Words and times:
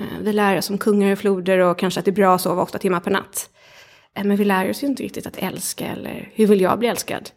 Eh, 0.00 0.18
vi 0.20 0.32
lär 0.32 0.58
oss 0.58 0.70
om 0.70 0.78
kungar 0.78 1.12
och 1.12 1.18
floder 1.18 1.58
och 1.58 1.78
kanske 1.78 2.00
att 2.00 2.04
det 2.04 2.10
är 2.10 2.12
bra 2.12 2.34
att 2.34 2.40
sova 2.40 2.62
åtta 2.62 2.78
timmar 2.78 3.00
per 3.00 3.10
natt. 3.10 3.50
Eh, 4.14 4.24
men 4.24 4.36
vi 4.36 4.44
lär 4.44 4.70
oss 4.70 4.82
ju 4.82 4.86
inte 4.86 5.02
riktigt 5.02 5.26
att 5.26 5.36
älska 5.36 5.86
eller 5.86 6.30
hur 6.34 6.46
vill 6.46 6.60
jag 6.60 6.78
bli 6.78 6.88
älskad? 6.88 7.30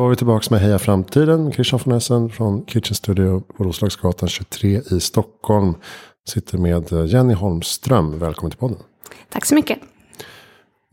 Då 0.00 0.06
är 0.06 0.10
vi 0.10 0.16
tillbaka 0.16 0.46
med 0.50 0.60
Heja 0.60 0.78
Framtiden. 0.78 1.52
Christian 1.52 1.80
von 1.84 1.94
Essen 1.94 2.30
från 2.30 2.66
Kitchen 2.66 2.94
Studio 2.94 3.40
på 3.40 3.64
Roslagsgatan 3.64 4.28
23 4.28 4.80
i 4.90 5.00
Stockholm. 5.00 5.74
Sitter 6.28 6.58
med 6.58 6.92
Jenny 6.92 7.34
Holmström. 7.34 8.18
Välkommen 8.18 8.50
till 8.50 8.58
podden. 8.58 8.78
Tack 9.28 9.44
så 9.44 9.54
mycket. 9.54 9.78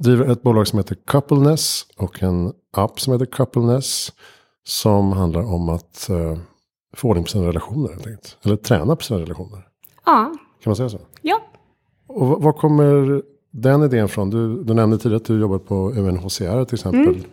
Driver 0.03 0.31
ett 0.31 0.41
bolag 0.41 0.67
som 0.67 0.79
heter 0.79 0.95
Coupleness 0.95 1.85
och 1.97 2.23
en 2.23 2.53
app 2.77 2.99
som 2.99 3.13
heter 3.13 3.25
Coupleness. 3.25 4.13
Som 4.63 5.11
handlar 5.11 5.53
om 5.53 5.69
att 5.69 6.07
uh, 6.09 6.37
få 6.95 7.07
ordning 7.09 7.23
på 7.23 7.29
sina 7.29 7.47
relationer 7.47 7.89
helt 7.89 8.07
enkelt. 8.07 8.37
Eller 8.43 8.55
träna 8.55 8.95
på 8.95 9.03
sina 9.03 9.19
relationer. 9.19 9.67
Ja. 10.05 10.33
Kan 10.63 10.69
man 10.69 10.75
säga 10.75 10.89
så? 10.89 10.99
Ja. 11.21 11.41
Och 12.07 12.43
var 12.43 12.53
kommer 12.53 13.21
den 13.51 13.83
idén 13.83 14.07
från? 14.07 14.29
Du, 14.29 14.63
du 14.63 14.73
nämnde 14.73 14.97
tidigare 14.97 15.17
att 15.17 15.25
du 15.25 15.39
jobbat 15.39 15.65
på 15.65 15.91
UNHCR 15.91 16.65
till 16.65 16.75
exempel. 16.75 17.07
Mm. 17.07 17.23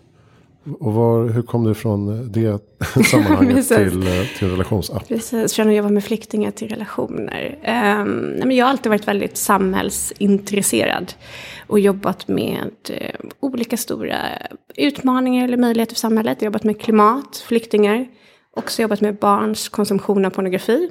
Och 0.80 0.92
var, 0.92 1.28
hur 1.28 1.42
kom 1.42 1.64
du 1.64 1.74
från 1.74 2.32
det 2.32 2.58
sammanhanget 3.10 3.68
till, 3.68 4.06
eh, 4.06 4.26
till 4.38 4.50
relationsapp? 4.50 5.08
Precis, 5.08 5.54
från 5.54 5.68
att 5.68 5.74
jobba 5.74 5.88
med 5.88 6.04
flyktingar 6.04 6.50
till 6.50 6.68
relationer. 6.68 7.58
Um, 8.02 8.50
jag 8.50 8.64
har 8.64 8.70
alltid 8.70 8.90
varit 8.90 9.08
väldigt 9.08 9.36
samhällsintresserad. 9.36 11.12
Och 11.66 11.80
jobbat 11.80 12.28
med 12.28 12.70
uh, 12.90 13.30
olika 13.40 13.76
stora 13.76 14.18
utmaningar 14.76 15.44
eller 15.44 15.56
möjligheter 15.56 15.94
för 15.94 16.00
samhället. 16.00 16.36
Jag 16.40 16.46
har 16.46 16.52
jobbat 16.52 16.64
med 16.64 16.80
klimat, 16.80 17.44
flyktingar. 17.46 18.06
Också 18.56 18.82
jobbat 18.82 19.00
med 19.00 19.18
barns 19.18 19.68
konsumtion 19.68 20.24
av 20.24 20.30
pornografi. 20.30 20.90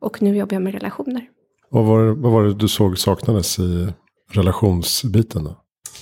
Och 0.00 0.22
nu 0.22 0.36
jobbar 0.36 0.54
jag 0.54 0.62
med 0.62 0.72
relationer. 0.72 1.22
Vad 1.70 1.84
var, 1.84 2.04
vad 2.04 2.32
var 2.32 2.42
det 2.42 2.54
du 2.54 2.68
såg 2.68 2.98
saknades 2.98 3.58
i 3.58 3.92
relationsbiten 4.32 5.44
då? 5.44 5.56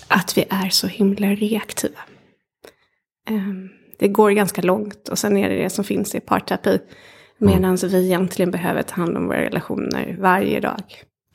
Att 0.08 0.39
vi 0.39 0.45
är 0.50 0.69
så 0.69 0.86
himla 0.86 1.27
reaktiva. 1.27 1.98
Ehm, 3.27 3.69
det 3.98 4.08
går 4.08 4.30
ganska 4.30 4.62
långt 4.62 5.08
och 5.08 5.19
sen 5.19 5.36
är 5.36 5.48
det 5.48 5.56
det 5.56 5.70
som 5.70 5.84
finns 5.84 6.14
i 6.14 6.20
parterapi. 6.20 6.78
Medan 7.38 7.64
mm. 7.64 7.77
vi 7.77 8.06
egentligen 8.06 8.50
behöver 8.50 8.83
ta 8.83 8.94
hand 8.94 9.16
om 9.16 9.27
våra 9.27 9.41
relationer 9.41 10.16
varje 10.20 10.60
dag. 10.60 10.83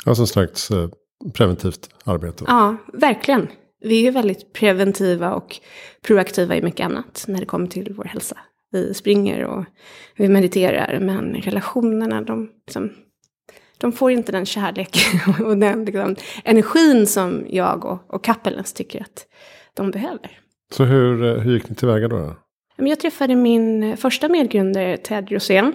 Alltså 0.05 0.25
slags 0.25 0.71
eh, 0.71 0.89
preventivt 1.33 1.89
arbete. 2.03 2.43
Ja, 2.47 2.77
verkligen. 2.93 3.47
Vi 3.81 3.99
är 3.99 4.03
ju 4.03 4.11
väldigt 4.11 4.53
preventiva 4.53 5.33
och 5.33 5.59
proaktiva 6.01 6.55
i 6.55 6.61
mycket 6.61 6.85
annat 6.85 7.25
när 7.27 7.39
det 7.39 7.45
kommer 7.45 7.67
till 7.67 7.93
vår 7.97 8.03
hälsa. 8.03 8.37
Vi 8.71 8.93
springer 8.93 9.45
och 9.45 9.65
vi 10.15 10.29
mediterar, 10.29 10.99
men 10.99 11.33
relationerna, 11.33 12.21
de, 12.21 12.49
liksom, 12.67 12.91
de 13.77 13.91
får 13.91 14.11
inte 14.11 14.31
den 14.31 14.45
kärlek 14.45 14.97
och 15.45 15.57
den 15.57 15.85
liksom, 15.85 16.15
energin 16.43 17.07
som 17.07 17.45
jag 17.49 17.85
och, 17.85 18.15
och 18.15 18.23
Kappelens 18.23 18.73
tycker 18.73 19.01
att 19.01 19.25
de 19.73 19.91
behöver. 19.91 20.41
Så 20.71 20.83
hur, 20.83 21.23
eh, 21.23 21.41
hur 21.41 21.53
gick 21.53 21.69
ni 21.69 21.75
tillväga 21.75 22.07
då? 22.07 22.35
Jag 22.75 22.99
träffade 22.99 23.35
min 23.35 23.97
första 23.97 24.29
medgrundare 24.29 24.97
Ted 24.97 25.31
Rosén 25.31 25.73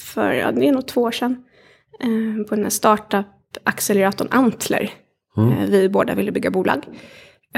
för, 0.00 0.32
ja, 0.32 0.52
det 0.52 0.68
är 0.68 0.72
nog 0.72 0.86
två 0.86 1.02
år 1.02 1.10
sedan. 1.10 1.44
Eh, 2.00 2.46
på 2.48 2.54
den 2.54 2.64
här 2.64 2.70
startup-acceleratorn 2.70 4.28
Antler. 4.30 4.90
Mm. 5.36 5.52
Eh, 5.52 5.66
vi 5.70 5.88
båda 5.88 6.14
ville 6.14 6.32
bygga 6.32 6.50
bolag. 6.50 6.84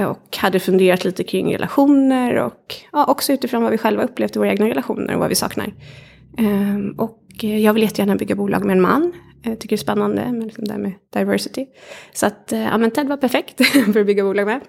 Och 0.01 0.37
hade 0.37 0.61
funderat 0.61 1.05
lite 1.05 1.25
kring 1.25 1.55
relationer 1.55 2.35
och 2.35 2.75
ja, 2.93 3.05
också 3.05 3.33
utifrån 3.33 3.63
vad 3.63 3.73
vi 3.73 3.79
själva 3.79 4.03
upplevt 4.03 4.37
i 4.37 4.39
våra 4.39 4.51
egna 4.51 4.67
relationer 4.67 5.15
och 5.15 5.21
vad 5.21 5.29
vi 5.29 5.35
saknar. 5.35 5.75
och 6.97 7.21
jag 7.41 7.73
vill 7.73 7.83
jättegärna 7.83 8.17
bygga 8.17 8.35
bolag 8.35 8.65
med 8.65 8.77
en 8.77 8.83
man. 8.83 9.13
Jag 9.47 9.59
tycker 9.59 9.77
det 9.77 9.81
är 9.81 9.83
spännande 9.83 10.33
med 10.33 10.45
liksom 10.45 10.65
det 10.65 10.73
här 10.73 10.81
med 10.81 10.93
diversity. 11.13 11.67
Så 12.13 12.27
att, 12.27 12.53
eh, 12.53 12.63
ja 12.63 12.79
men 12.79 12.91
Ted 12.91 13.09
var 13.09 13.17
perfekt 13.17 13.67
för 13.93 14.01
att 14.01 14.07
bygga 14.07 14.25
bolag 14.25 14.47
med. 14.47 14.61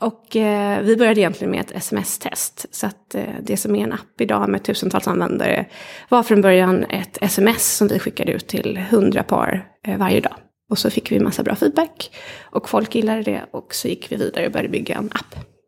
Och 0.00 0.36
eh, 0.36 0.82
vi 0.82 0.96
började 0.96 1.20
egentligen 1.20 1.50
med 1.50 1.60
ett 1.60 1.76
sms-test. 1.76 2.66
Så 2.70 2.86
att 2.86 3.14
eh, 3.14 3.24
det 3.42 3.56
som 3.56 3.76
är 3.76 3.84
en 3.84 3.92
app 3.92 4.20
idag 4.20 4.48
med 4.48 4.62
tusentals 4.62 5.08
användare 5.08 5.66
var 6.08 6.22
från 6.22 6.40
början 6.40 6.84
ett 6.84 7.18
sms 7.20 7.76
som 7.76 7.88
vi 7.88 7.98
skickade 7.98 8.32
ut 8.32 8.46
till 8.46 8.78
hundra 8.90 9.22
par 9.22 9.68
eh, 9.86 9.98
varje 9.98 10.20
dag. 10.20 10.34
Och 10.70 10.78
så 10.78 10.90
fick 10.90 11.12
vi 11.12 11.20
massa 11.20 11.42
bra 11.42 11.54
feedback. 11.54 12.10
Och 12.40 12.68
folk 12.68 12.94
gillade 12.94 13.22
det 13.22 13.42
och 13.50 13.74
så 13.74 13.88
gick 13.88 14.12
vi 14.12 14.16
vidare 14.16 14.46
och 14.46 14.52
började 14.52 14.68
bygga 14.68 14.94
en 14.94 15.10
app. 15.12 15.59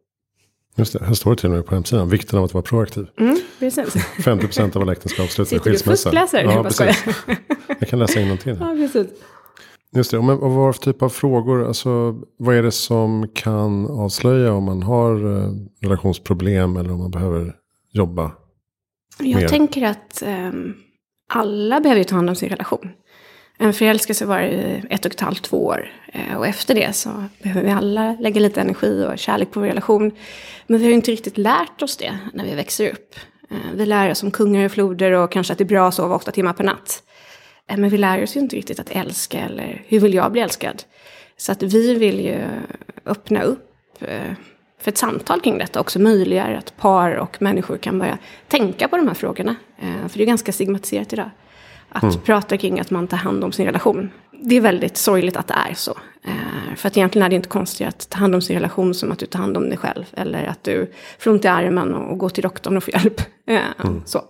Just 0.77 0.93
det, 0.93 1.05
här 1.05 1.15
står 1.15 1.31
det 1.31 1.37
till 1.37 1.51
och 1.51 1.57
med 1.57 1.67
på 1.67 1.75
hemsidan. 1.75 2.09
Vikten 2.09 2.39
av 2.39 2.45
att 2.45 2.55
vara 2.55 2.63
proaktiv. 2.63 3.07
Mm, 3.21 3.41
precis. 3.59 3.95
50% 4.19 4.77
av 4.77 4.83
alla 4.83 4.93
äktenskap 4.93 5.31
slutar 5.31 5.57
med 5.57 5.63
skilsmässa. 5.63 6.27
Sitter 6.27 6.43
du 6.43 6.49
och 6.49 6.55
Ja, 6.55 6.63
precis. 6.63 7.05
Jag 7.81 7.89
kan 7.89 7.99
läsa 7.99 8.21
innantill. 8.21 8.57
Ja, 8.61 8.67
precis. 8.67 9.07
Just 9.95 10.11
det, 10.11 10.19
och 10.19 10.51
vad 10.51 10.77
för 10.77 10.83
typ 10.83 11.03
av 11.03 11.09
frågor, 11.09 11.67
alltså 11.67 12.21
vad 12.39 12.57
är 12.57 12.63
det 12.63 12.73
som 12.73 13.29
kan 13.35 13.87
avslöja 13.87 14.53
om 14.53 14.65
man 14.65 14.83
har 14.83 15.37
eh, 15.37 15.51
relationsproblem 15.81 16.77
eller 16.77 16.93
om 16.93 16.99
man 16.99 17.11
behöver 17.11 17.55
jobba? 17.93 18.33
Jag 19.19 19.41
mer? 19.41 19.49
tänker 19.49 19.83
att 19.83 20.23
um, 20.27 20.75
alla 21.29 21.81
behöver 21.81 22.05
ta 22.05 22.15
hand 22.15 22.29
om 22.29 22.37
sin 22.37 22.49
relation. 22.49 22.89
En 23.63 23.73
förälskelse 23.73 24.27
var 24.27 24.41
i 24.41 24.83
ett 24.91 25.07
och 25.07 25.13
ett 25.13 25.21
halvt, 25.21 25.43
två 25.43 25.67
år. 25.67 25.93
Eh, 26.13 26.37
och 26.37 26.47
efter 26.47 26.75
det 26.75 26.93
så 26.93 27.25
behöver 27.43 27.67
vi 27.67 27.73
alla 27.73 28.17
lägga 28.21 28.41
lite 28.41 28.61
energi 28.61 29.07
och 29.09 29.19
kärlek 29.19 29.51
på 29.51 29.61
vår 29.61 29.67
relation. 29.67 30.13
Men 30.67 30.79
vi 30.79 30.85
har 30.85 30.89
ju 30.89 30.95
inte 30.95 31.11
riktigt 31.11 31.39
lärt 31.39 31.83
oss 31.83 31.97
det 31.97 32.19
när 32.33 32.45
vi 32.45 32.55
växer 32.55 32.91
upp. 32.91 33.15
Eh, 33.51 33.57
vi 33.75 33.87
lär 33.87 34.11
oss 34.11 34.23
om 34.23 34.31
kungar 34.31 34.65
och 34.65 34.73
floder 34.73 35.13
och 35.13 35.33
kanske 35.33 35.53
att 35.53 35.59
det 35.59 35.65
är 35.65 35.69
bra 35.69 35.89
att 35.89 35.95
sova 35.95 36.15
åtta 36.15 36.33
timmar 36.33 36.53
per 36.53 36.65
natt. 36.65 37.03
Eh, 37.67 37.77
men 37.77 37.91
vi 37.91 37.99
lär 37.99 38.23
oss 38.23 38.37
ju 38.37 38.41
inte 38.41 38.57
riktigt 38.57 38.81
att 38.81 38.91
älska 38.91 39.39
eller 39.39 39.83
hur 39.87 40.01
vill 40.01 40.15
jag 40.15 40.33
bli 40.33 40.41
älskad? 40.41 40.83
Så 41.37 41.53
att 41.53 41.63
vi 41.63 41.95
vill 41.95 42.21
ju 42.21 42.39
öppna 43.07 43.43
upp 43.43 43.69
för 44.81 44.91
ett 44.91 44.99
samtal 44.99 45.41
kring 45.41 45.59
detta 45.59 45.81
också 45.81 45.99
möjliggör 45.99 46.53
att 46.53 46.77
par 46.77 47.15
och 47.15 47.43
människor 47.43 47.77
kan 47.77 47.99
börja 47.99 48.19
tänka 48.49 48.89
på 48.89 48.97
de 48.97 49.09
här 49.09 49.15
frågorna. 49.15 49.57
För 49.81 50.19
det 50.19 50.25
är 50.25 50.27
ganska 50.27 50.53
stigmatiserat 50.53 51.13
idag. 51.13 51.31
Att 51.93 52.03
mm. 52.03 52.21
prata 52.25 52.57
kring 52.57 52.81
att 52.81 52.91
man 52.91 53.07
tar 53.07 53.17
hand 53.17 53.45
om 53.45 53.53
sin 53.53 53.67
relation. 53.67 54.11
Det 54.45 54.57
är 54.57 54.61
väldigt 54.61 54.97
sorgligt 54.97 55.37
att 55.37 55.49
det 55.49 55.55
är 55.71 55.75
så. 55.75 55.99
För 56.77 56.89
att 56.89 56.97
egentligen 56.97 57.27
är 57.27 57.31
det 57.31 57.37
inte 57.37 57.49
konstigt 57.49 57.89
att 57.89 58.11
ta 58.11 58.19
hand 58.19 58.35
om 58.35 58.43
sin 58.43 58.57
relation 58.57 58.95
som 58.95 59.13
att 59.13 59.19
du 59.19 59.27
tar 59.27 59.39
hand 59.39 59.57
om 59.57 59.69
dig 59.69 59.79
själv. 59.79 60.05
Eller 60.13 60.45
att 60.45 60.65
du 60.65 60.93
får 61.19 61.31
ont 61.31 61.45
i 61.45 61.49
armen 61.49 61.95
och 61.95 62.19
går 62.19 62.29
till 62.29 62.43
doktorn 62.43 62.77
och 62.77 62.85
får 62.85 62.95
hjälp. 62.95 63.21
Mm. 63.47 64.03
Så. 64.05 64.21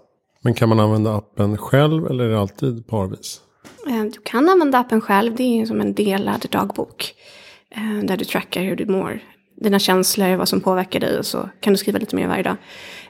Men 0.42 0.54
kan 0.54 0.68
man 0.68 0.80
använda 0.80 1.16
appen 1.16 1.58
själv 1.58 2.06
eller 2.06 2.24
är 2.24 2.28
det 2.28 2.40
alltid 2.40 2.86
parvis? 2.86 3.40
Eh, 3.86 4.02
du 4.02 4.20
kan 4.24 4.48
använda 4.48 4.78
appen 4.78 5.00
själv. 5.00 5.34
Det 5.36 5.60
är 5.60 5.66
som 5.66 5.80
en 5.80 5.94
delad 5.94 6.46
dagbok. 6.50 7.14
Eh, 7.70 8.04
där 8.04 8.16
du 8.16 8.24
trackar 8.24 8.62
hur 8.62 8.76
du 8.76 8.86
mår. 8.86 9.20
Dina 9.60 9.78
känslor, 9.78 10.36
vad 10.36 10.48
som 10.48 10.60
påverkar 10.60 11.00
dig 11.00 11.18
och 11.18 11.26
så 11.26 11.48
kan 11.60 11.72
du 11.72 11.76
skriva 11.76 11.98
lite 11.98 12.16
mer 12.16 12.28
varje 12.28 12.42
dag. 12.42 12.56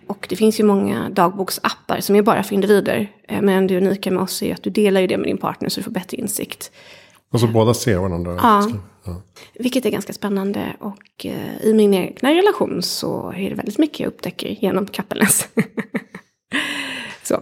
Och 0.06 0.26
det 0.28 0.36
finns 0.36 0.60
ju 0.60 0.64
många 0.64 1.08
dagboksappar 1.08 2.00
som 2.00 2.16
är 2.16 2.22
bara 2.22 2.42
för 2.42 2.54
individer. 2.54 3.12
Eh, 3.28 3.42
men 3.42 3.66
det 3.66 3.76
unika 3.76 4.10
med 4.10 4.22
oss 4.22 4.42
är 4.42 4.54
att 4.54 4.62
du 4.62 4.70
delar 4.70 5.00
ju 5.00 5.06
det 5.06 5.16
med 5.16 5.26
din 5.26 5.38
partner 5.38 5.68
så 5.68 5.80
du 5.80 5.84
får 5.84 5.90
bättre 5.90 6.16
insikt. 6.16 6.70
Och 7.32 7.40
så 7.40 7.46
båda 7.46 7.74
ser 7.74 7.98
varandra? 7.98 8.38
Ja. 8.42 8.70
ja. 9.04 9.22
Vilket 9.54 9.86
är 9.86 9.90
ganska 9.90 10.12
spännande. 10.12 10.76
Och 10.80 11.26
i 11.62 11.72
min 11.74 11.94
egna 11.94 12.30
relation 12.30 12.82
så 12.82 13.32
är 13.36 13.50
det 13.50 13.56
väldigt 13.56 13.78
mycket 13.78 14.00
jag 14.00 14.08
upptäcker 14.08 14.48
genom 14.48 14.86
Kappelnäs. 14.86 15.48
Så. 17.22 17.40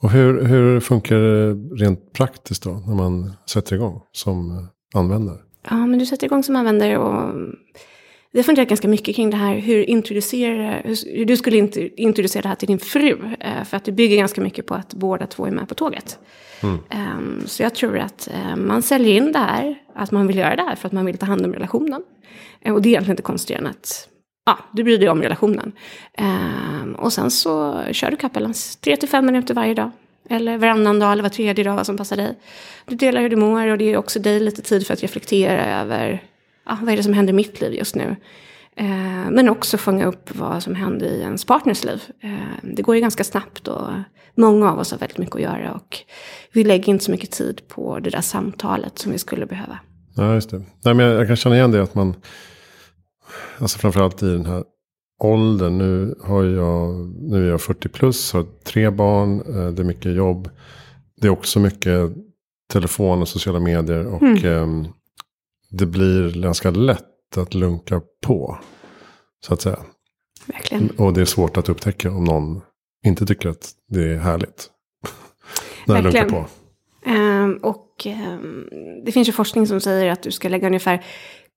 Och 0.00 0.10
hur, 0.10 0.44
hur 0.44 0.80
funkar 0.80 1.16
det 1.16 1.54
rent 1.84 2.12
praktiskt 2.12 2.62
då 2.62 2.70
när 2.86 2.94
man 2.94 3.32
sätter 3.46 3.76
igång 3.76 4.00
som 4.12 4.68
användare? 4.94 5.38
Ja, 5.70 5.86
men 5.86 5.98
du 5.98 6.06
sätter 6.06 6.26
igång 6.26 6.42
som 6.42 6.56
användare 6.56 6.98
och 6.98 7.34
vi 8.32 8.38
har 8.38 8.44
funderat 8.44 8.68
ganska 8.68 8.88
mycket 8.88 9.16
kring 9.16 9.30
det 9.30 9.36
här 9.36 9.58
hur, 9.58 9.90
introducera, 9.90 10.82
hur 11.06 11.24
du 11.24 11.36
skulle 11.36 11.56
introducera 11.96 12.42
det 12.42 12.48
här 12.48 12.54
till 12.54 12.68
din 12.68 12.78
fru. 12.78 13.16
Eh, 13.40 13.64
för 13.64 13.76
att 13.76 13.84
det 13.84 13.92
bygger 13.92 14.16
ganska 14.16 14.40
mycket 14.40 14.66
på 14.66 14.74
att 14.74 14.94
båda 14.94 15.26
två 15.26 15.46
är 15.46 15.50
med 15.50 15.68
på 15.68 15.74
tåget. 15.74 16.18
Mm. 16.62 16.78
Ehm, 16.90 17.42
så 17.46 17.62
jag 17.62 17.74
tror 17.74 17.98
att 17.98 18.28
eh, 18.34 18.56
man 18.56 18.82
säljer 18.82 19.16
in 19.16 19.32
det 19.32 19.38
här, 19.38 19.78
att 19.94 20.10
man 20.10 20.26
vill 20.26 20.38
göra 20.38 20.56
det 20.56 20.62
här 20.62 20.76
för 20.76 20.86
att 20.86 20.92
man 20.92 21.06
vill 21.06 21.18
ta 21.18 21.26
hand 21.26 21.46
om 21.46 21.52
relationen. 21.52 22.02
Eh, 22.60 22.74
och 22.74 22.82
det 22.82 22.88
är 22.88 22.90
egentligen 22.90 23.12
inte 23.12 23.22
konstigare 23.22 23.60
än 23.60 23.66
att 23.66 24.08
ja, 24.46 24.58
du 24.72 24.84
bryr 24.84 24.98
dig 24.98 25.08
om 25.08 25.22
relationen. 25.22 25.72
Um, 26.18 26.94
och 26.94 27.12
sen 27.12 27.30
så 27.30 27.82
kör 27.92 28.10
du 28.10 28.16
kappelans 28.16 28.76
3 28.76 28.96
till 28.96 29.08
5 29.08 29.26
minuter 29.26 29.54
varje 29.54 29.74
dag. 29.74 29.90
Eller 30.30 30.58
varannan 30.58 30.98
dag 30.98 31.12
eller 31.12 31.22
var 31.22 31.30
tredje 31.30 31.64
dag 31.64 31.76
vad 31.76 31.86
som 31.86 31.96
passar 31.96 32.16
dig. 32.16 32.38
Du 32.86 32.96
delar 32.96 33.20
hur 33.20 33.30
du 33.30 33.36
mår 33.36 33.66
och 33.66 33.78
det 33.78 33.84
ger 33.84 33.96
också 33.96 34.18
dig 34.18 34.40
lite 34.40 34.62
tid 34.62 34.86
för 34.86 34.94
att 34.94 35.02
reflektera 35.02 35.80
över 35.80 36.22
ja, 36.68 36.78
vad 36.82 36.92
är 36.92 36.96
det 36.96 37.02
som 37.02 37.12
händer 37.12 37.32
i 37.32 37.36
mitt 37.36 37.60
liv 37.60 37.74
just 37.74 37.94
nu. 37.94 38.16
Eh, 38.76 39.30
men 39.30 39.48
också 39.48 39.78
fånga 39.78 40.06
upp 40.06 40.36
vad 40.36 40.62
som 40.62 40.74
händer 40.74 41.06
i 41.06 41.20
ens 41.20 41.44
partners 41.44 41.84
liv. 41.84 42.02
Eh, 42.22 42.30
det 42.62 42.82
går 42.82 42.94
ju 42.94 43.00
ganska 43.00 43.24
snabbt 43.24 43.68
och 43.68 43.88
många 44.34 44.72
av 44.72 44.78
oss 44.78 44.90
har 44.90 44.98
väldigt 44.98 45.18
mycket 45.18 45.36
att 45.36 45.42
göra. 45.42 45.72
Och 45.72 45.98
vi 46.52 46.64
lägger 46.64 46.88
inte 46.88 47.04
så 47.04 47.10
mycket 47.10 47.30
tid 47.30 47.60
på 47.68 47.98
det 47.98 48.10
där 48.10 48.20
samtalet 48.20 48.98
som 48.98 49.12
vi 49.12 49.18
skulle 49.18 49.46
behöva. 49.46 49.78
Ja, 50.16 50.34
just 50.34 50.50
det. 50.50 50.62
Nej, 50.84 50.94
men 50.94 51.06
jag, 51.06 51.26
kan 51.26 51.36
känna 51.36 51.56
igen 51.56 51.70
det 51.70 51.82
att 51.82 51.94
man, 51.94 52.14
alltså 53.58 53.78
framförallt 53.78 54.22
i 54.22 54.26
den 54.26 54.46
här 54.46 54.64
åldern. 55.18 55.78
Nu, 55.78 56.14
har 56.24 56.44
jag, 56.44 56.94
nu 57.22 57.46
är 57.46 57.50
jag 57.50 57.60
40 57.60 57.88
plus, 57.88 58.32
har 58.32 58.46
tre 58.64 58.90
barn, 58.90 59.40
eh, 59.40 59.72
det 59.72 59.82
är 59.82 59.84
mycket 59.84 60.14
jobb. 60.14 60.50
Det 61.20 61.26
är 61.26 61.30
också 61.30 61.60
mycket 61.60 62.12
telefon 62.72 63.22
och 63.22 63.28
sociala 63.28 63.60
medier. 63.60 64.06
Och 64.06 64.22
mm. 64.22 64.88
Det 65.70 65.86
blir 65.86 66.42
ganska 66.42 66.70
lätt 66.70 67.36
att 67.36 67.54
lunka 67.54 68.00
på. 68.26 68.58
Så 69.46 69.54
att 69.54 69.60
säga. 69.60 69.78
Verkligen. 70.46 70.90
Och 70.90 71.12
det 71.12 71.20
är 71.20 71.24
svårt 71.24 71.56
att 71.56 71.68
upptäcka 71.68 72.10
om 72.10 72.24
någon 72.24 72.60
inte 73.06 73.26
tycker 73.26 73.48
att 73.48 73.70
det 73.88 74.12
är 74.12 74.18
härligt. 74.18 74.70
när 75.86 76.02
Verkligen. 76.02 76.26
det 76.26 76.32
lunkar 76.32 76.42
på. 76.42 76.48
Um, 77.10 77.56
och 77.62 78.06
um, 78.06 78.68
det 79.04 79.12
finns 79.12 79.28
ju 79.28 79.32
forskning 79.32 79.66
som 79.66 79.80
säger 79.80 80.10
att 80.10 80.22
du 80.22 80.30
ska 80.30 80.48
lägga 80.48 80.66
ungefär 80.66 81.04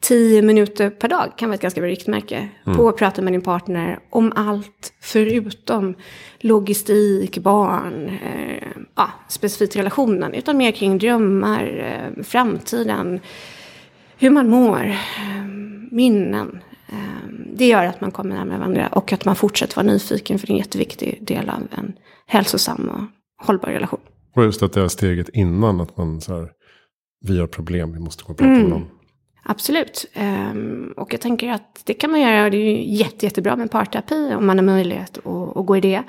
tio 0.02 0.42
minuter 0.42 0.90
per 0.90 1.08
dag 1.08 1.34
kan 1.38 1.50
vara 1.50 1.56
ett 1.56 1.62
ganska 1.62 1.82
bra 1.82 1.90
riktmärke. 1.90 2.50
Mm. 2.66 2.78
På 2.78 2.90
att 2.90 2.98
prata 2.98 3.22
med 3.22 3.34
din 3.34 3.42
partner 3.42 4.00
om 4.10 4.34
allt 4.36 4.94
förutom 5.02 5.96
logistik, 6.40 7.38
barn, 7.38 8.10
eh, 8.10 8.68
ja, 8.96 9.12
specifikt 9.28 9.76
relationen. 9.76 10.34
Utan 10.34 10.58
mer 10.58 10.72
kring 10.72 10.98
drömmar, 10.98 11.78
eh, 11.78 12.24
framtiden, 12.24 13.20
hur 14.22 14.30
man 14.30 14.50
mår, 14.50 14.86
eh, 14.86 15.46
minnen. 15.92 16.60
Eh, 16.90 17.30
det 17.56 17.68
gör 17.68 17.86
att 17.86 18.02
man 18.02 18.12
kommer 18.12 18.36
närmare 18.36 18.58
varandra 18.58 18.88
och 18.88 19.14
att 19.14 19.26
man 19.26 19.36
fortsätter 19.36 19.76
vara 19.76 19.86
nyfiken 19.86 20.40
för 20.40 20.48
det 20.48 20.52
är 20.52 20.56
en 20.56 20.60
jätteviktig 20.60 21.18
del 21.22 21.50
av 21.50 21.68
en 21.78 21.94
hälsosam 22.28 22.90
och 22.90 23.46
hållbar 23.48 23.70
relation. 23.70 24.00
Och 24.36 24.44
just 24.44 24.64
att 24.64 24.74
det 24.74 24.82
är 24.82 24.88
steget 24.88 25.30
innan 25.30 25.82
att 25.82 25.98
man 25.98 26.22
så 26.22 26.36
här, 26.36 26.50
vi 27.28 27.40
har 27.40 27.48
problem, 27.48 27.94
vi 27.94 28.00
måste 28.00 28.24
gå 28.24 28.32
och 28.32 28.38
prata 28.38 28.50
mm. 28.50 28.62
med 28.62 28.70
någon. 28.70 28.88
Absolut. 29.44 30.06
Um, 30.52 30.94
och 30.98 31.14
jag 31.14 31.22
tänker 31.22 31.52
att 31.52 31.82
det 31.86 31.94
kan 31.94 32.12
man 32.12 32.22
göra. 32.22 32.50
Det 32.50 32.58
är 32.58 32.72
ju 32.72 32.96
jätte, 32.98 33.26
jättebra 33.26 33.56
med 33.56 33.72
parterapi 33.72 34.34
om 34.36 34.48
man 34.48 34.58
har 34.58 34.66
möjlighet 34.66 35.18
att, 35.18 35.58
att 35.58 35.66
gå 35.66 35.78
i 35.78 35.82
det. 35.82 36.04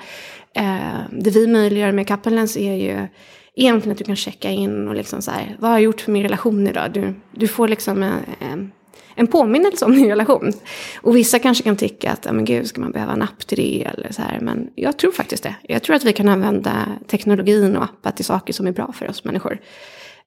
Uh, 0.59 0.99
det 1.11 1.31
vi 1.31 1.47
möjliggör 1.47 1.91
med 1.91 2.07
Kappelens 2.07 2.57
är 2.57 2.75
ju 2.75 3.07
egentligen 3.55 3.91
att 3.91 3.97
du 3.97 4.03
kan 4.03 4.15
checka 4.15 4.49
in 4.49 4.87
och 4.87 4.95
liksom 4.95 5.21
så 5.21 5.31
här, 5.31 5.57
vad 5.59 5.69
har 5.69 5.77
jag 5.77 5.83
gjort 5.83 6.01
för 6.01 6.11
min 6.11 6.23
relation 6.23 6.67
idag? 6.67 6.93
Du, 6.93 7.13
du 7.31 7.47
får 7.47 7.67
liksom 7.67 8.03
en, 8.03 8.19
en, 8.39 8.71
en 9.15 9.27
påminnelse 9.27 9.85
om 9.85 9.95
din 9.95 10.09
relation. 10.09 10.53
Och 11.01 11.15
vissa 11.15 11.39
kanske 11.39 11.63
kan 11.63 11.75
tycka 11.75 12.11
att, 12.11 12.25
men 12.25 12.45
gud, 12.45 12.67
ska 12.67 12.81
man 12.81 12.91
behöva 12.91 13.13
en 13.13 13.21
app 13.21 13.47
till 13.47 13.57
det? 13.57 13.83
Eller 13.83 14.11
så 14.11 14.21
här. 14.21 14.39
Men 14.39 14.69
jag 14.75 14.97
tror 14.99 15.11
faktiskt 15.11 15.43
det. 15.43 15.55
Jag 15.63 15.83
tror 15.83 15.95
att 15.95 16.03
vi 16.03 16.13
kan 16.13 16.29
använda 16.29 16.87
teknologin 17.07 17.77
och 17.77 17.83
appar 17.83 18.11
till 18.11 18.25
saker 18.25 18.53
som 18.53 18.67
är 18.67 18.71
bra 18.71 18.91
för 18.91 19.09
oss 19.09 19.23
människor. 19.23 19.59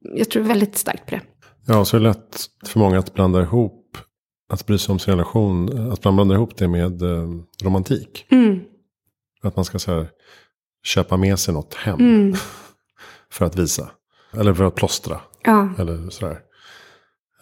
Jag 0.01 0.31
tror 0.31 0.43
väldigt 0.43 0.77
starkt 0.77 1.07
på 1.07 1.15
det. 1.15 1.21
Ja, 1.67 1.85
så 1.85 1.97
är 1.97 2.01
det 2.01 2.09
lätt 2.09 2.47
för 2.67 2.79
många 2.79 2.99
att 2.99 3.15
blanda 3.15 3.43
ihop, 3.43 3.99
att 4.53 4.67
bry 4.67 4.79
sig 4.79 4.93
om 4.93 4.99
sin 4.99 5.13
relation, 5.13 5.91
att 5.93 6.05
man 6.05 6.17
blandar 6.17 6.37
ihop 6.37 6.57
det 6.57 6.69
med 6.69 7.03
eh, 7.03 7.29
romantik. 7.65 8.27
Mm. 8.31 8.61
Att 9.43 9.57
man 9.57 9.65
ska 9.65 9.79
så 9.79 9.95
här, 9.95 10.09
köpa 10.85 11.17
med 11.17 11.39
sig 11.39 11.55
något 11.55 11.75
hem. 11.75 12.01
Mm. 12.01 12.37
För 13.31 13.45
att 13.45 13.59
visa. 13.59 13.91
Eller 14.33 14.55
för 14.55 14.65
att 14.65 14.75
plåstra. 14.75 15.21
Ja. 15.45 15.69
Eller 15.79 16.11
sådär. 16.11 16.41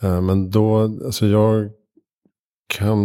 Eh, 0.03 0.21
men 0.21 0.51
då, 0.51 0.81
alltså 0.83 1.27
jag 1.27 1.71
kan 2.67 2.99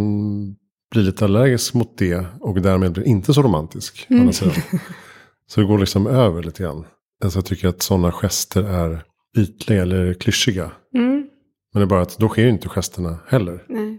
bli 0.90 1.02
lite 1.02 1.24
allergisk 1.24 1.74
mot 1.74 1.98
det. 1.98 2.26
Och 2.40 2.60
därmed 2.60 2.92
blir 2.92 3.04
inte 3.04 3.34
så 3.34 3.42
romantisk. 3.42 4.06
Mm. 4.10 4.32
Så 5.46 5.60
det 5.60 5.66
går 5.66 5.78
liksom 5.78 6.06
över 6.06 6.42
lite 6.42 6.62
grann. 6.62 6.84
Alltså 7.24 7.38
jag 7.38 7.46
tycker 7.46 7.68
att 7.68 7.82
sådana 7.82 8.12
gester 8.12 8.62
är 8.62 9.04
ytliga 9.36 9.82
eller 9.82 10.14
klyschiga. 10.14 10.70
Mm. 10.94 11.28
Men 11.72 11.80
det 11.80 11.84
är 11.84 11.86
bara 11.86 12.02
att 12.02 12.18
då 12.18 12.28
sker 12.28 12.46
inte 12.46 12.68
gesterna 12.68 13.18
heller. 13.26 13.64
Nej. 13.68 13.98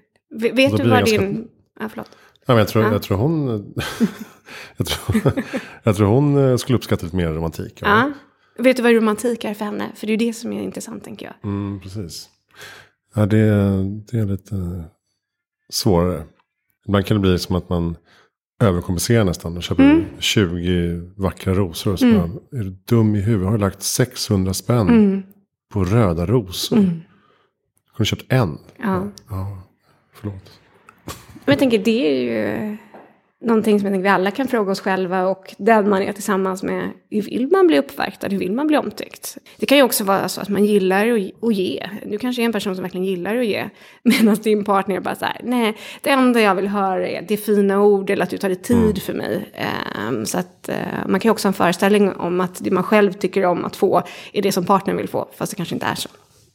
Vet 0.54 0.78
du 0.78 0.90
vad 0.90 1.00
ganska... 1.00 1.18
din... 1.18 1.48
Ja, 1.80 1.90
förlåt. 1.90 2.10
Ja, 2.46 2.54
men 2.54 2.58
jag, 2.58 2.68
tror, 2.68 2.84
ja. 2.84 2.92
jag 2.92 3.04
tror 3.04 3.18
hon... 3.18 3.48
jag, 4.78 4.88
tror, 4.88 5.34
jag 5.84 5.96
tror 5.96 6.08
hon 6.08 6.38
eh, 6.38 6.58
skulle 6.58 6.78
uppskatta 6.78 7.06
lite 7.06 7.16
mer 7.16 7.28
romantik. 7.28 7.80
Ja. 7.82 8.12
Vet 8.58 8.78
du 8.78 8.84
vad 8.84 8.94
romantik 8.94 9.44
är 9.44 9.54
för 9.54 9.66
henne? 9.66 9.92
För 9.96 10.08
det 10.08 10.14
är 10.14 10.18
ju 10.18 10.28
det 10.28 10.34
som 10.34 10.54
är 10.54 10.62
intressant 10.62 11.04
tänker 11.04 11.26
jag. 11.26 11.36
Mm, 11.52 11.80
precis. 11.80 12.30
Ja, 13.16 13.26
det, 13.26 13.46
det 14.12 14.18
är 14.18 14.26
lite 14.26 14.84
svårare. 15.70 16.24
Ibland 16.88 17.06
kan 17.06 17.18
det 17.18 17.22
bli 17.22 17.40
som 17.40 17.56
att 17.56 17.70
man 17.70 17.98
överkompenserar 18.62 19.24
nästan 19.24 19.58
och 19.58 19.64
köper 19.64 19.84
mm. 19.84 20.06
20 20.20 21.12
vackra 21.16 21.54
rosor. 21.54 21.94
Och 21.94 22.00
så 22.00 22.06
mm. 22.06 22.18
bara, 22.18 22.60
är 22.60 22.64
du 22.64 22.70
dum 22.70 23.16
i 23.16 23.22
huvudet? 23.22 23.46
Har 23.46 23.58
du 23.58 23.62
lagt 23.62 23.84
600 23.84 24.54
spänn 24.54 24.90
mm. 24.90 25.24
på 25.74 25.84
röda 25.84 26.26
rosor? 26.26 26.78
Mm. 26.78 27.02
Har 27.92 27.98
du 27.98 28.06
köpt 28.06 28.26
en? 28.30 28.58
Ja. 28.78 29.08
ja. 29.30 29.64
Förlåt. 30.14 30.60
Men 31.46 31.54
jag 31.54 31.60
tänker 31.60 31.80
det 31.80 32.08
är 32.08 32.22
ju 32.22 32.78
någonting 33.42 33.80
som 33.80 33.86
jag 33.86 33.94
tänker 33.94 34.04
vi 34.04 34.10
alla 34.10 34.32
kan 34.32 34.48
fråga 34.48 34.72
oss 34.72 34.80
själva 34.80 35.28
och 35.28 35.56
den 35.58 35.90
man 35.90 36.02
är 36.02 36.14
tillsammans 36.14 36.64
med. 36.64 36.90
Hur 37.10 37.22
vill 37.22 37.48
man 37.48 37.68
bli 37.68 37.80
uppvaktad? 37.80 38.28
Hur 38.28 38.38
vill 38.38 38.52
man 38.52 38.68
bli 38.68 38.78
omtyckt? 38.78 39.38
Det 39.58 39.66
kan 39.66 39.78
ju 39.78 39.84
också 39.84 40.04
vara 40.04 40.30
så 40.30 40.42
att 40.42 40.50
man 40.50 40.66
gillar 40.66 41.08
att 41.42 41.56
ge. 41.56 41.90
Du 42.06 42.18
kanske 42.18 42.42
är 42.42 42.46
en 42.46 42.52
person 42.52 42.76
som 42.76 42.82
verkligen 42.82 43.06
gillar 43.06 43.38
att 43.38 43.46
ge. 43.46 43.70
Medan 44.04 44.36
din 44.36 44.64
partner 44.64 45.00
bara 45.00 45.16
så 45.16 45.26
här, 45.26 45.42
nej, 45.44 45.78
det 46.02 46.10
enda 46.10 46.42
jag 46.42 46.56
vill 46.56 46.68
höra 46.68 47.08
är 47.08 47.26
det 47.28 47.38
fina 47.38 47.82
ord 47.82 48.10
eller 48.10 48.24
att 48.24 48.30
du 48.30 48.38
tar 48.38 48.50
dig 48.50 48.62
tid 48.62 48.78
mm. 48.78 48.96
för 48.96 49.14
mig. 49.14 49.52
Um, 50.10 50.26
så 50.26 50.38
att 50.38 50.70
uh, 50.70 51.08
man 51.08 51.20
kan 51.20 51.30
ju 51.30 51.32
också 51.32 51.48
ha 51.48 51.50
en 51.50 51.54
föreställning 51.54 52.12
om 52.12 52.42
att 52.42 52.64
det 52.64 52.72
man 52.72 52.84
själv 52.84 53.14
tycker 53.14 53.46
om 53.46 53.66
att 53.66 53.76
få 53.76 54.04
är 54.34 54.42
det 54.42 54.52
som 54.52 54.66
partnern 54.66 54.98
vill 54.98 55.10
få, 55.10 55.30
fast 55.38 55.52
det 55.52 55.56
kanske 55.56 55.76
inte 55.76 55.86
är 55.86 55.96
så. 55.96 56.10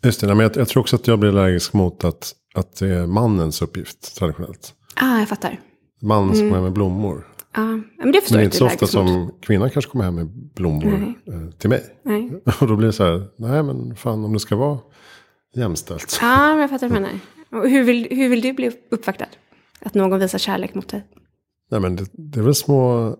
Just 0.05 0.21
det, 0.21 0.27
men 0.27 0.39
jag, 0.39 0.57
jag 0.57 0.69
tror 0.69 0.81
också 0.81 0.97
att 0.97 1.07
jag 1.07 1.19
blir 1.19 1.31
allergisk 1.31 1.73
mot 1.73 2.05
att, 2.05 2.33
att 2.55 2.77
det 2.77 2.89
är 2.89 3.07
mannens 3.07 3.63
uppgift 3.63 4.17
traditionellt. 4.17 4.75
Ah, 4.95 5.19
jag 5.19 5.29
fattar. 5.29 5.61
Man 6.07 6.29
som 6.29 6.39
mm. 6.39 6.49
kommer 6.49 6.55
hem 6.55 6.65
med 6.65 6.73
blommor. 6.73 7.27
Ja, 7.55 7.61
men 7.99 8.13
det 8.13 8.21
förstår 8.21 8.37
men 8.37 8.39
det 8.39 8.43
är 8.43 8.45
inte 8.45 8.57
så 8.57 8.67
ofta 8.67 8.87
som 8.87 9.31
kvinnan 9.41 9.71
kanske 9.71 9.91
kommer 9.91 10.05
hem 10.05 10.15
med 10.15 10.29
blommor 10.55 11.15
nej. 11.25 11.37
Eh, 11.37 11.51
till 11.51 11.71
mig. 11.71 11.85
Nej. 12.03 12.43
Och 12.61 12.67
då 12.69 12.77
blir 12.77 12.87
det 12.87 12.93
så 12.93 13.05
här, 13.05 13.25
nej 13.37 13.63
men 13.63 13.97
fan 13.97 14.25
om 14.25 14.33
det 14.33 14.41
ska 14.41 14.57
vara 14.57 14.79
jämställt. 15.57 16.19
Ja, 16.21 16.49
men 16.49 16.59
jag 16.59 16.71
fattar 16.71 16.89
vad 16.89 16.99
du 16.99 17.01
menar. 17.01 17.19
Och 17.53 17.71
hur 17.71 17.85
vill, 17.85 18.09
hur 18.11 18.29
vill 18.29 18.41
du 18.41 18.53
bli 18.53 18.71
uppvaktad? 18.91 19.27
Att 19.81 19.95
någon 19.95 20.19
visar 20.19 20.39
kärlek 20.39 20.75
mot 20.75 20.89
dig? 20.89 21.05
Nej 21.71 21.81
men 21.81 21.97
det, 21.97 22.07
det 22.13 22.41
är 22.41 22.45
väl 22.45 22.55
små, 22.55 23.17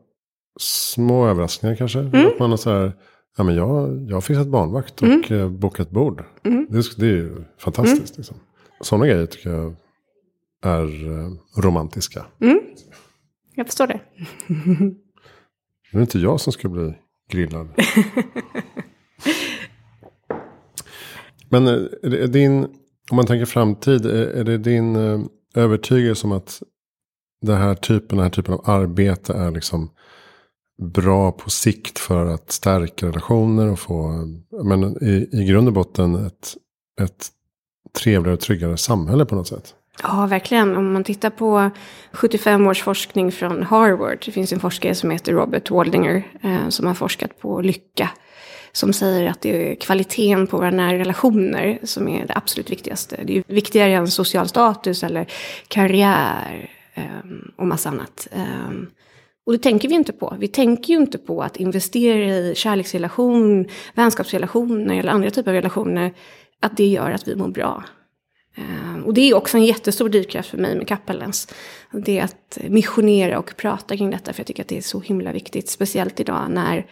små 0.61 1.27
överraskningar 1.27 1.77
kanske. 1.77 1.99
Mm. 1.99 2.27
Att 2.27 2.39
man 2.39 2.51
har 2.51 2.57
så 2.57 2.71
här, 2.71 2.93
ja 3.37 3.45
men 3.45 3.55
jag, 3.55 4.03
jag 4.09 4.17
har 4.17 4.21
fixat 4.21 4.47
barnvakt 4.47 5.03
och 5.03 5.09
mm. 5.09 5.41
Eh, 5.41 5.49
bokat 5.49 5.91
bord. 5.91 6.25
Mm. 6.45 6.67
Det, 6.71 6.97
det 6.97 7.07
är 7.07 7.11
ju 7.11 7.45
fantastiskt. 7.59 8.11
Mm. 8.11 8.17
Liksom. 8.17 8.37
Sådana 8.81 9.07
grejer 9.07 9.27
tycker 9.27 9.51
jag 9.51 9.75
är 10.67 11.09
eh, 11.09 11.33
romantiska. 11.57 12.27
Mm. 12.41 12.61
Jag 13.55 13.67
förstår 13.67 13.87
det. 13.87 14.01
Det 15.93 15.99
är 15.99 16.03
inte 16.03 16.19
jag 16.19 16.41
som 16.41 16.53
ska 16.53 16.69
bli 16.69 16.95
grillad. 17.31 17.69
Men 21.49 21.67
eh, 21.67 21.75
är 22.03 22.11
det 22.11 22.27
din, 22.27 22.65
om 23.11 23.17
man 23.17 23.27
tänker 23.27 23.47
framtid, 23.47 24.07
är 24.07 24.45
det 24.45 24.59
din 24.59 24.97
eh, 24.97 25.21
övertygelse 25.55 26.27
om 26.27 26.33
att 26.33 26.63
den 27.43 27.57
här 27.57 27.75
typen, 27.75 28.19
den 28.19 28.25
här 28.25 28.31
typen 28.31 28.55
av 28.55 28.71
arbete 28.71 29.33
är 29.33 29.51
liksom 29.51 29.91
bra 30.83 31.33
på 31.33 31.51
sikt 31.51 31.99
för 31.99 32.27
att 32.27 32.53
stärka 32.53 33.07
relationer 33.07 33.73
och 33.73 33.79
få, 33.79 34.27
men 34.65 35.05
i, 35.05 35.29
i 35.33 35.45
grund 35.45 35.69
och 35.69 35.75
botten 35.75 36.15
ett, 36.15 36.55
ett 37.01 37.29
trevligare 38.03 38.35
och 38.35 38.41
tryggare 38.41 38.77
samhälle 38.77 39.25
på 39.25 39.35
något 39.35 39.49
sätt? 39.49 39.75
Ja, 40.03 40.27
verkligen. 40.27 40.77
Om 40.77 40.93
man 40.93 41.05
tittar 41.05 41.31
på 41.31 41.71
75 42.13 42.67
års 42.67 42.83
forskning 42.83 43.33
från 43.33 43.63
Harvard. 43.63 44.23
Det 44.25 44.33
finns 44.33 44.53
en 44.53 44.61
forskare 44.61 44.95
som 44.95 45.11
heter 45.11 45.33
Robert 45.33 45.71
Waldinger 45.71 46.23
eh, 46.43 46.69
som 46.69 46.87
har 46.87 46.95
forskat 46.95 47.39
på 47.41 47.61
lycka. 47.61 48.11
Som 48.73 48.93
säger 48.93 49.31
att 49.31 49.41
det 49.41 49.73
är 49.73 49.75
kvaliteten 49.75 50.47
på 50.47 50.57
våra 50.57 50.71
nära 50.71 50.99
relationer 50.99 51.79
som 51.83 52.09
är 52.09 52.27
det 52.27 52.35
absolut 52.37 52.71
viktigaste. 52.71 53.21
Det 53.25 53.39
är 53.39 53.45
viktigare 53.47 53.93
än 53.93 54.09
social 54.09 54.49
status 54.49 55.03
eller 55.03 55.27
karriär 55.69 56.71
eh, 56.95 57.05
och 57.57 57.67
massa 57.67 57.89
annat. 57.89 58.29
Eh, 58.33 58.71
och 59.47 59.53
det 59.53 59.59
tänker 59.59 59.89
vi 59.89 59.95
inte 59.95 60.13
på. 60.13 60.37
Vi 60.39 60.49
tänker 60.49 60.95
ju 60.95 61.01
inte 61.01 61.19
på 61.19 61.43
att 61.43 61.57
investera 61.57 62.25
i 62.25 62.55
kärleksrelation, 62.57 63.67
vänskapsrelationer 63.95 64.99
eller 64.99 65.13
andra 65.13 65.31
typer 65.31 65.51
av 65.51 65.55
relationer. 65.55 66.13
Att 66.61 66.77
det 66.77 66.87
gör 66.87 67.11
att 67.11 67.29
vi 67.29 67.37
mår 67.37 67.49
bra. 67.49 67.85
Ehm, 68.57 69.05
och 69.05 69.15
det 69.15 69.31
är 69.31 69.35
också 69.35 69.57
en 69.57 69.65
jättestor 69.65 70.09
drivkraft 70.09 70.49
för 70.49 70.59
mig 70.59 70.77
med 70.77 70.89
Kappelens. 70.89 71.49
Det 71.93 72.19
är 72.19 72.25
att 72.25 72.59
missionera 72.69 73.39
och 73.39 73.57
prata 73.57 73.97
kring 73.97 74.11
detta, 74.11 74.33
för 74.33 74.41
jag 74.41 74.47
tycker 74.47 74.63
att 74.63 74.69
det 74.69 74.79
är 74.79 74.83
så 74.83 75.01
himla 75.01 75.33
viktigt. 75.33 75.69
Speciellt 75.69 76.21
idag 76.21 76.51
när 76.51 76.87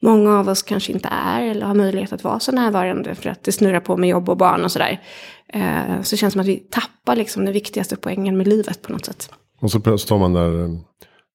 många 0.00 0.38
av 0.38 0.48
oss 0.48 0.62
kanske 0.62 0.92
inte 0.92 1.08
är 1.08 1.42
eller 1.42 1.66
har 1.66 1.74
möjlighet 1.74 2.12
att 2.12 2.24
vara 2.24 2.40
så 2.40 2.52
närvarande 2.52 3.14
för 3.14 3.30
att 3.30 3.44
det 3.44 3.52
snurrar 3.52 3.80
på 3.80 3.96
med 3.96 4.08
jobb 4.08 4.28
och 4.28 4.36
barn 4.36 4.64
och 4.64 4.72
sådär. 4.72 5.02
Eh, 5.48 6.02
så 6.02 6.14
det 6.14 6.16
känns 6.16 6.32
som 6.32 6.40
att 6.40 6.46
vi 6.46 6.56
tappar 6.56 7.16
liksom 7.16 7.44
den 7.44 7.54
viktigaste 7.54 7.96
poängen 7.96 8.36
med 8.36 8.48
livet 8.48 8.82
på 8.82 8.92
något 8.92 9.04
sätt. 9.04 9.30
Och 9.60 9.70
så 9.70 9.98
står 9.98 10.18
man 10.18 10.32
där 10.32 10.64
eh, 10.64 10.68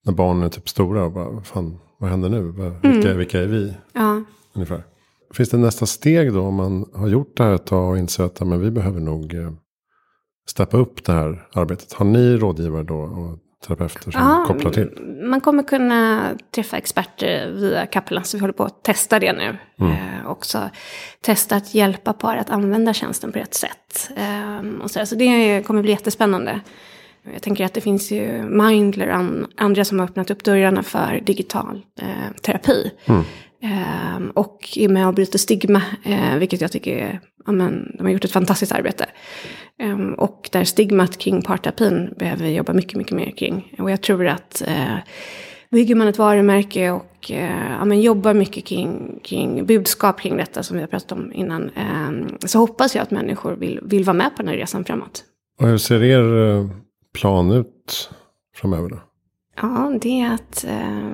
när 0.05 0.13
barnen 0.13 0.43
är 0.43 0.49
typ 0.49 0.69
stora 0.69 1.03
och 1.03 1.11
bara, 1.11 1.43
fan, 1.43 1.79
vad 1.99 2.09
händer 2.09 2.29
nu? 2.29 2.41
Vilka, 2.41 3.07
mm. 3.07 3.17
vilka 3.17 3.39
är 3.39 3.47
vi? 3.47 3.73
Ja. 3.93 4.23
Ungefär. 4.53 4.83
Finns 5.33 5.49
det 5.49 5.57
nästa 5.57 5.85
steg 5.85 6.33
då 6.33 6.41
om 6.41 6.55
man 6.55 6.85
har 6.93 7.07
gjort 7.07 7.37
det 7.37 7.43
här 7.43 7.53
ett 7.53 7.65
tag 7.65 7.89
och 7.89 7.97
inser 7.97 8.23
att 8.23 8.39
men 8.39 8.61
vi 8.61 8.71
behöver 8.71 8.99
nog 8.99 9.33
eh, 9.33 9.51
steppa 10.47 10.77
upp 10.77 11.05
det 11.05 11.11
här 11.11 11.47
arbetet? 11.53 11.93
Har 11.93 12.05
ni 12.05 12.37
rådgivare 12.37 12.83
då 12.83 12.95
och 12.95 13.39
terapeuter 13.67 14.11
som 14.11 14.11
ja, 14.13 14.45
kopplar 14.47 14.71
till? 14.71 14.89
Man 15.23 15.41
kommer 15.41 15.63
kunna 15.63 16.29
träffa 16.55 16.77
experter 16.77 17.51
via 17.51 17.85
Kappelan, 17.85 18.23
så 18.23 18.37
vi 18.37 18.41
håller 18.41 18.53
på 18.53 18.63
att 18.63 18.83
testa 18.83 19.19
det 19.19 19.33
nu. 19.33 19.57
Mm. 19.79 19.91
Eh, 19.91 20.27
också 20.27 20.69
testa 21.21 21.55
att 21.55 21.73
hjälpa 21.73 22.13
par 22.13 22.37
att 22.37 22.49
använda 22.49 22.93
tjänsten 22.93 23.31
på 23.31 23.39
rätt 23.39 23.53
sätt. 23.53 24.11
Eh, 24.17 24.81
och 24.81 24.91
så, 24.91 25.05
så 25.05 25.15
det 25.15 25.63
kommer 25.63 25.81
bli 25.81 25.91
jättespännande. 25.91 26.61
Jag 27.33 27.41
tänker 27.41 27.65
att 27.65 27.73
det 27.73 27.81
finns 27.81 28.11
ju 28.11 28.43
Mindler 28.43 29.07
och 29.07 29.47
andra 29.57 29.85
som 29.85 29.99
har 29.99 30.05
öppnat 30.05 30.31
upp 30.31 30.43
dörrarna 30.43 30.83
för 30.83 31.21
digital 31.25 31.81
eh, 32.01 32.31
terapi. 32.41 32.91
Mm. 33.05 33.23
Eh, 33.63 34.29
och 34.33 34.77
är 34.77 34.87
med 34.87 35.07
och 35.07 35.13
bryter 35.13 35.39
stigma, 35.39 35.81
eh, 36.03 36.35
vilket 36.35 36.61
jag 36.61 36.71
tycker 36.71 36.97
är, 36.97 37.19
ja, 37.45 37.51
men, 37.51 37.95
de 37.97 38.03
har 38.03 38.11
gjort 38.13 38.25
ett 38.25 38.31
fantastiskt 38.31 38.71
arbete. 38.71 39.05
Um, 39.83 40.13
och 40.13 40.49
där 40.51 40.63
stigmat 40.63 41.17
kring 41.17 41.41
parterapin 41.41 42.13
behöver 42.19 42.43
vi 42.43 42.55
jobba 42.55 42.73
mycket, 42.73 42.97
mycket 42.97 43.15
mer 43.15 43.31
kring. 43.31 43.75
Och 43.79 43.91
jag 43.91 44.01
tror 44.01 44.27
att 44.27 44.63
uh, 44.67 44.97
bygger 45.71 45.95
man 45.95 46.07
ett 46.07 46.17
varumärke 46.17 46.91
och 46.91 47.31
uh, 47.31 47.71
ja, 47.79 47.85
men 47.85 48.01
jobbar 48.01 48.33
mycket 48.33 48.65
kring, 48.65 49.19
kring 49.23 49.65
budskap 49.65 50.21
kring 50.21 50.37
detta 50.37 50.63
som 50.63 50.77
vi 50.77 50.81
har 50.81 50.87
pratat 50.87 51.11
om 51.11 51.33
innan. 51.33 51.71
um, 52.09 52.37
så 52.45 52.59
hoppas 52.59 52.95
jag 52.95 53.03
att 53.03 53.11
människor 53.11 53.55
vill, 53.55 53.79
vill 53.83 54.03
vara 54.03 54.17
med 54.17 54.35
på 54.35 54.41
den 54.41 54.47
här 54.47 54.57
resan 54.57 54.85
framåt. 54.85 55.23
Och 55.59 55.67
hur 55.67 55.77
ser 55.77 56.03
er 56.03 56.49
eh, 56.49 56.69
plan 57.13 57.51
ut 57.51 58.09
framöver 58.55 58.89
då? 58.89 58.99
Ja, 59.61 59.93
det 60.01 60.21
är 60.21 60.33
att 60.33 60.65
eh, 60.67 61.13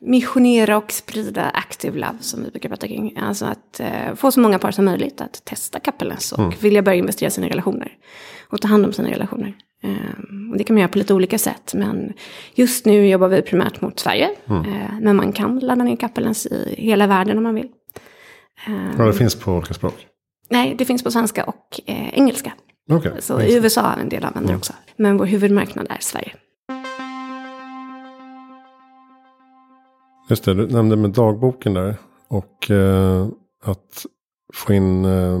missionera 0.00 0.76
och 0.76 0.92
sprida 0.92 1.44
active 1.44 1.98
love 1.98 2.18
som 2.20 2.44
vi 2.44 2.50
brukar 2.50 2.68
prata 2.68 2.88
kring. 2.88 3.18
Alltså 3.18 3.44
att 3.44 3.80
eh, 3.80 4.14
få 4.14 4.32
så 4.32 4.40
många 4.40 4.58
par 4.58 4.70
som 4.70 4.84
möjligt 4.84 5.20
att 5.20 5.44
testa 5.44 5.80
Kappelens 5.80 6.32
och 6.32 6.38
mm. 6.38 6.54
vilja 6.60 6.82
börja 6.82 6.98
investera 6.98 7.28
i 7.28 7.30
sina 7.30 7.48
relationer. 7.48 7.92
Och 8.48 8.60
ta 8.60 8.68
hand 8.68 8.86
om 8.86 8.92
sina 8.92 9.10
relationer. 9.10 9.54
Eh, 9.82 10.50
och 10.50 10.58
det 10.58 10.64
kan 10.64 10.74
man 10.74 10.80
göra 10.80 10.92
på 10.92 10.98
lite 10.98 11.14
olika 11.14 11.38
sätt. 11.38 11.74
Men 11.74 12.12
just 12.54 12.86
nu 12.86 13.08
jobbar 13.08 13.28
vi 13.28 13.42
primärt 13.42 13.80
mot 13.80 14.00
Sverige. 14.00 14.30
Mm. 14.48 14.60
Eh, 14.60 15.00
men 15.00 15.16
man 15.16 15.32
kan 15.32 15.58
ladda 15.58 15.84
ner 15.84 15.96
Kappelens 15.96 16.46
i 16.46 16.74
hela 16.78 17.06
världen 17.06 17.36
om 17.36 17.42
man 17.42 17.54
vill. 17.54 17.68
ja, 18.98 19.04
det 19.04 19.12
finns 19.12 19.34
på 19.34 19.52
olika 19.52 19.74
språk? 19.74 20.06
Nej, 20.50 20.74
det 20.78 20.84
finns 20.84 21.04
på 21.04 21.10
svenska 21.10 21.44
och 21.44 21.80
eh, 21.86 22.18
engelska. 22.18 22.52
Okay, 22.90 23.12
så 23.20 23.40
i 23.40 23.56
USA 23.56 23.92
en 23.92 24.08
del 24.08 24.24
använder 24.24 24.50
mm. 24.50 24.58
också. 24.58 24.72
Men 24.96 25.18
vår 25.18 25.26
huvudmarknad 25.26 25.86
är 25.90 25.98
Sverige. 26.00 26.32
Just 30.28 30.44
det, 30.44 30.54
du 30.54 30.66
nämnde 30.66 30.96
med 30.96 31.10
dagboken 31.10 31.74
där. 31.74 31.96
Och 32.28 32.70
eh, 32.70 33.26
att 33.64 34.06
få 34.54 34.72
in 34.72 35.04
eh, 35.04 35.38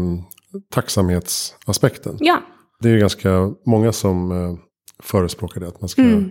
tacksamhetsaspekten. 0.70 2.16
Ja. 2.20 2.42
Det 2.80 2.88
är 2.88 2.92
ju 2.92 2.98
ganska 2.98 3.54
många 3.66 3.92
som 3.92 4.32
eh, 4.32 4.58
förespråkar 5.02 5.60
det. 5.60 5.68
Att 5.68 5.80
man 5.80 5.88
ska 5.88 6.02
mm. 6.02 6.30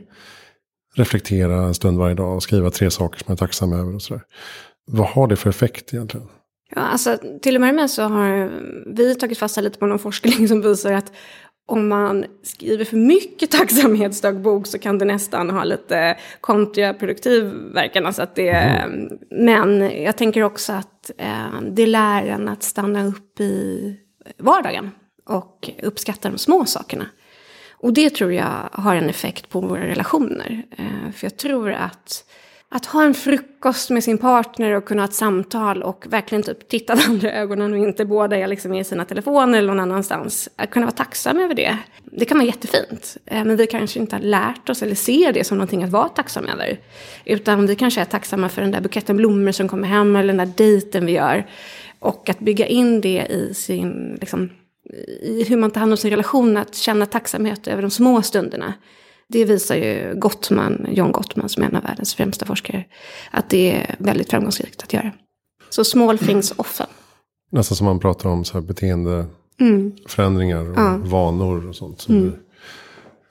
reflektera 0.96 1.64
en 1.64 1.74
stund 1.74 1.98
varje 1.98 2.16
dag 2.16 2.36
och 2.36 2.44
skriva 2.44 2.70
tre 2.70 2.92
saker 2.92 3.20
som 3.20 3.26
man 3.28 3.34
är 3.34 3.38
tacksam 3.38 3.74
över. 3.74 3.96
och 3.96 4.02
sådär. 4.02 4.24
Vad 4.86 5.08
har 5.08 5.28
det 5.28 5.36
för 5.36 5.50
effekt 5.50 5.94
egentligen? 5.94 6.28
Ja, 6.76 6.82
alltså, 6.82 7.18
till 7.42 7.56
och 7.56 7.62
med 7.62 7.90
så 7.90 8.04
har 8.04 8.52
vi 8.96 9.16
tagit 9.16 9.38
fasta 9.38 9.62
lite 9.62 9.80
på 9.80 9.86
någon 9.86 10.00
forskning 10.00 10.48
som 10.48 10.62
visar 10.62 10.94
att 10.94 11.12
om 11.72 11.88
man 11.88 12.26
skriver 12.44 12.86
för 12.86 12.98
mycket 12.98 13.52
tacksamhetsdagbok 13.52 14.68
så 14.68 14.80
kan 14.80 14.98
det 14.98 15.06
nästan 15.06 15.50
ha 15.50 15.64
lite 15.64 16.18
kontraproduktiv 16.42 17.44
verkan. 17.74 18.06
Alltså 18.06 18.22
att 18.22 18.36
det, 18.36 18.50
mm. 18.50 19.18
Men 19.30 20.04
jag 20.04 20.18
tänker 20.18 20.44
också 20.44 20.74
att 20.74 21.12
eh, 21.18 21.62
det 21.72 21.86
lär 21.86 22.26
en 22.26 22.48
att 22.48 22.64
stanna 22.64 23.06
upp 23.06 23.40
i 23.40 23.96
vardagen 24.38 24.92
och 25.26 25.70
uppskatta 25.84 26.30
de 26.30 26.38
små 26.38 26.66
sakerna. 26.66 27.06
Och 27.72 27.94
det 27.94 28.10
tror 28.10 28.34
jag 28.34 28.70
har 28.72 28.96
en 28.96 29.10
effekt 29.10 29.50
på 29.50 29.62
våra 29.62 29.88
relationer. 29.88 30.64
Eh, 30.78 31.12
för 31.14 31.26
jag 31.26 31.38
tror 31.38 31.72
att 31.72 32.24
att 32.74 32.86
ha 32.86 33.04
en 33.04 33.14
frukost 33.14 33.90
med 33.90 34.04
sin 34.04 34.18
partner 34.18 34.72
och 34.72 34.86
kunna 34.86 35.02
ha 35.02 35.08
ett 35.08 35.14
samtal 35.14 35.84
och 35.84 36.06
verkligen 36.10 36.44
typ 36.44 36.68
titta 36.68 36.96
varandra 36.96 37.30
i 37.30 37.32
ögonen 37.32 37.74
och 37.74 37.78
inte 37.78 38.06
båda 38.06 38.38
är 38.38 38.48
liksom 38.48 38.74
i 38.74 38.84
sina 38.84 39.06
telefoner 39.06 39.58
eller 39.58 39.68
någon 39.68 39.80
annanstans. 39.80 40.50
Att 40.56 40.72
kunna 40.72 40.86
vara 40.86 40.96
tacksam 40.96 41.40
över 41.40 41.56
det. 41.56 41.78
Det 42.04 42.26
kan 42.26 42.38
vara 42.38 42.48
jättefint. 42.48 43.18
Eh, 43.26 43.46
men 43.46 43.58
vi 43.58 43.68
kanske 43.68 44.00
inte 44.00 44.16
har 44.16 44.24
lärt 44.24 44.70
oss 44.70 44.84
eller 44.84 44.96
ser 44.96 45.34
det 45.34 45.44
som 45.44 45.58
någonting 45.58 45.84
att 45.84 45.90
vara 45.90 46.10
tacksam 46.10 46.46
över. 46.46 46.80
Utan 47.26 47.68
vi 47.68 47.76
kanske 47.76 48.02
är 48.02 48.06
tacksamma 48.06 48.50
för 48.50 48.62
den 48.62 48.72
där 48.72 48.82
buketten 48.82 49.18
blommor 49.18 49.52
som 49.52 49.68
kommer 49.68 49.88
hem 49.88 50.16
eller 50.16 50.34
den 50.34 50.48
där 50.48 50.54
dejten 50.58 51.06
vi 51.06 51.12
gör. 51.12 51.46
Och 52.00 52.30
att 52.30 52.40
bygga 52.40 52.66
in 52.68 53.02
det 53.02 53.28
i 53.30 53.54
sin, 53.54 54.18
liksom, 54.22 54.50
i 55.22 55.44
hur 55.44 55.58
man 55.58 55.72
tar 55.72 55.80
hand 55.80 55.94
om 55.94 55.98
sin 55.98 56.12
relation, 56.12 56.58
att 56.58 56.76
känna 56.76 57.06
tacksamhet 57.06 57.68
över 57.68 57.82
de 57.82 57.92
små 57.92 58.22
stunderna. 58.22 58.74
Det 59.32 59.46
visar 59.46 59.76
ju 59.76 60.14
Gottman, 60.16 60.88
John 60.92 61.12
Gottman 61.12 61.50
som 61.50 61.64
är 61.64 61.68
en 61.68 61.76
av 61.76 61.84
världens 61.84 62.16
främsta 62.16 62.46
forskare, 62.46 62.86
att 63.32 63.50
det 63.50 63.72
är 63.72 63.96
väldigt 64.00 64.30
framgångsrikt 64.30 64.84
att 64.84 64.94
göra. 64.94 65.12
Så 65.70 65.84
small 65.84 66.18
things 66.18 66.54
often. 66.58 66.88
Nästan 67.52 67.76
som 67.76 67.86
man 67.86 68.00
pratar 68.00 68.30
om 68.30 68.46
så 68.46 68.54
här 68.54 68.62
beteendeförändringar 68.62 70.60
mm. 70.60 70.72
och 70.72 70.80
ja. 70.80 70.98
vanor 70.98 71.68
och 71.68 71.76
sånt. 71.76 72.02
Som 72.02 72.18
mm. 72.18 72.34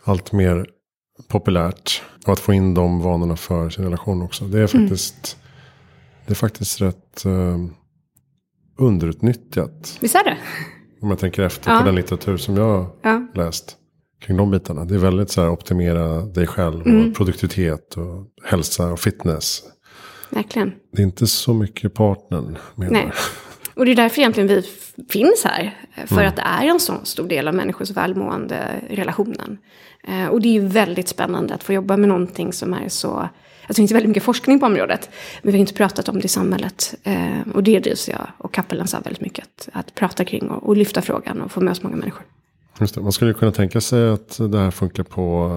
allt 0.05 0.33
mer 0.33 0.67
populärt. 1.29 2.03
Och 2.27 2.33
att 2.33 2.41
få 2.41 2.53
in 2.53 2.75
de 2.75 3.03
vanorna 3.03 3.37
för 3.37 3.71
sin 3.71 3.85
relation 3.85 4.23
också. 4.23 4.45
Det 4.45 4.59
är 4.61 4.75
mm. 4.75 4.89
faktiskt, 4.89 5.37
mm. 5.37 5.47
det 6.27 6.33
är 6.33 6.35
faktiskt 6.35 6.81
rätt 6.81 7.27
uh, 7.27 7.67
underutnyttjat. 8.79 9.99
Visst 10.01 10.15
är 10.15 10.25
det? 10.25 10.37
Om 11.01 11.11
jag 11.11 11.19
tänker 11.19 11.43
efter 11.43 11.71
ja. 11.71 11.79
på 11.79 11.85
den 11.87 11.95
litteratur 11.95 12.37
som 12.37 12.57
jag 12.57 12.87
ja. 13.03 13.27
läst 13.35 13.77
kring 14.21 14.37
de 14.37 14.51
bitarna. 14.51 14.85
Det 14.85 14.95
är 14.95 14.99
väldigt 14.99 15.31
så 15.31 15.41
här 15.41 15.51
optimera 15.51 16.21
dig 16.21 16.47
själv 16.47 16.87
mm. 16.87 17.09
och 17.09 17.17
produktivitet 17.17 17.97
och 17.97 18.27
hälsa 18.45 18.93
och 18.93 19.01
fitness. 19.01 19.63
Verkligen. 20.31 20.73
Det 20.93 21.03
är 21.03 21.07
inte 21.07 21.27
så 21.27 21.55
mycket 21.55 21.95
partnern 21.95 22.59
menar. 22.75 22.93
Nej. 22.93 23.13
Och 23.75 23.85
det 23.85 23.93
är 23.93 23.97
därför 23.97 24.19
egentligen 24.21 24.49
vi 24.49 24.63
finns 25.09 25.45
här. 25.45 25.79
För 26.07 26.17
mm. 26.17 26.29
att 26.29 26.37
det 26.37 26.43
är 26.43 26.65
en 26.67 26.81
så 26.81 26.95
stor 27.03 27.29
del 27.29 27.49
av 27.49 27.55
människors 27.55 27.91
välmående 27.91 28.81
relationen. 28.91 29.59
Eh, 30.05 30.27
och 30.27 30.41
det 30.41 30.49
är 30.49 30.53
ju 30.53 30.67
väldigt 30.67 31.09
spännande 31.09 31.55
att 31.55 31.63
få 31.63 31.73
jobba 31.73 31.97
med 31.97 32.09
någonting 32.09 32.53
som 32.53 32.75
är 32.75 32.89
så... 32.89 33.11
Alltså 33.11 33.29
det 33.69 33.75
finns 33.75 33.93
väldigt 33.93 34.09
mycket 34.09 34.23
forskning 34.23 34.61
på 34.61 34.67
området. 34.67 35.11
Men 35.43 35.53
vi 35.53 35.59
har 35.59 35.61
inte 35.61 35.75
pratat 35.75 36.09
om 36.09 36.19
det 36.19 36.25
i 36.25 36.29
samhället. 36.29 36.95
Eh, 37.03 37.49
och 37.55 37.63
det 37.63 37.81
drivs 37.81 38.09
jag 38.09 38.27
och 38.39 38.55
Kappelen 38.55 38.87
sa 38.87 39.01
väldigt 39.01 39.23
mycket. 39.23 39.45
Att, 39.45 39.69
att 39.73 39.95
prata 39.95 40.25
kring 40.25 40.51
och, 40.51 40.69
och 40.69 40.77
lyfta 40.77 41.03
frågan 41.03 41.41
och 41.41 41.53
få 41.53 41.61
med 41.61 41.73
oss 41.73 41.83
många 41.83 41.97
människor. 41.97 42.25
Just 42.81 42.95
det. 42.95 43.01
Man 43.01 43.13
skulle 43.13 43.35
kunna 43.35 43.53
tänka 43.53 43.81
sig 43.81 44.11
att 44.11 44.39
det 44.39 44.59
här 44.59 44.71
funkar 44.71 45.03
på 45.03 45.51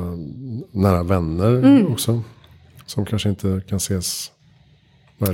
nära 0.71 1.03
vänner 1.03 1.49
mm. 1.49 1.91
också. 1.91 2.21
Som 2.85 3.05
kanske 3.05 3.29
inte 3.29 3.61
kan 3.67 3.77
ses 3.77 4.31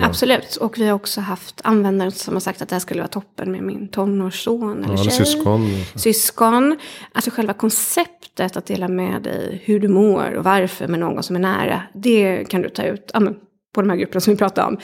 Absolut. 0.01 0.55
Och 0.55 0.77
vi 0.77 0.88
har 0.88 0.93
också 0.93 1.22
haft 1.22 1.62
användare 1.63 2.12
som 2.12 2.34
har 2.34 2.41
sagt 2.41 2.62
att 2.62 2.69
det 2.69 2.75
här 2.75 2.79
skulle 2.79 3.01
vara 3.01 3.08
toppen 3.08 3.51
med 3.51 3.63
min 3.63 3.88
tonårsson 3.88 4.84
eller 4.84 4.98
ja, 4.98 5.03
tjej. 5.03 5.25
Syskon. 5.25 5.84
Syskon. 5.96 6.79
Alltså 7.12 7.31
själva 7.31 7.53
konceptet 7.53 8.58
att 8.58 8.65
dela 8.65 8.88
med 8.88 9.22
dig 9.22 9.62
hur 9.65 9.79
du 9.79 9.88
mår 9.88 10.34
och 10.34 10.43
varför 10.43 10.88
med 10.88 11.00
någon 11.00 11.24
som 11.24 11.36
är 11.36 11.39
nära. 11.39 11.81
Det 11.93 12.46
kan 12.50 12.62
du 12.62 12.69
ta 12.69 12.84
ut. 12.84 13.12
Ja, 13.13 13.19
på 13.79 13.83
de 13.83 13.89
här 13.89 13.98
grupperna 13.98 14.21
som 14.21 14.33
vi 14.33 14.38
pratade 14.38 14.67
om. 14.67 14.77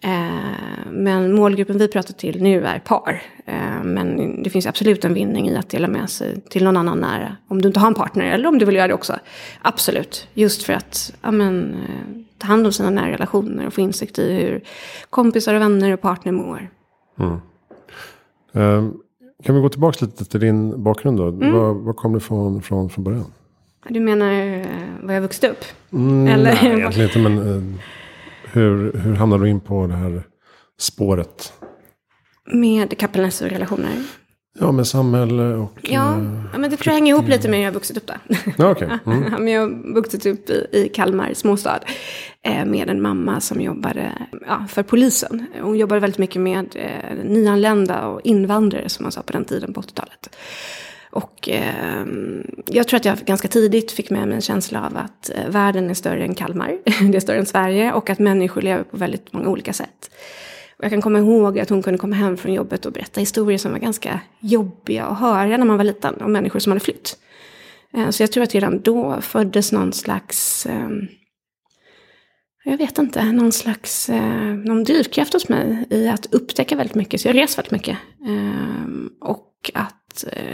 Eh, 0.00 0.90
men 0.90 1.34
målgruppen 1.34 1.78
vi 1.78 1.88
pratar 1.88 2.14
till 2.14 2.42
nu 2.42 2.64
är 2.64 2.78
par. 2.78 3.22
Eh, 3.46 3.84
men 3.84 4.42
det 4.42 4.50
finns 4.50 4.66
absolut 4.66 5.04
en 5.04 5.14
vinning 5.14 5.48
i 5.48 5.56
att 5.56 5.70
dela 5.70 5.88
med 5.88 6.10
sig 6.10 6.40
till 6.40 6.64
någon 6.64 6.76
annan 6.76 6.98
nära. 6.98 7.36
Om 7.48 7.62
du 7.62 7.68
inte 7.68 7.80
har 7.80 7.86
en 7.86 7.94
partner 7.94 8.24
eller 8.24 8.48
om 8.48 8.58
du 8.58 8.64
vill 8.64 8.76
göra 8.76 8.88
det 8.88 8.94
också. 8.94 9.18
Absolut. 9.62 10.28
Just 10.34 10.62
för 10.62 10.72
att 10.72 11.14
ja, 11.22 11.30
men, 11.30 11.74
eh, 11.74 12.22
ta 12.38 12.46
hand 12.46 12.66
om 12.66 12.72
sina 12.72 12.90
nära 12.90 13.10
relationer 13.10 13.66
och 13.66 13.72
få 13.72 13.80
insikt 13.80 14.18
i 14.18 14.32
hur 14.32 14.62
kompisar 15.10 15.54
och 15.54 15.60
vänner 15.60 15.92
och 15.92 16.00
partner 16.00 16.32
mår. 16.32 16.70
Mm. 17.18 17.40
Um, 18.52 19.00
kan 19.44 19.54
vi 19.54 19.60
gå 19.60 19.68
tillbaka 19.68 20.04
lite 20.04 20.24
till 20.24 20.40
din 20.40 20.82
bakgrund 20.82 21.18
då? 21.18 21.28
Mm. 21.28 21.52
Var, 21.52 21.74
var 21.74 21.92
kom 21.92 22.12
du 22.12 22.20
från, 22.20 22.62
från, 22.62 22.90
från 22.90 23.04
början? 23.04 23.32
Du 23.88 24.00
menar 24.00 24.64
var 25.06 25.14
jag 25.14 25.20
vuxit 25.20 25.44
upp? 25.44 25.64
Mm, 25.92 26.26
Eller? 26.26 26.58
Nej, 26.62 26.78
egentligen 26.78 27.08
inte. 27.08 27.18
Men, 27.18 27.78
hur, 28.52 28.92
hur 28.92 29.14
hamnade 29.14 29.44
du 29.44 29.50
in 29.50 29.60
på 29.60 29.86
det 29.86 29.94
här 29.94 30.22
spåret? 30.78 31.52
Med 32.52 32.94
och 33.42 33.50
relationer? 33.50 34.02
Ja, 34.58 34.72
med 34.72 34.86
samhälle 34.86 35.42
och... 35.42 35.78
Ja, 35.82 36.16
ja 36.52 36.58
men 36.58 36.70
det 36.70 36.76
tror 36.76 36.92
jag 36.92 36.94
hänger 36.94 37.14
ihop 37.14 37.28
lite 37.28 37.48
med 37.48 37.58
hur 37.58 37.64
jag 37.64 37.70
har 37.70 37.74
vuxit 37.74 37.96
upp 37.96 38.06
där. 38.06 38.18
Ja, 38.58 38.70
okay. 38.70 38.88
Mm. 39.06 39.48
jag 39.48 39.60
har 39.60 39.94
vuxit 39.94 40.26
upp 40.26 40.50
i, 40.50 40.66
i 40.72 40.88
Kalmar 40.88 41.34
småstad 41.34 41.80
eh, 42.44 42.64
med 42.64 42.90
en 42.90 43.02
mamma 43.02 43.40
som 43.40 43.60
jobbade 43.60 44.12
ja, 44.46 44.66
för 44.68 44.82
polisen. 44.82 45.46
Hon 45.60 45.78
jobbade 45.78 46.00
väldigt 46.00 46.18
mycket 46.18 46.42
med 46.42 46.66
eh, 46.74 47.24
nyanlända 47.24 48.06
och 48.06 48.20
invandrare 48.24 48.88
som 48.88 49.02
man 49.02 49.12
sa 49.12 49.22
på 49.22 49.32
den 49.32 49.44
tiden 49.44 49.72
på 49.72 49.80
80-talet. 49.80 50.36
Och 51.12 51.48
eh, 51.48 52.06
jag 52.66 52.88
tror 52.88 52.96
att 52.96 53.04
jag 53.04 53.18
ganska 53.18 53.48
tidigt 53.48 53.92
fick 53.92 54.10
med 54.10 54.28
mig 54.28 54.34
en 54.34 54.40
känsla 54.40 54.86
av 54.86 54.96
att 54.96 55.30
eh, 55.30 55.48
världen 55.48 55.90
är 55.90 55.94
större 55.94 56.24
än 56.24 56.34
Kalmar. 56.34 56.78
det 56.84 57.16
är 57.16 57.20
större 57.20 57.38
än 57.38 57.46
Sverige 57.46 57.92
och 57.92 58.10
att 58.10 58.18
människor 58.18 58.62
lever 58.62 58.84
på 58.84 58.96
väldigt 58.96 59.32
många 59.32 59.48
olika 59.48 59.72
sätt. 59.72 60.10
Och 60.78 60.84
jag 60.84 60.90
kan 60.90 61.02
komma 61.02 61.18
ihåg 61.18 61.58
att 61.58 61.70
hon 61.70 61.82
kunde 61.82 61.98
komma 61.98 62.16
hem 62.16 62.36
från 62.36 62.52
jobbet 62.52 62.86
och 62.86 62.92
berätta 62.92 63.20
historier 63.20 63.58
som 63.58 63.72
var 63.72 63.78
ganska 63.78 64.20
jobbiga 64.40 65.04
att 65.04 65.18
höra 65.18 65.56
när 65.56 65.64
man 65.64 65.76
var 65.76 65.84
liten. 65.84 66.22
Om 66.22 66.32
människor 66.32 66.58
som 66.58 66.72
hade 66.72 66.84
flytt. 66.84 67.18
Eh, 67.94 68.10
så 68.10 68.22
jag 68.22 68.32
tror 68.32 68.44
att 68.44 68.54
redan 68.54 68.80
då 68.80 69.20
föddes 69.20 69.72
någon 69.72 69.92
slags, 69.92 70.66
eh, 70.66 70.88
jag 72.64 72.76
vet 72.76 72.98
inte, 72.98 73.32
någon 73.32 73.52
slags, 73.52 74.08
eh, 74.08 74.54
någon 74.54 74.84
drivkraft 74.84 75.32
hos 75.32 75.48
mig 75.48 75.86
i 75.90 76.08
att 76.08 76.34
upptäcka 76.34 76.76
väldigt 76.76 76.96
mycket. 76.96 77.20
Så 77.20 77.28
jag 77.28 77.36
reser 77.36 77.56
väldigt 77.56 77.72
mycket. 77.72 77.98
Ehm, 78.26 79.10
och 79.20 79.70
att, 79.74 80.24
eh, 80.32 80.51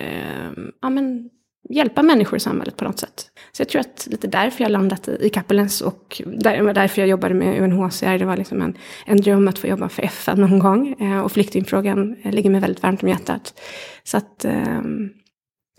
ja 0.88 0.92
men, 0.92 1.30
hjälpa 1.68 2.02
människor 2.02 2.37
i 2.37 2.40
samhället 2.40 2.76
på 2.76 2.85
något 2.85 2.99
sätt. 2.99 3.30
Så 3.52 3.61
jag 3.61 3.68
tror 3.68 3.80
att 3.80 4.09
lite 4.11 4.26
därför 4.26 4.64
jag 4.64 4.71
landat 4.71 5.09
i, 5.09 5.18
i 5.21 5.30
Kappelens 5.30 5.80
och 5.80 6.23
där, 6.26 6.75
därför 6.75 7.02
jag 7.02 7.09
jobbade 7.09 7.35
med 7.35 7.62
UNHCR. 7.62 8.18
Det 8.18 8.25
var 8.25 8.37
liksom 8.37 8.62
en, 8.62 8.76
en 9.07 9.16
dröm 9.16 9.49
att 9.49 9.59
få 9.59 9.66
jobba 9.66 9.88
för 9.88 10.02
FN 10.02 10.40
någon 10.40 10.59
gång. 10.59 10.97
Eh, 11.00 11.21
och 11.21 11.33
flyktingfrågan 11.33 12.16
eh, 12.23 12.33
ligger 12.33 12.50
mig 12.50 12.61
väldigt 12.61 12.83
varmt 12.83 13.02
om 13.02 13.09
hjärtat. 13.09 13.61
Så 14.04 14.16
att, 14.16 14.45
eh, 14.45 14.83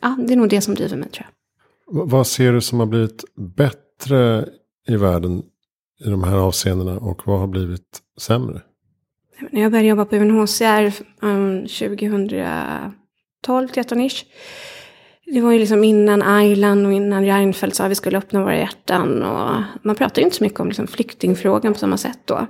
ja, 0.02 0.18
det 0.28 0.34
är 0.34 0.38
nog 0.38 0.50
det 0.50 0.62
som 0.62 0.76
driver 0.76 0.98
mig 0.98 1.10
tror 1.10 1.26
jag. 1.26 1.32
Vad 2.06 2.28
ser 2.28 2.54
du 2.54 2.62
som 2.62 2.80
har 2.80 2.88
blivit 2.88 3.24
bättre 3.36 4.50
i 4.88 4.96
världen 4.96 5.44
i 6.06 6.10
de 6.10 6.24
här 6.24 6.38
avseendena 6.38 6.98
och 6.98 7.22
vad 7.26 7.40
har 7.40 7.48
blivit 7.48 8.00
sämre? 8.22 8.62
När 9.52 9.62
jag 9.62 9.72
började 9.72 9.88
jobba 9.88 10.06
på 10.06 10.16
UNHCR 10.16 10.94
um, 11.22 11.68
2012, 11.68 13.68
13 13.68 14.02
ish 14.02 14.26
det 15.34 15.42
var 15.42 15.52
ju 15.52 15.60
liksom 15.60 15.84
innan 15.84 16.44
Island 16.44 16.86
och 16.86 16.94
innan 16.94 17.26
Reinfeldt 17.26 17.76
sa 17.76 17.84
att 17.84 17.92
vi 17.92 17.96
skulle 17.96 18.18
öppna 18.18 18.44
våra 18.44 18.58
hjärtan. 18.58 19.24
Och 19.24 19.64
man 19.82 19.96
pratade 19.96 20.22
ju 20.22 20.26
inte 20.26 20.38
så 20.38 20.44
mycket 20.44 20.60
om 20.60 20.68
liksom 20.68 20.88
flyktingfrågan 20.88 21.74
på 21.74 21.80
samma 21.80 21.98
sätt 21.98 22.20
då. 22.26 22.48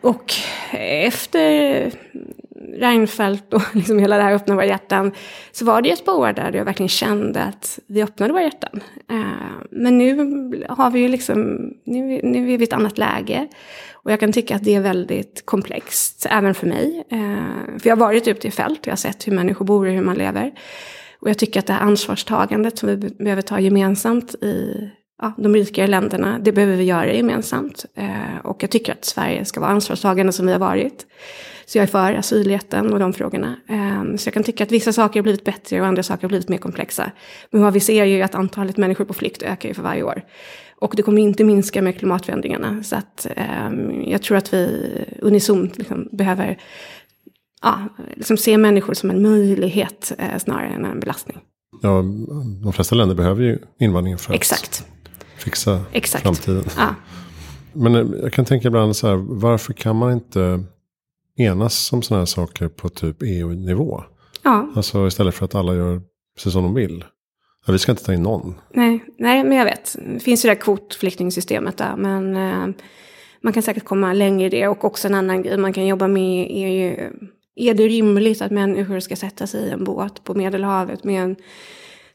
Och 0.00 0.32
efter 0.70 1.92
Reinfeldt 2.78 3.54
och 3.54 3.62
liksom 3.72 3.98
hela 3.98 4.16
det 4.16 4.22
här 4.22 4.32
öppna 4.32 4.54
våra 4.54 4.66
hjärtan 4.66 5.12
så 5.52 5.64
var 5.64 5.82
det 5.82 5.90
ett 5.90 6.04
par 6.04 6.12
år 6.12 6.32
där 6.32 6.52
jag 6.52 6.64
verkligen 6.64 6.88
kände 6.88 7.42
att 7.42 7.78
vi 7.86 8.02
öppnade 8.02 8.32
våra 8.32 8.42
hjärtan. 8.42 8.80
Eh, 9.10 9.66
men 9.70 9.98
nu 9.98 10.16
har 10.68 10.90
vi 10.90 11.00
ju 11.00 11.08
liksom, 11.08 11.38
nu, 11.84 12.20
nu 12.22 12.52
är 12.52 12.58
vi 12.58 12.64
i 12.64 12.66
ett 12.66 12.72
annat 12.72 12.98
läge. 12.98 13.48
Och 13.92 14.12
jag 14.12 14.20
kan 14.20 14.32
tycka 14.32 14.56
att 14.56 14.64
det 14.64 14.74
är 14.74 14.80
väldigt 14.80 15.42
komplext, 15.46 16.26
även 16.30 16.54
för 16.54 16.66
mig. 16.66 17.04
Eh, 17.10 17.78
för 17.78 17.88
jag 17.88 17.96
har 17.96 18.00
varit 18.00 18.28
ute 18.28 18.48
i 18.48 18.50
fält, 18.50 18.86
jag 18.86 18.92
har 18.92 18.96
sett 18.96 19.26
hur 19.26 19.32
människor 19.32 19.64
bor 19.64 19.86
och 19.86 19.92
hur 19.92 20.02
man 20.02 20.16
lever. 20.16 20.52
Och 21.20 21.30
jag 21.30 21.38
tycker 21.38 21.60
att 21.60 21.66
det 21.66 21.72
här 21.72 21.80
ansvarstagandet 21.80 22.78
som 22.78 22.88
vi 22.88 22.96
behöver 22.96 23.42
ta 23.42 23.60
gemensamt 23.60 24.34
i 24.34 24.88
ja, 25.22 25.32
de 25.38 25.54
rikare 25.54 25.86
länderna, 25.86 26.38
det 26.38 26.52
behöver 26.52 26.76
vi 26.76 26.84
göra 26.84 27.12
gemensamt. 27.12 27.84
Eh, 27.94 28.38
och 28.44 28.62
jag 28.62 28.70
tycker 28.70 28.92
att 28.92 29.04
Sverige 29.04 29.44
ska 29.44 29.60
vara 29.60 29.70
ansvarstagande 29.70 30.32
som 30.32 30.46
vi 30.46 30.52
har 30.52 30.58
varit. 30.58 31.06
Så 31.66 31.78
jag 31.78 31.82
är 31.82 31.86
för 31.86 32.14
asylrätten 32.14 32.92
och 32.92 32.98
de 32.98 33.12
frågorna. 33.12 33.56
Eh, 33.68 34.16
så 34.16 34.26
jag 34.26 34.34
kan 34.34 34.42
tycka 34.42 34.64
att 34.64 34.72
vissa 34.72 34.92
saker 34.92 35.20
har 35.20 35.22
blivit 35.22 35.44
bättre 35.44 35.80
och 35.80 35.86
andra 35.86 36.02
saker 36.02 36.22
har 36.22 36.28
blivit 36.28 36.48
mer 36.48 36.58
komplexa. 36.58 37.10
Men 37.50 37.62
vad 37.62 37.72
vi 37.72 37.80
ser 37.80 38.02
är 38.02 38.06
ju 38.06 38.22
att 38.22 38.34
antalet 38.34 38.76
människor 38.76 39.04
på 39.04 39.14
flykt 39.14 39.42
ökar 39.42 39.68
ju 39.68 39.74
för 39.74 39.82
varje 39.82 40.02
år. 40.02 40.22
Och 40.80 40.94
det 40.96 41.02
kommer 41.02 41.22
inte 41.22 41.44
minska 41.44 41.82
med 41.82 41.98
klimatförändringarna. 41.98 42.82
Så 42.82 42.96
att, 42.96 43.26
eh, 43.36 43.70
jag 44.06 44.22
tror 44.22 44.36
att 44.36 44.54
vi 44.54 44.90
unisont 45.22 45.78
liksom 45.78 46.08
behöver 46.12 46.58
ja, 47.62 47.88
liksom 48.16 48.36
se 48.36 48.58
människor 48.58 48.94
som 48.94 49.10
en 49.10 49.22
möjlighet 49.22 50.12
eh, 50.18 50.38
snarare 50.38 50.68
än 50.68 50.84
en 50.84 51.00
belastning. 51.00 51.38
Ja, 51.82 52.04
de 52.62 52.72
flesta 52.72 52.94
länder 52.94 53.14
behöver 53.14 53.42
ju 53.42 53.58
invandringen 53.78 54.18
för 54.18 54.34
Exakt. 54.34 54.84
att 54.84 55.42
fixa 55.42 55.84
Exakt. 55.92 56.22
framtiden. 56.22 56.64
Ja. 56.76 56.94
Men 57.72 57.94
eh, 57.94 58.06
jag 58.22 58.32
kan 58.32 58.44
tänka 58.44 58.68
ibland 58.68 58.96
så 58.96 59.08
här, 59.08 59.16
varför 59.16 59.72
kan 59.72 59.96
man 59.96 60.12
inte 60.12 60.64
enas 61.36 61.92
om 61.92 62.02
sådana 62.02 62.20
här 62.20 62.26
saker 62.26 62.68
på 62.68 62.88
typ 62.88 63.22
EU-nivå? 63.22 64.02
Ja. 64.42 64.70
Alltså 64.76 65.06
istället 65.06 65.34
för 65.34 65.44
att 65.44 65.54
alla 65.54 65.74
gör 65.74 66.02
precis 66.36 66.52
som 66.52 66.62
de 66.62 66.74
vill. 66.74 67.04
Ja, 67.66 67.72
vi 67.72 67.78
ska 67.78 67.92
inte 67.92 68.04
ta 68.04 68.14
in 68.14 68.22
någon. 68.22 68.54
Nej, 68.74 69.04
nej 69.18 69.44
men 69.44 69.56
jag 69.56 69.64
vet. 69.64 69.96
Det 70.14 70.20
finns 70.20 70.44
ju 70.44 70.46
det 70.48 70.54
här 70.54 70.60
kvotflyktingsystemet 70.60 71.76
där. 71.76 71.96
Men 71.96 72.36
eh, 72.36 72.74
man 73.42 73.52
kan 73.52 73.62
säkert 73.62 73.84
komma 73.84 74.12
längre 74.12 74.46
i 74.46 74.48
det. 74.48 74.68
Och 74.68 74.84
också 74.84 75.08
en 75.08 75.14
annan 75.14 75.42
grej 75.42 75.56
man 75.56 75.72
kan 75.72 75.86
jobba 75.86 76.08
med 76.08 76.50
är 76.50 76.68
ju 76.68 77.10
är 77.60 77.74
det 77.74 77.88
rimligt 77.88 78.42
att 78.42 78.50
människor 78.50 79.00
ska 79.00 79.16
sätta 79.16 79.46
sig 79.46 79.68
i 79.68 79.70
en 79.70 79.84
båt 79.84 80.24
på 80.24 80.34
Medelhavet 80.34 81.04
med 81.04 81.22
en 81.22 81.36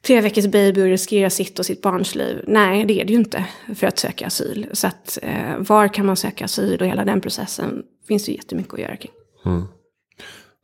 tre 0.02 0.22
veckors 0.22 0.46
baby 0.46 0.82
och 0.82 0.86
riskera 0.86 1.30
sitt 1.30 1.60
och 1.60 1.66
sitt 1.66 1.82
barns 1.82 2.16
liv? 2.16 2.44
Nej, 2.48 2.86
det 2.86 3.02
är 3.02 3.06
det 3.06 3.14
ju 3.14 3.20
inte 3.20 3.46
för 3.76 3.88
att 3.88 4.00
söka 4.00 4.28
asyl. 4.28 4.68
Så 4.74 4.88
att 4.88 5.18
eh, 5.22 5.58
var 5.58 5.88
kan 5.88 6.06
man 6.06 6.16
söka 6.16 6.46
asyl 6.46 6.82
och 6.82 6.88
hela 6.88 7.06
den 7.06 7.22
processen 7.22 7.84
finns 8.08 8.26
det 8.26 8.32
jättemycket 8.32 8.74
att 8.74 8.80
göra 8.80 8.96
kring. 8.96 9.12
Mm. 9.46 9.64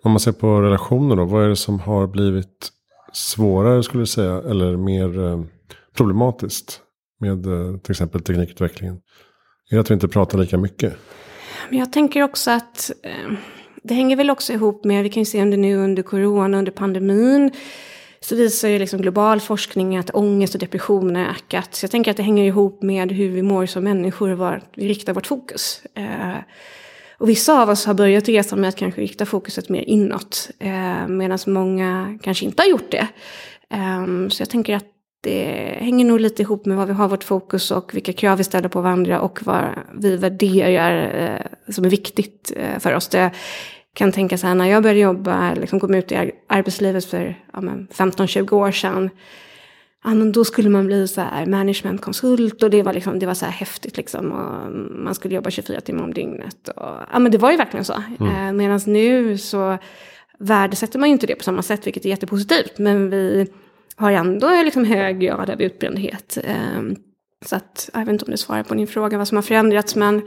Om 0.04 0.12
man 0.12 0.20
ser 0.20 0.32
på 0.32 0.62
relationer 0.62 1.16
då, 1.16 1.26
vad 1.26 1.46
är 1.46 1.50
det 1.50 1.56
som 1.56 1.80
har 1.80 2.08
blivit 2.08 2.72
svårare 3.14 3.84
skulle 3.84 4.04
du 4.04 4.08
säga, 4.08 4.42
eller 4.50 4.78
mer 4.78 5.20
eh, 5.20 5.44
problematiskt 5.98 6.82
med 7.20 7.46
eh, 7.46 7.78
till 7.78 7.92
exempel 7.92 8.22
teknikutvecklingen? 8.22 8.96
Är 9.70 9.76
det 9.76 9.82
att 9.82 9.90
vi 9.90 9.94
inte 9.94 10.08
pratar 10.08 10.38
lika 10.38 10.58
mycket? 10.58 10.94
Men 11.70 11.80
jag 11.80 11.94
tänker 11.94 12.24
också 12.24 12.52
att 12.52 12.92
eh, 13.04 13.38
det 13.84 13.94
hänger 13.94 14.16
väl 14.16 14.30
också 14.30 14.54
ihop 14.54 14.84
med, 14.84 15.04
vi 15.04 15.10
kan 15.10 15.22
ju 15.22 15.26
se 15.26 15.42
under 15.42 15.58
nu 15.58 15.76
under 15.76 16.04
corona, 16.04 16.58
under 16.58 16.72
pandemin, 16.72 17.52
så 18.20 18.36
visar 18.36 18.70
ju 18.70 18.80
liksom 18.80 19.02
global 19.02 19.40
forskning 19.40 19.98
att 19.98 20.16
ångest 20.16 20.54
och 20.54 20.60
depression 20.60 21.16
har 21.16 21.24
ökat. 21.24 21.76
Så 21.76 21.84
jag 21.84 21.92
tänker 21.92 22.12
att 22.12 22.18
det 22.18 22.24
hänger 22.24 22.44
ihop 22.44 22.82
med 22.82 23.12
hur 23.12 23.30
vi 23.30 23.42
mår 23.42 23.66
som 23.66 23.84
människor 23.84 24.30
och 24.30 24.38
var 24.38 24.62
vi 24.76 24.88
riktar 24.88 25.14
vårt 25.14 25.28
fokus. 25.28 25.82
Eh, 25.96 26.38
och 27.18 27.30
vissa 27.30 27.62
av 27.62 27.70
oss 27.70 27.86
har 27.86 27.94
börjat 27.94 28.30
resa 28.30 28.56
med 28.56 28.70
att 28.70 28.76
kanske 28.76 29.02
rikta 29.02 29.26
fokuset 29.26 29.70
mer 29.70 29.82
inåt, 29.82 30.50
eh, 30.60 31.08
medan 31.08 31.40
många 31.48 32.20
kanske 32.22 32.46
inte 32.46 32.64
har 32.64 32.70
gjort 32.70 32.92
det. 32.92 33.08
Eh, 33.70 34.28
så 34.30 34.42
jag 34.42 34.50
tänker 34.50 34.76
att 34.76 34.86
det 35.22 35.78
hänger 35.80 36.06
nog 36.06 36.20
lite 36.20 36.42
ihop 36.42 36.66
med 36.66 36.78
vad 36.78 36.88
vi 36.88 36.94
har 36.94 37.08
vårt 37.08 37.24
fokus 37.24 37.72
och 37.72 37.96
vilka 37.96 38.14
krav 38.14 38.38
vi 38.38 38.44
ställer 38.44 38.70
på 38.70 38.82
varandra 38.82 39.22
och 39.22 39.40
vad 39.44 39.66
vi 39.94 40.18
värderar 40.18 41.24
eh, 41.24 41.72
som 41.72 41.86
är 41.86 41.90
viktigt 41.90 42.52
eh, 42.56 42.80
för 42.80 42.96
oss. 42.96 43.08
Det 43.08 43.32
kan 43.94 44.12
tänka 44.12 44.38
så 44.38 44.48
här, 44.48 44.56
när 44.56 44.66
jag 44.66 44.84
började 44.84 45.00
jobba, 45.00 45.54
liksom 45.54 45.80
kom 45.80 45.96
ut 45.96 46.12
i 46.12 46.32
arbetslivet 46.48 47.06
för 47.06 47.36
ja, 47.54 47.60
15-20 47.60 48.54
år 48.54 48.72
sedan, 48.72 49.10
ja, 50.04 50.10
då 50.10 50.46
skulle 50.46 50.70
man 50.70 50.86
bli 50.86 51.08
så 51.08 51.22
här 51.22 51.46
managementkonsult 51.46 52.64
och 52.64 52.70
det 52.70 52.84
var, 52.84 52.94
liksom, 52.94 53.20
det 53.20 53.26
var 53.26 53.34
så 53.34 53.46
här 53.46 53.52
häftigt 53.52 53.98
liksom. 53.98 54.32
Och 54.32 54.72
man 55.04 55.16
skulle 55.16 55.36
jobba 55.36 55.50
24 55.50 55.82
timmar 55.82 56.04
om 56.04 56.14
dygnet. 56.14 56.68
Och, 56.68 56.98
ja, 57.12 57.20
men 57.20 57.32
det 57.32 57.38
var 57.38 57.52
ju 57.52 57.58
verkligen 57.58 57.86
så. 57.86 58.04
Mm. 58.20 58.48
Eh, 58.48 58.54
Medan 58.54 58.82
nu 58.86 59.38
så 59.38 59.78
värdesätter 60.40 61.00
man 61.00 61.10
ju 61.10 61.14
inte 61.14 61.28
det 61.28 61.36
på 61.36 61.44
samma 61.44 61.62
sätt, 61.62 61.88
vilket 61.88 62.06
är 62.06 62.10
jättepositivt. 62.10 62.78
Men 62.78 63.10
vi 63.10 63.48
har 64.02 64.12
ändå 64.12 64.64
liksom 64.64 64.86
hög 64.86 65.20
grad 65.20 65.50
av 65.50 65.62
utbrändhet. 65.62 66.38
Ehm, 66.44 66.96
så 67.46 67.56
att, 67.56 67.90
jag 67.94 68.00
vet 68.00 68.10
inte 68.10 68.26
om 68.26 68.32
du 68.32 68.38
svarar 68.38 68.64
på 68.64 68.74
din 68.74 68.88
fråga 68.88 69.18
vad 69.18 69.28
som 69.28 69.36
har 69.36 69.42
förändrats, 69.42 69.96
men 69.96 70.22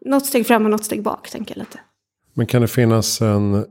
något 0.00 0.26
steg 0.26 0.46
fram 0.46 0.64
och 0.64 0.70
något 0.70 0.84
steg 0.84 1.02
bak, 1.02 1.30
tänker 1.30 1.54
jag 1.56 1.58
lite. 1.58 1.80
Men 2.34 2.46
kan 2.46 2.62
det 2.62 2.68
finnas 2.68 3.20
en 3.20 3.64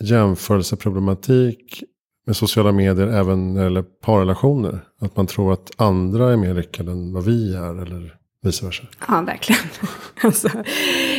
jämförelseproblematik 0.00 1.82
med 2.26 2.36
sociala 2.36 2.72
medier 2.72 3.06
även 3.06 3.54
när 3.54 3.60
det 3.60 3.66
gäller 3.66 3.82
parrelationer? 3.82 4.84
Att 5.00 5.16
man 5.16 5.26
tror 5.26 5.52
att 5.52 5.70
andra 5.76 6.32
är 6.32 6.36
mer 6.36 6.54
lyckade 6.54 6.92
än 6.92 7.12
vad 7.12 7.24
vi 7.24 7.54
är, 7.54 7.82
eller 7.82 8.21
vice 8.42 8.66
versa? 8.66 8.82
Ja, 9.08 9.20
verkligen. 9.20 9.62
Alltså, 10.24 10.48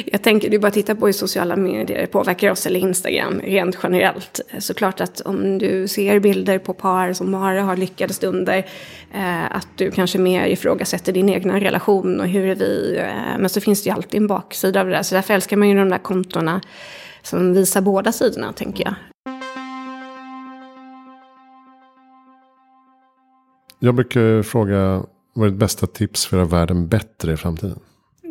jag 0.05 0.21
tänker, 0.23 0.53
är 0.53 0.59
bara 0.59 0.71
titta 0.71 0.95
på 0.95 1.05
hur 1.05 1.13
sociala 1.13 1.55
medier 1.55 2.05
påverkar 2.05 2.51
oss, 2.51 2.65
eller 2.65 2.79
Instagram, 2.79 3.39
rent 3.39 3.77
generellt. 3.83 4.39
Såklart 4.59 5.01
att 5.01 5.21
om 5.21 5.57
du 5.57 5.87
ser 5.87 6.19
bilder 6.19 6.59
på 6.59 6.73
par 6.73 7.13
som 7.13 7.31
bara 7.31 7.61
har 7.61 7.77
lyckade 7.77 8.13
stunder, 8.13 8.57
eh, 9.13 9.55
att 9.55 9.67
du 9.75 9.91
kanske 9.91 10.19
mer 10.19 10.45
ifrågasätter 10.45 11.13
din 11.13 11.29
egna 11.29 11.59
relation 11.59 12.19
och 12.19 12.27
hur 12.27 12.47
är 12.47 12.55
vi, 12.55 12.97
eh, 12.97 13.39
men 13.39 13.49
så 13.49 13.61
finns 13.61 13.83
det 13.83 13.89
ju 13.89 13.95
alltid 13.95 14.21
en 14.21 14.27
baksida 14.27 14.79
av 14.79 14.85
det 14.85 14.91
där. 14.91 15.03
Så 15.03 15.15
därför 15.15 15.33
älskar 15.33 15.57
man 15.57 15.69
ju 15.69 15.75
de 15.75 15.89
där 15.89 15.97
kontona 15.97 16.61
som 17.21 17.53
visar 17.53 17.81
båda 17.81 18.11
sidorna, 18.11 18.53
tänker 18.53 18.83
jag. 18.83 18.93
Jag 23.79 23.95
brukar 23.95 24.43
fråga 24.43 25.03
vad 25.33 25.47
är 25.47 25.51
ditt 25.51 25.59
bästa 25.59 25.87
tips 25.87 26.25
för 26.25 26.37
att 26.37 26.39
göra 26.39 26.59
världen 26.59 26.87
bättre 26.87 27.33
i 27.33 27.37
framtiden? 27.37 27.79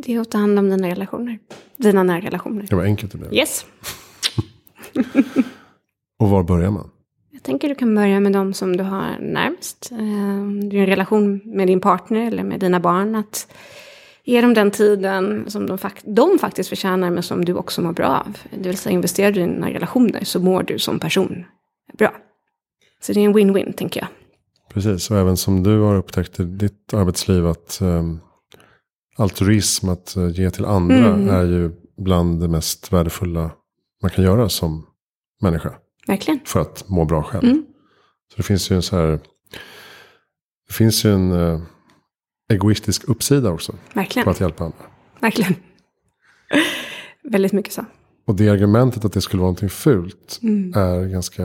Det 0.02 0.14
är 0.14 0.20
att 0.20 0.30
ta 0.30 0.38
hand 0.38 0.58
om 0.58 0.70
dina 0.70 0.88
relationer. 0.88 1.38
Dina 1.76 2.02
nära 2.02 2.20
relationer. 2.20 2.66
Det 2.68 2.76
var 2.76 2.84
enkelt 2.84 3.12
det 3.12 3.18
blev. 3.18 3.34
Yes. 3.34 3.66
Och 6.18 6.28
var 6.28 6.42
börjar 6.42 6.70
man? 6.70 6.90
Jag 7.30 7.42
tänker 7.42 7.68
du 7.68 7.74
kan 7.74 7.94
börja 7.94 8.20
med 8.20 8.32
de 8.32 8.54
som 8.54 8.76
du 8.76 8.84
har 8.84 9.18
närmst. 9.20 9.88
Eh, 9.92 9.98
en 9.98 10.86
relation 10.86 11.40
med 11.44 11.66
din 11.66 11.80
partner 11.80 12.26
eller 12.26 12.44
med 12.44 12.60
dina 12.60 12.80
barn. 12.80 13.14
Att 13.14 13.52
ge 14.24 14.40
dem 14.40 14.54
den 14.54 14.70
tiden 14.70 15.44
som 15.50 15.66
de, 15.66 15.78
fakt 15.78 16.04
de 16.06 16.38
faktiskt 16.38 16.68
förtjänar 16.68 17.10
men 17.10 17.22
som 17.22 17.44
du 17.44 17.54
också 17.54 17.82
mår 17.82 17.92
bra 17.92 18.24
av. 18.26 18.38
Det 18.50 18.68
vill 18.68 18.78
säga 18.78 18.92
investerar 18.92 19.32
du 19.32 19.40
i 19.40 19.46
dina 19.46 19.70
relationer 19.70 20.24
så 20.24 20.40
mår 20.40 20.62
du 20.62 20.78
som 20.78 20.98
person 20.98 21.44
bra. 21.98 22.12
Så 23.00 23.12
det 23.12 23.20
är 23.20 23.24
en 23.24 23.36
win-win 23.36 23.72
tänker 23.72 24.00
jag. 24.00 24.08
Precis, 24.72 25.10
och 25.10 25.16
även 25.16 25.36
som 25.36 25.62
du 25.62 25.80
har 25.80 25.94
upptäckt 25.94 26.40
i 26.40 26.44
ditt 26.44 26.94
arbetsliv 26.94 27.46
att 27.46 27.78
um, 27.82 28.20
altruism, 29.16 29.88
att 29.88 30.14
uh, 30.16 30.30
ge 30.30 30.50
till 30.50 30.64
andra, 30.64 31.14
mm. 31.14 31.28
är 31.28 31.44
ju 31.44 31.70
bland 31.96 32.40
det 32.40 32.48
mest 32.48 32.92
värdefulla 32.92 33.50
man 34.02 34.10
kan 34.10 34.24
göra 34.24 34.48
som 34.48 34.86
människa. 35.42 35.74
Verkligen. 36.06 36.40
För 36.44 36.60
att 36.60 36.88
må 36.88 37.04
bra 37.04 37.22
själv. 37.22 37.44
Mm. 37.44 37.64
Så 38.30 38.36
det 38.36 38.42
finns 38.42 38.70
ju 38.70 38.76
en 38.76 38.82
så 38.82 38.96
här, 38.96 39.20
det 40.66 40.74
finns 40.74 41.04
ju 41.04 41.14
en 41.14 41.32
uh, 41.32 41.62
egoistisk 42.52 43.08
uppsida 43.08 43.50
också. 43.50 43.74
Verkligen. 43.94 44.24
På 44.24 44.30
att 44.30 44.40
hjälpa 44.40 44.64
andra. 44.64 44.78
Verkligen. 45.20 45.54
Väldigt 47.22 47.52
mycket 47.52 47.72
så. 47.72 47.84
Och 48.26 48.34
det 48.34 48.48
argumentet 48.48 49.04
att 49.04 49.12
det 49.12 49.20
skulle 49.20 49.40
vara 49.40 49.48
någonting 49.48 49.68
fult 49.68 50.40
mm. 50.42 50.72
är 50.74 51.06
ganska 51.08 51.44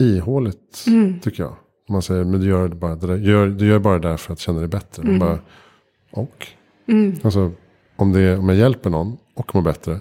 ihåligt 0.00 0.84
mm. 0.86 1.20
tycker 1.20 1.42
jag. 1.42 1.56
Man 1.92 2.02
säger, 2.02 2.24
men 2.24 2.40
du 2.40 2.46
gör, 2.46 2.68
det 2.68 2.74
bara, 2.74 2.96
det 2.96 3.18
gör, 3.18 3.46
du 3.46 3.66
gör 3.66 3.78
bara 3.78 3.98
det 3.98 4.08
där 4.08 4.16
för 4.16 4.32
att 4.32 4.38
känna 4.38 4.58
dig 4.58 4.68
bättre. 4.68 5.02
Mm. 5.02 5.18
Bara, 5.18 5.38
och? 6.10 6.46
Mm. 6.88 7.14
Alltså, 7.24 7.52
om, 7.96 8.12
det, 8.12 8.36
om 8.36 8.48
jag 8.48 8.58
hjälper 8.58 8.90
någon 8.90 9.16
och 9.34 9.54
mår 9.54 9.62
bättre, 9.62 10.00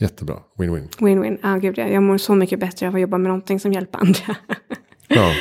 jättebra. 0.00 0.36
Win-win. 0.58 0.88
Win-win, 0.98 1.38
ja 1.42 1.54
ah, 1.54 1.58
gud 1.58 1.78
ja. 1.78 1.88
Jag 1.88 2.02
mår 2.02 2.18
så 2.18 2.34
mycket 2.34 2.60
bättre 2.60 2.88
av 2.88 2.94
att 2.94 3.00
jobba 3.00 3.18
med 3.18 3.28
någonting 3.28 3.60
som 3.60 3.72
hjälper 3.72 3.98
andra. 3.98 4.36
ja. 5.08 5.32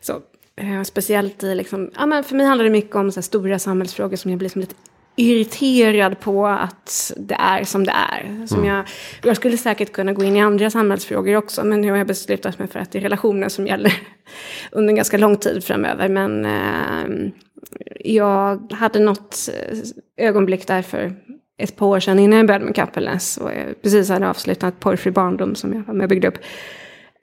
Så, 0.00 0.12
eh, 0.56 0.82
speciellt 0.82 1.42
i, 1.42 1.54
liksom, 1.54 1.90
ja, 1.96 2.06
men 2.06 2.24
för 2.24 2.36
mig 2.36 2.46
handlar 2.46 2.64
det 2.64 2.70
mycket 2.70 2.96
om 2.96 3.12
så 3.12 3.20
här, 3.20 3.22
stora 3.22 3.58
samhällsfrågor 3.58 4.16
som 4.16 4.30
jag 4.30 4.38
blir 4.38 4.48
som 4.48 4.60
lite 4.60 4.74
irriterad 5.16 6.20
på 6.20 6.46
att 6.46 7.12
det 7.16 7.34
är 7.34 7.64
som 7.64 7.84
det 7.84 7.92
är. 7.92 8.46
Som 8.46 8.58
mm. 8.58 8.70
jag, 8.70 8.84
jag 9.22 9.36
skulle 9.36 9.56
säkert 9.56 9.92
kunna 9.92 10.12
gå 10.12 10.24
in 10.24 10.36
i 10.36 10.40
andra 10.40 10.70
samhällsfrågor 10.70 11.36
också, 11.36 11.64
men 11.64 11.80
nu 11.80 11.90
har 11.90 11.98
jag 11.98 12.06
beslutat 12.06 12.58
mig 12.58 12.68
för 12.68 12.80
att 12.80 12.92
det 12.92 12.98
är 12.98 13.02
relationer 13.02 13.48
som 13.48 13.66
gäller 13.66 13.92
under 14.72 14.88
en 14.88 14.96
ganska 14.96 15.18
lång 15.18 15.36
tid 15.36 15.64
framöver. 15.64 16.08
Men 16.08 16.44
eh, 16.44 17.30
jag 18.04 18.72
hade 18.72 18.98
något 18.98 19.48
eh, 19.48 19.78
ögonblick 20.26 20.66
där 20.66 20.82
för 20.82 21.12
ett 21.58 21.76
par 21.76 21.86
år 21.86 22.00
sedan 22.00 22.18
innan 22.18 22.38
jag 22.38 22.46
började 22.46 22.64
med 22.64 22.74
Kappelnäs 22.74 23.36
och 23.36 23.50
jag 23.50 23.82
precis 23.82 24.08
hade 24.08 24.28
avslutat 24.28 24.80
Porrfri 24.80 25.10
barndom 25.10 25.54
som 25.54 25.72
jag 25.72 25.82
var 25.86 25.94
med 25.94 26.04
och 26.04 26.08
byggde 26.08 26.28
upp. 26.28 26.38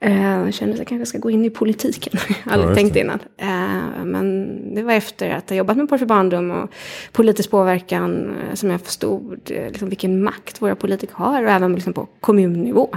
Eh, 0.02 0.22
jag 0.22 0.54
kände 0.54 0.72
att 0.72 0.78
jag 0.78 0.88
kanske 0.88 1.06
ska 1.06 1.18
gå 1.18 1.30
in 1.30 1.44
i 1.44 1.50
politiken. 1.50 2.12
jag 2.44 2.52
Aldrig 2.52 2.70
ja, 2.70 2.74
tänkt 2.74 2.96
innan. 2.96 3.18
Eh, 3.36 4.04
men 4.04 4.74
det 4.74 4.82
var 4.82 4.92
efter 4.92 5.30
att 5.30 5.48
ha 5.48 5.56
jobbat 5.56 5.76
med 5.76 5.88
Porr 5.88 6.04
barndom 6.04 6.50
och 6.50 6.70
politisk 7.12 7.50
påverkan 7.50 8.36
eh, 8.36 8.54
som 8.54 8.70
jag 8.70 8.80
förstod 8.80 9.40
liksom, 9.46 9.88
vilken 9.88 10.22
makt 10.22 10.62
våra 10.62 10.76
politiker 10.76 11.14
har. 11.14 11.44
Och 11.44 11.50
även 11.50 11.74
liksom, 11.74 11.92
på 11.92 12.08
kommunnivå. 12.20 12.88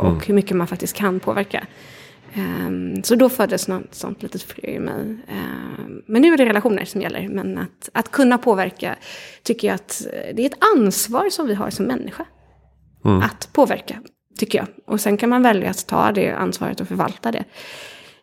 Och 0.00 0.06
mm. 0.06 0.20
hur 0.26 0.34
mycket 0.34 0.56
man 0.56 0.66
faktiskt 0.66 0.96
kan 0.96 1.20
påverka. 1.20 1.66
Um, 2.36 3.02
så 3.02 3.14
då 3.14 3.28
föddes 3.28 3.68
något 3.68 3.94
sånt 3.94 4.22
litet 4.22 4.42
frö 4.42 4.68
i 4.68 4.78
mig. 4.78 5.16
Um, 5.28 6.02
men 6.06 6.22
nu 6.22 6.32
är 6.32 6.36
det 6.36 6.46
relationer 6.46 6.84
som 6.84 7.00
gäller. 7.00 7.28
Men 7.28 7.58
att, 7.58 7.88
att 7.92 8.10
kunna 8.10 8.38
påverka 8.38 8.96
tycker 9.42 9.68
jag 9.68 9.74
att 9.74 10.06
det 10.34 10.42
är 10.42 10.46
ett 10.46 10.64
ansvar 10.76 11.30
som 11.30 11.46
vi 11.46 11.54
har 11.54 11.70
som 11.70 11.86
människa. 11.86 12.24
Mm. 13.04 13.22
Att 13.22 13.48
påverka 13.52 14.00
Tycker 14.38 14.58
jag. 14.58 14.68
Och 14.84 15.00
sen 15.00 15.16
kan 15.16 15.28
man 15.28 15.42
välja 15.42 15.70
att 15.70 15.86
ta 15.86 16.12
det 16.12 16.30
ansvaret 16.30 16.80
och 16.80 16.88
förvalta 16.88 17.32
det. 17.32 17.44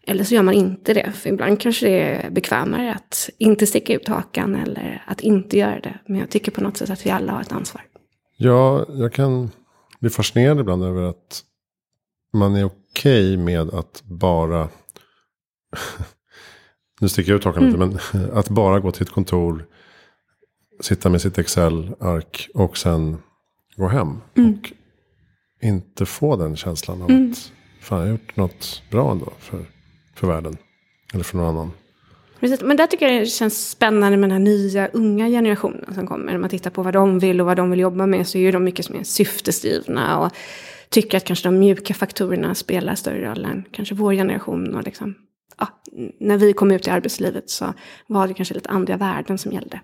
Eller 0.08 0.24
så 0.24 0.36
gör 0.36 0.44
man 0.44 0.54
inte 0.54 0.94
det. 0.94 1.12
För 1.12 1.30
ibland 1.30 1.62
kanske 1.62 1.86
det 1.86 2.00
är 2.00 2.30
bekvämare 2.30 2.94
att 2.94 3.30
inte 3.38 3.68
sticka 3.68 3.94
ut 3.94 4.08
hakan 4.08 4.56
eller 4.56 5.04
att 5.08 5.22
inte 5.22 5.58
göra 5.58 5.80
det. 5.80 6.00
Men 6.08 6.20
jag 6.20 6.30
tycker 6.30 6.52
på 6.52 6.62
något 6.62 6.78
sätt 6.78 6.90
att 6.90 7.06
vi 7.06 7.10
alla 7.10 7.32
har 7.32 7.42
ett 7.42 7.52
ansvar. 7.52 7.82
Ja, 8.38 8.86
jag 8.90 9.14
kan 9.14 9.52
bli 10.00 10.10
fascinerad 10.10 10.60
ibland 10.60 10.84
över 10.84 11.02
att 11.02 11.44
man 12.34 12.56
är 12.56 12.66
okej 12.66 13.34
okay 13.34 13.38
med 13.38 13.74
att 13.74 14.04
bara... 14.04 14.70
nu 17.00 17.10
sticker 17.10 17.32
jag 17.32 17.38
ut 17.38 17.44
hakan 17.44 17.64
mm. 17.64 17.90
lite, 17.90 18.00
men 18.14 18.32
att 18.38 18.50
bara 18.50 18.80
gå 18.80 18.92
till 18.92 19.04
ett 19.04 19.10
kontor, 19.10 19.66
sitta 20.82 21.10
med 21.10 21.22
sitt 21.22 21.38
Excel-ark 21.38 22.50
och 22.54 22.78
sen 22.78 23.18
gå 23.76 23.88
hem. 23.88 24.22
Mm. 24.38 24.54
Och 24.54 24.74
inte 25.62 26.06
få 26.06 26.36
den 26.36 26.56
känslan 26.56 27.02
av 27.02 27.10
mm. 27.10 27.32
att 27.32 27.52
fan, 27.82 28.00
jag 28.00 28.06
har 28.06 28.12
gjort 28.12 28.36
något 28.36 28.84
bra 28.92 29.12
ändå 29.12 29.34
för, 29.40 29.66
för 30.16 30.28
världen. 30.28 30.58
Eller 31.14 31.24
för 31.24 31.38
någon 31.38 31.48
annan. 31.48 31.72
Precis, 32.40 32.62
men 32.62 32.78
där 32.78 32.88
tycker 32.88 33.08
jag 33.08 33.22
det 33.22 33.26
känns 33.26 33.70
spännande 33.70 34.18
med 34.18 34.30
den 34.30 34.38
här 34.38 34.46
nya 34.46 34.88
unga 34.88 35.28
generationen 35.28 35.94
som 35.94 36.08
kommer. 36.08 36.32
När 36.32 36.40
man 36.40 36.50
tittar 36.50 36.70
på 36.70 36.84
vad 36.84 36.94
de 36.94 37.20
vill 37.20 37.42
och 37.42 37.48
vad 37.48 37.58
de 37.58 37.72
vill 37.72 37.80
jobba 37.80 38.06
med 38.06 38.28
så 38.28 38.38
är 38.38 38.52
de 38.52 38.64
mycket 38.64 38.90
mer 38.90 39.04
syftesdrivna. 39.04 40.20
Och 40.20 40.32
tycker 40.90 41.18
att 41.18 41.24
kanske 41.24 41.48
de 41.48 41.60
mjuka 41.60 41.94
faktorerna 41.94 42.56
spelar 42.56 42.96
större 42.96 43.30
roll 43.30 43.46
än 43.46 43.64
kanske 43.72 43.96
vår 43.96 44.14
generation. 44.14 44.76
Och 44.76 44.84
liksom, 44.84 45.16
ja, 45.58 45.68
när 46.20 46.38
vi 46.38 46.54
kom 46.54 46.72
ut 46.72 46.88
i 46.88 46.90
arbetslivet 46.90 47.50
så 47.50 47.74
var 48.08 48.28
det 48.28 48.34
kanske 48.34 48.54
lite 48.54 48.70
andra 48.70 48.98
värden 48.98 49.38
som 49.38 49.52
gällde. 49.52 49.80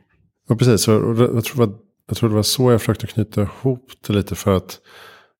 Ja, 0.47 0.55
precis. 0.55 0.87
Jag 0.87 1.45
tror, 1.45 1.81
jag 2.07 2.17
tror 2.17 2.29
det 2.29 2.35
var 2.35 2.43
så 2.43 2.71
jag 2.71 2.81
försökte 2.81 3.07
knyta 3.07 3.41
ihop 3.41 3.91
det 4.07 4.13
lite. 4.13 4.35
För 4.35 4.57
att 4.57 4.79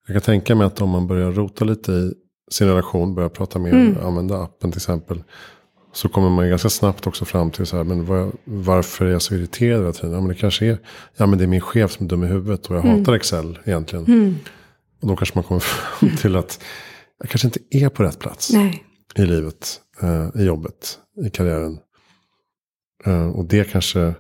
jag 0.07 0.15
kan 0.15 0.21
tänka 0.21 0.55
mig 0.55 0.67
att 0.67 0.81
om 0.81 0.89
man 0.89 1.07
börjar 1.07 1.31
rota 1.31 1.65
lite 1.65 1.91
i 1.91 2.13
sin 2.51 2.67
relation, 2.67 3.15
börjar 3.15 3.29
prata 3.29 3.59
mer, 3.59 3.73
mm. 3.73 3.97
använda 4.05 4.37
appen 4.43 4.71
till 4.71 4.77
exempel. 4.77 5.23
Så 5.93 6.09
kommer 6.09 6.29
man 6.29 6.49
ganska 6.49 6.69
snabbt 6.69 7.07
också 7.07 7.25
fram 7.25 7.51
till 7.51 7.65
så 7.65 7.77
här, 7.77 7.83
men 7.83 8.05
var, 8.05 8.31
varför 8.43 9.05
är 9.05 9.11
jag 9.11 9.21
så 9.21 9.35
irriterad 9.35 9.79
hela 9.79 9.93
tiden? 9.93 10.11
Ja 10.11 10.19
men 10.19 10.27
det 10.27 10.35
kanske 10.35 10.65
är, 10.65 10.77
ja 11.17 11.25
men 11.25 11.37
det 11.37 11.45
är 11.45 11.47
min 11.47 11.61
chef 11.61 11.91
som 11.91 12.05
är 12.05 12.09
dum 12.09 12.23
i 12.23 12.27
huvudet 12.27 12.65
och 12.65 12.75
jag 12.75 12.85
mm. 12.85 12.99
hatar 12.99 13.13
Excel 13.13 13.59
egentligen. 13.65 14.05
Mm. 14.05 14.35
Och 15.01 15.07
då 15.07 15.15
kanske 15.15 15.37
man 15.37 15.43
kommer 15.43 15.59
fram 15.99 16.09
till 16.09 16.35
att 16.35 16.63
jag 17.19 17.29
kanske 17.29 17.47
inte 17.47 17.59
är 17.69 17.89
på 17.89 18.03
rätt 18.03 18.19
plats. 18.19 18.51
Nej. 18.53 18.83
I 19.15 19.25
livet, 19.25 19.81
eh, 20.01 20.41
i 20.41 20.43
jobbet, 20.43 20.99
i 21.25 21.29
karriären. 21.29 21.79
Eh, 23.05 23.29
och 23.29 23.45
det 23.45 23.71
kanske 23.71 24.13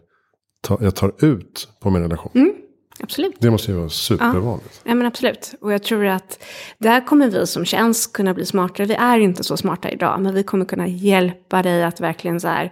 ta, 0.61 0.77
jag 0.81 0.95
tar 0.95 1.25
ut 1.25 1.69
på 1.81 1.89
min 1.89 2.01
relation. 2.01 2.31
Mm. 2.35 2.53
Absolut. 2.99 3.35
Det 3.39 3.51
måste 3.51 3.71
ju 3.71 3.77
vara 3.77 3.89
supervanligt. 3.89 4.81
Ja. 4.83 4.89
ja, 4.91 4.95
men 4.95 5.07
absolut. 5.07 5.53
Och 5.61 5.73
jag 5.73 5.83
tror 5.83 6.05
att 6.05 6.43
där 6.77 7.05
kommer 7.05 7.27
vi 7.27 7.47
som 7.47 7.65
tjänst 7.65 8.13
kunna 8.13 8.33
bli 8.33 8.45
smartare. 8.45 8.87
Vi 8.87 8.93
är 8.93 9.19
inte 9.19 9.43
så 9.43 9.57
smarta 9.57 9.89
idag, 9.89 10.21
men 10.21 10.33
vi 10.33 10.43
kommer 10.43 10.65
kunna 10.65 10.87
hjälpa 10.87 11.63
dig 11.63 11.83
att 11.83 12.01
verkligen 12.01 12.39
så 12.39 12.47
här, 12.47 12.71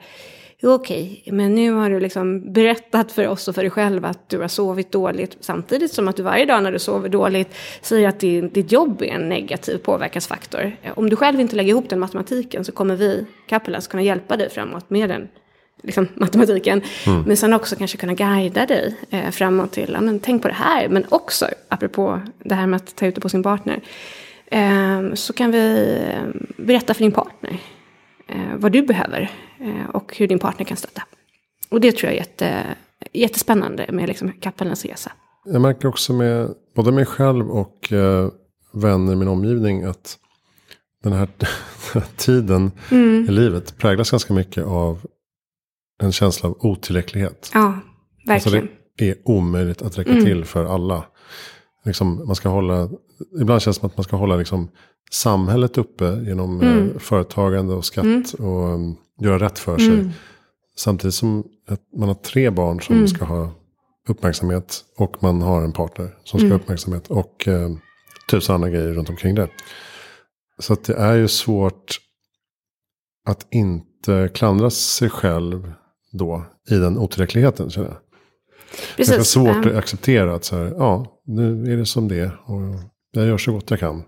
okej, 0.63 1.23
men 1.32 1.55
nu 1.55 1.71
har 1.71 1.89
du 1.89 1.99
liksom 1.99 2.53
berättat 2.53 3.12
för 3.12 3.27
oss 3.27 3.47
och 3.47 3.55
för 3.55 3.62
dig 3.62 3.71
själv 3.71 4.05
att 4.05 4.29
du 4.29 4.39
har 4.39 4.47
sovit 4.47 4.91
dåligt. 4.91 5.38
Samtidigt 5.39 5.93
som 5.93 6.08
att 6.08 6.15
du 6.15 6.23
varje 6.23 6.45
dag 6.45 6.63
när 6.63 6.71
du 6.71 6.79
sover 6.79 7.10
dåligt 7.10 7.55
säger 7.82 8.10
att 8.10 8.19
din, 8.19 8.49
ditt 8.49 8.71
jobb 8.71 9.01
är 9.01 9.05
en 9.05 9.29
negativ 9.29 9.77
påverkansfaktor. 9.77 10.75
Om 10.95 11.10
du 11.10 11.15
själv 11.15 11.39
inte 11.39 11.55
lägger 11.55 11.69
ihop 11.69 11.89
den 11.89 11.99
matematiken 11.99 12.65
så 12.65 12.71
kommer 12.71 12.95
vi, 12.95 13.25
Kappelas, 13.47 13.88
kunna 13.88 14.03
hjälpa 14.03 14.38
dig 14.38 14.49
framåt 14.49 14.89
med 14.89 15.10
den 15.10 15.27
liksom, 15.83 16.07
matematiken. 16.15 16.81
Mm. 17.07 17.21
Men 17.21 17.37
sen 17.37 17.53
också 17.53 17.75
kanske 17.75 17.97
kunna 17.97 18.13
guida 18.13 18.65
dig 18.65 18.95
eh, 19.09 19.31
framåt 19.31 19.71
till, 19.71 19.89
ja, 19.93 20.01
men 20.01 20.19
tänk 20.19 20.41
på 20.41 20.47
det 20.47 20.53
här. 20.53 20.89
Men 20.89 21.05
också, 21.09 21.47
apropå 21.69 22.21
det 22.43 22.55
här 22.55 22.67
med 22.67 22.77
att 22.77 22.95
ta 22.95 23.05
ut 23.05 23.15
det 23.15 23.21
på 23.21 23.29
sin 23.29 23.43
partner. 23.43 23.81
Eh, 24.45 25.13
så 25.13 25.33
kan 25.33 25.51
vi 25.51 25.97
eh, 26.13 26.41
berätta 26.57 26.93
för 26.93 27.01
din 27.03 27.11
partner 27.11 27.59
eh, 28.27 28.55
vad 28.57 28.71
du 28.71 28.81
behöver. 28.81 29.31
Eh, 29.59 29.89
och 29.89 30.17
hur 30.17 30.27
din 30.27 30.39
partner 30.39 30.65
kan 30.65 30.77
stötta. 30.77 31.03
Och 31.69 31.81
det 31.81 31.91
tror 31.91 32.03
jag 32.03 32.13
är 32.13 32.17
jätte, 32.17 32.65
jättespännande 33.13 33.85
med 33.89 34.07
liksom, 34.07 34.31
kappelens 34.31 34.85
resa. 34.85 35.11
Jag 35.45 35.61
märker 35.61 35.87
också 35.87 36.13
med 36.13 36.49
både 36.75 36.91
mig 36.91 37.05
själv 37.05 37.49
och 37.49 37.93
eh, 37.93 38.29
vänner 38.73 39.13
i 39.13 39.15
min 39.15 39.27
omgivning 39.27 39.83
att 39.83 40.17
den 41.03 41.13
här 41.13 41.27
tiden 42.15 42.71
mm. 42.91 43.25
i 43.29 43.31
livet 43.31 43.77
präglas 43.77 44.11
ganska 44.11 44.33
mycket 44.33 44.63
av 44.65 44.99
en 45.99 46.12
känsla 46.12 46.49
av 46.49 46.57
otillräcklighet. 46.59 47.51
Ja, 47.53 47.79
verkligen. 48.27 48.63
Alltså 48.63 48.75
det 48.97 49.09
är 49.09 49.15
omöjligt 49.25 49.81
att 49.81 49.97
räcka 49.97 50.12
mm. 50.12 50.25
till 50.25 50.45
för 50.45 50.65
alla. 50.65 51.05
Liksom, 51.85 52.27
man 52.27 52.35
ska 52.35 52.49
hålla, 52.49 52.89
ibland 53.41 53.62
känns 53.62 53.77
det 53.77 53.79
som 53.81 53.89
att 53.89 53.97
man 53.97 54.03
ska 54.03 54.15
hålla 54.15 54.35
liksom, 54.35 54.69
samhället 55.12 55.77
uppe 55.77 56.05
genom 56.05 56.62
eh, 56.62 56.71
mm. 56.71 56.99
företagande 56.99 57.73
och 57.73 57.85
skatt 57.85 58.05
mm. 58.05 58.23
och 58.38 58.73
um, 58.73 58.97
göra 59.21 59.39
rätt 59.39 59.59
för 59.59 59.77
sig. 59.77 59.93
Mm. 59.93 60.09
Samtidigt 60.77 61.15
som 61.15 61.43
man 61.97 62.07
har 62.07 62.15
tre 62.15 62.49
barn 62.49 62.81
som 62.81 62.95
mm. 62.95 63.07
ska 63.07 63.25
ha 63.25 63.51
uppmärksamhet 64.07 64.83
och 64.97 65.23
man 65.23 65.41
har 65.41 65.62
en 65.62 65.71
partner 65.71 66.15
som 66.23 66.39
ska 66.39 66.47
ha 66.47 66.53
mm. 66.53 66.62
uppmärksamhet 66.62 67.07
och 67.07 67.47
eh, 67.47 67.69
tusen 68.31 68.55
andra 68.55 68.69
grejer 68.69 68.93
runt 68.93 69.09
omkring 69.09 69.35
det. 69.35 69.49
Så 70.59 70.73
att 70.73 70.83
det 70.83 70.93
är 70.93 71.15
ju 71.15 71.27
svårt 71.27 71.99
att 73.25 73.47
inte 73.51 74.29
klandra 74.33 74.69
sig 74.69 75.09
själv 75.09 75.73
då 76.11 76.43
i 76.69 76.75
den 76.75 76.97
otillräckligheten 76.97 77.69
känner 77.69 77.87
jag. 77.87 77.97
Precis. 78.97 79.15
Det 79.15 79.21
är 79.21 79.23
svårt 79.23 79.65
att 79.65 79.75
acceptera 79.75 80.35
att 80.35 80.43
så 80.43 80.55
här, 80.55 80.73
ja, 80.77 81.21
nu 81.25 81.73
är 81.73 81.77
det 81.77 81.85
som 81.85 82.07
det 82.07 82.31
och 82.45 82.61
jag 83.11 83.27
gör 83.27 83.37
så 83.37 83.51
gott 83.51 83.71
jag 83.71 83.79
kan. 83.79 84.03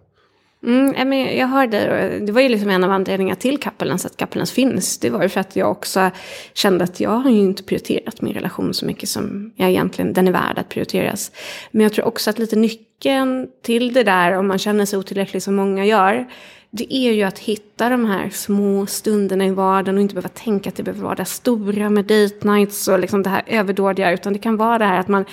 Mm, 0.63 1.09
men 1.09 1.37
jag 1.37 1.47
hör 1.47 1.67
dig. 1.67 2.19
Det 2.19 2.31
var 2.31 2.41
ju 2.41 2.49
liksom 2.49 2.69
en 2.69 2.83
av 2.83 2.91
anledningarna 2.91 3.35
till 3.35 3.59
Kappelens, 3.59 4.05
att 4.05 4.17
Kappelens 4.17 4.51
finns. 4.51 4.97
Det 4.97 5.09
var 5.09 5.23
ju 5.23 5.29
för 5.29 5.39
att 5.39 5.55
jag 5.55 5.71
också 5.71 6.11
kände 6.53 6.83
att 6.83 6.99
jag 6.99 7.09
har 7.09 7.29
ju 7.29 7.39
inte 7.39 7.63
prioriterat 7.63 8.21
min 8.21 8.33
relation 8.33 8.73
så 8.73 8.85
mycket 8.85 9.09
som 9.09 9.53
jag 9.55 9.69
egentligen, 9.69 10.13
den 10.13 10.27
är 10.27 10.31
värd 10.31 10.57
att 10.57 10.69
prioriteras. 10.69 11.31
Men 11.71 11.83
jag 11.83 11.93
tror 11.93 12.05
också 12.05 12.29
att 12.29 12.39
lite 12.39 12.55
nyckeln 12.55 13.47
till 13.63 13.93
det 13.93 14.03
där, 14.03 14.31
om 14.31 14.47
man 14.47 14.57
känner 14.57 14.85
sig 14.85 14.99
otillräcklig 14.99 15.43
som 15.43 15.55
många 15.55 15.85
gör, 15.85 16.27
det 16.71 16.95
är 16.95 17.11
ju 17.11 17.23
att 17.23 17.39
hitta 17.39 17.89
de 17.89 18.05
här 18.05 18.29
små 18.29 18.85
stunderna 18.85 19.45
i 19.45 19.51
vardagen 19.51 19.95
och 19.95 20.01
inte 20.01 20.15
behöva 20.15 20.29
tänka 20.29 20.69
att 20.69 20.75
det 20.75 20.83
behöver 20.83 21.03
vara 21.03 21.15
det 21.15 21.25
stora 21.25 21.89
med 21.89 22.05
date 22.05 22.47
nights 22.47 22.87
och 22.87 22.99
liksom 22.99 23.23
det 23.23 23.29
här 23.29 23.43
överdådiga, 23.47 24.11
utan 24.11 24.33
det 24.33 24.39
kan 24.39 24.57
vara 24.57 24.77
det 24.77 24.85
här 24.85 24.99
att 24.99 25.07
man, 25.07 25.25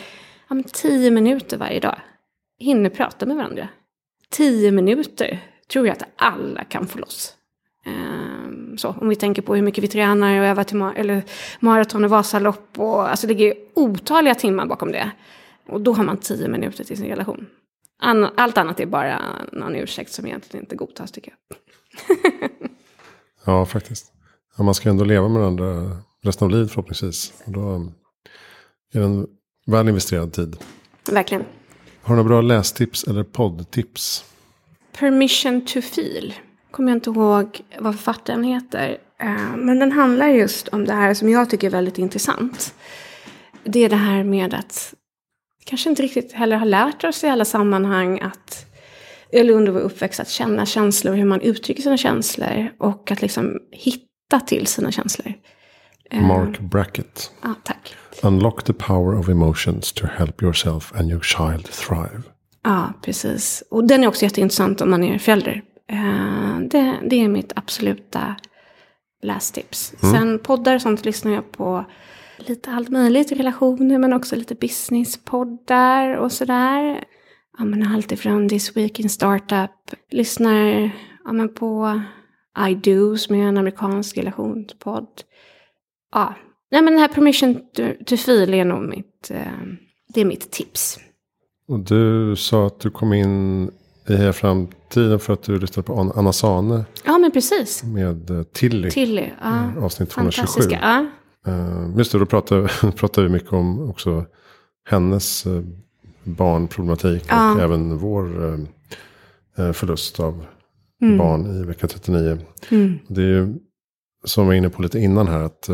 ja 0.49 0.55
men 0.55 0.65
tio 0.65 1.11
minuter 1.11 1.57
varje 1.57 1.81
dag, 1.81 1.97
hinner 2.59 2.91
prata 2.91 3.27
med 3.27 3.37
varandra 3.37 3.69
tio 4.31 4.71
minuter 4.71 5.41
tror 5.73 5.87
jag 5.87 5.93
att 5.93 6.09
alla 6.17 6.65
kan 6.65 6.87
få 6.87 6.99
loss. 6.99 7.35
Um, 7.87 8.79
så, 8.79 8.89
om 8.89 9.09
vi 9.09 9.17
tänker 9.17 9.43
på 9.43 9.55
hur 9.55 9.63
mycket 9.63 9.85
vi 9.85 9.89
tränar 9.89 10.41
och 10.41 10.47
övar 10.47 10.65
till 10.65 10.77
ma 10.77 10.95
eller 10.95 11.23
maraton 11.61 12.05
och 12.05 12.11
Vasalopp. 12.11 12.79
Och, 12.79 13.11
alltså 13.11 13.27
det 13.27 13.35
ligger 13.35 13.55
otaliga 13.75 14.35
timmar 14.35 14.67
bakom 14.67 14.93
det. 14.93 15.11
Och 15.67 15.81
då 15.81 15.93
har 15.93 16.05
man 16.05 16.17
tio 16.17 16.49
minuter 16.49 16.85
till 16.85 16.97
sin 16.97 17.09
relation. 17.09 17.47
An 17.99 18.25
allt 18.37 18.59
annat 18.59 18.81
är 18.81 18.87
bara 18.87 19.21
någon 19.53 19.77
ursäkt 19.77 20.13
som 20.13 20.27
egentligen 20.27 20.65
inte 20.65 20.77
godtas 20.77 21.13
tycker 21.13 21.35
jag. 21.49 21.59
ja, 23.45 23.67
faktiskt. 23.67 24.13
Ja, 24.57 24.65
man 24.65 24.75
ska 24.75 24.89
ändå 24.89 25.05
leva 25.05 25.29
med 25.29 25.41
varandra 25.41 25.97
resten 26.23 26.45
av 26.45 26.51
livet 26.51 26.71
förhoppningsvis. 26.71 27.33
Och 27.45 27.53
då 27.53 27.75
är 28.93 29.01
det 29.01 29.07
en 29.07 29.27
väl 29.67 29.89
investerad 29.89 30.33
tid. 30.33 30.57
Verkligen. 31.11 31.45
Har 32.03 32.15
du 32.15 32.23
några 32.23 32.29
bra 32.29 32.41
lästips 32.41 33.05
eller 33.05 33.25
poddtips? 33.25 34.25
Permission 34.99 35.67
to 35.67 35.81
feel. 35.81 36.35
Kommer 36.71 36.91
jag 36.91 36.97
inte 36.97 37.11
ihåg 37.11 37.61
vad 37.79 37.95
författaren 37.95 38.45
heter. 38.45 38.99
Eh, 39.21 39.57
men 39.57 39.79
den 39.79 39.93
handlar 39.93 40.29
just 40.29 40.69
om 40.69 40.85
det 40.85 40.93
här 40.93 41.15
som 41.15 41.29
jag 41.29 41.51
tycker 41.51 41.67
är 41.67 41.71
väldigt 41.71 41.99
intressant. 41.99 42.75
Det 43.65 43.85
är 43.85 43.89
det 43.89 43.97
här 43.97 44.25
med 44.25 44.55
att 44.55 44.95
kanske 45.69 45.91
inte 45.91 46.03
riktigt 46.03 46.33
heller 46.33 46.57
har 46.57 46.67
lärt 46.67 47.05
oss 47.05 47.25
i 47.25 47.29
alla 47.29 47.45
sammanhang 47.45 48.21
att 48.21 48.65
eller 49.33 49.53
under 49.53 49.73
vår 49.73 49.81
uppväxt 49.81 50.21
att 50.21 50.29
känna 50.29 50.67
känslor, 50.67 51.15
hur 51.15 51.25
man 51.25 51.41
uttrycker 51.41 51.83
sina 51.83 51.97
känslor 51.97 52.69
och 52.79 53.11
att 53.11 53.23
liksom 53.23 53.59
hitta 53.71 54.41
till 54.47 54.67
sina 54.67 54.93
känslor. 54.93 55.35
Mark 56.13 56.61
Brackett. 56.61 57.33
Ja, 57.43 57.55
tack. 57.65 57.95
Unlock 58.23 58.65
the 58.65 58.73
power 58.73 59.19
of 59.19 59.29
emotions 59.29 59.93
to 59.93 60.07
help 60.07 60.43
yourself 60.43 60.93
and 60.95 61.11
your 61.11 61.23
child 61.23 61.65
thrive. 61.65 62.23
Ja, 62.65 62.93
precis. 63.03 63.63
Och 63.71 63.87
den 63.87 64.05
är 64.05 64.09
också 64.09 64.23
jätteintressant 64.23 64.81
om 64.81 64.91
man 64.91 65.05
är 65.05 65.19
förälder. 65.19 65.63
Uh, 65.93 66.61
det, 66.61 66.95
det, 67.11 67.25
är 67.25 67.29
mitt 67.29 67.53
absoluta 67.57 68.37
lästips. 69.23 69.95
Mm. 70.03 70.15
Sen 70.15 70.39
poddar 70.39 70.75
och 70.75 70.83
sånt 70.83 71.05
lyssnar 71.05 71.33
jag 71.33 71.53
på 71.53 71.85
lite 72.39 72.71
allt 72.71 72.89
möjligt, 72.89 73.33
relationer 73.33 73.99
men 73.99 74.13
också 74.13 74.37
lite 74.37 74.55
businesspoddar 74.55 76.17
och 76.17 76.33
sådär. 76.33 77.05
Ja, 77.59 77.65
men 77.65 77.87
allt 77.87 78.13
ifrån 78.13 78.49
This 78.49 78.77
Week 78.77 79.01
in 79.01 79.09
Startup, 79.09 79.71
lyssnar 80.11 80.91
ja, 81.25 81.33
men 81.33 81.55
på 81.55 82.01
I 82.69 82.75
Do 82.75 83.17
som 83.17 83.37
är 83.37 83.49
en 83.49 83.59
amerikansk 83.59 84.19
relationspodd 84.19 85.09
ja, 86.13 86.35
Nej, 86.71 86.83
men 86.83 86.93
den 86.93 87.01
här 87.01 87.09
permission 87.09 87.55
to, 87.55 87.83
to 88.07 88.17
feel 88.17 88.55
är 88.55 88.65
nog 88.65 88.89
mitt, 88.89 89.31
eh, 89.31 89.41
det 90.15 90.21
är 90.21 90.25
mitt 90.25 90.51
tips. 90.51 90.99
Och 91.69 91.81
du 91.81 92.35
sa 92.37 92.67
att 92.67 92.81
du 92.81 92.91
kom 92.91 93.13
in 93.13 93.71
i 94.09 94.17
här 94.17 94.33
framtiden 94.33 95.21
för 95.21 95.33
att 95.33 95.43
du 95.43 95.59
lyssnade 95.59 95.87
på 95.87 96.13
Anna 96.15 96.33
Sane. 96.33 96.85
Ja, 97.05 97.19
men 97.19 97.31
precis. 97.31 97.85
Med 97.85 98.31
uh, 98.31 98.43
Tilly. 98.43 98.91
Tilly, 98.91 99.31
ja. 99.43 99.49
Uh, 99.49 99.85
avsnitt 99.85 100.11
227. 100.11 100.71
Ja. 100.71 101.07
Uh, 101.47 101.97
just 101.97 102.13
det, 102.13 102.19
då 102.19 102.27
pratade, 102.27 102.69
pratade 102.97 103.27
vi 103.27 103.33
mycket 103.33 103.53
om 103.53 103.91
också 103.91 104.27
hennes 104.85 105.47
uh, 105.47 105.65
barnproblematik. 106.25 107.25
Ja. 107.29 107.55
Och 107.55 107.61
även 107.61 107.99
vår 107.99 108.29
förlust 109.73 110.21
av 110.21 110.45
mm. 111.03 111.19
barn 111.19 111.47
i 111.47 111.65
vecka 111.65 111.87
39. 111.87 112.39
Mm. 112.71 112.99
Det 113.09 113.23
är 113.23 113.27
ju 113.27 113.55
som 114.25 114.45
vi 114.45 114.49
var 114.49 114.55
inne 114.55 114.71
på 114.71 114.83
lite 114.83 114.99
innan 114.99 115.29
här. 115.29 115.43
att 115.43 115.69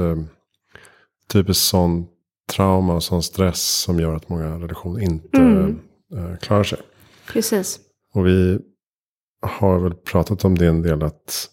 Typiskt 1.33 1.65
sån 1.65 2.07
trauma 2.53 2.95
och 2.95 3.03
sån 3.03 3.23
stress 3.23 3.63
som 3.63 4.01
gör 4.01 4.15
att 4.15 4.29
många 4.29 4.59
relationer 4.59 5.01
inte 5.01 5.39
mm. 5.39 5.79
klarar 6.41 6.65
sig. 6.65 6.79
Precis. 7.27 7.81
Och 8.15 8.27
vi 8.27 8.59
har 9.45 9.79
väl 9.79 9.95
pratat 9.95 10.45
om 10.45 10.59
det 10.59 10.67
en 10.67 10.83
del 10.83 11.03
att 11.03 11.49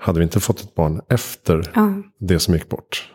hade 0.00 0.18
vi 0.18 0.24
inte 0.24 0.40
fått 0.40 0.60
ett 0.60 0.74
barn 0.74 1.00
efter 1.08 1.70
ja. 1.74 1.94
det 2.18 2.38
som 2.38 2.54
gick 2.54 2.68
bort. 2.68 3.11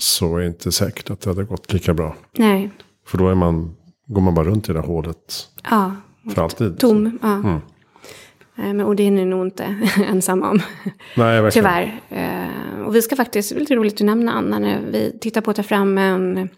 Så 0.00 0.36
är 0.36 0.40
det 0.40 0.46
inte 0.46 0.72
säkert 0.72 1.10
att 1.10 1.20
det 1.20 1.30
hade 1.30 1.44
gått 1.44 1.72
lika 1.72 1.94
bra. 1.94 2.16
Nej. 2.38 2.70
För 3.06 3.18
då 3.18 3.28
är 3.28 3.34
man, 3.34 3.76
går 4.06 4.20
man 4.22 4.34
bara 4.34 4.44
runt 4.44 4.68
i 4.68 4.72
det 4.72 4.78
där 4.78 4.86
hålet. 4.86 5.48
Ja. 5.70 5.96
För 6.34 6.42
alltid. 6.42 6.78
Tom. 6.78 7.18
Ja. 7.22 7.34
Mm. 7.34 7.60
Men, 8.54 8.80
och 8.80 8.96
det 8.96 9.02
är 9.02 9.10
ni 9.10 9.24
nog 9.24 9.46
inte 9.46 9.64
ensam 10.08 10.42
om. 10.42 10.62
Nej, 11.16 11.42
verkligen. 11.42 11.50
Tyvärr. 11.50 12.00
Eh, 12.08 12.82
och 12.86 12.94
vi 12.94 13.02
ska 13.02 13.16
faktiskt, 13.16 13.50
det 13.50 13.56
är 13.56 13.60
lite 13.60 13.74
roligt 13.74 13.94
att 13.94 14.00
nämna 14.00 14.32
Anna, 14.32 14.58
när 14.58 14.80
vi 14.90 15.18
tittar 15.20 15.40
på 15.40 15.50
att 15.50 15.56
ta 15.56 15.62
fram 15.62 15.98
en 15.98 16.48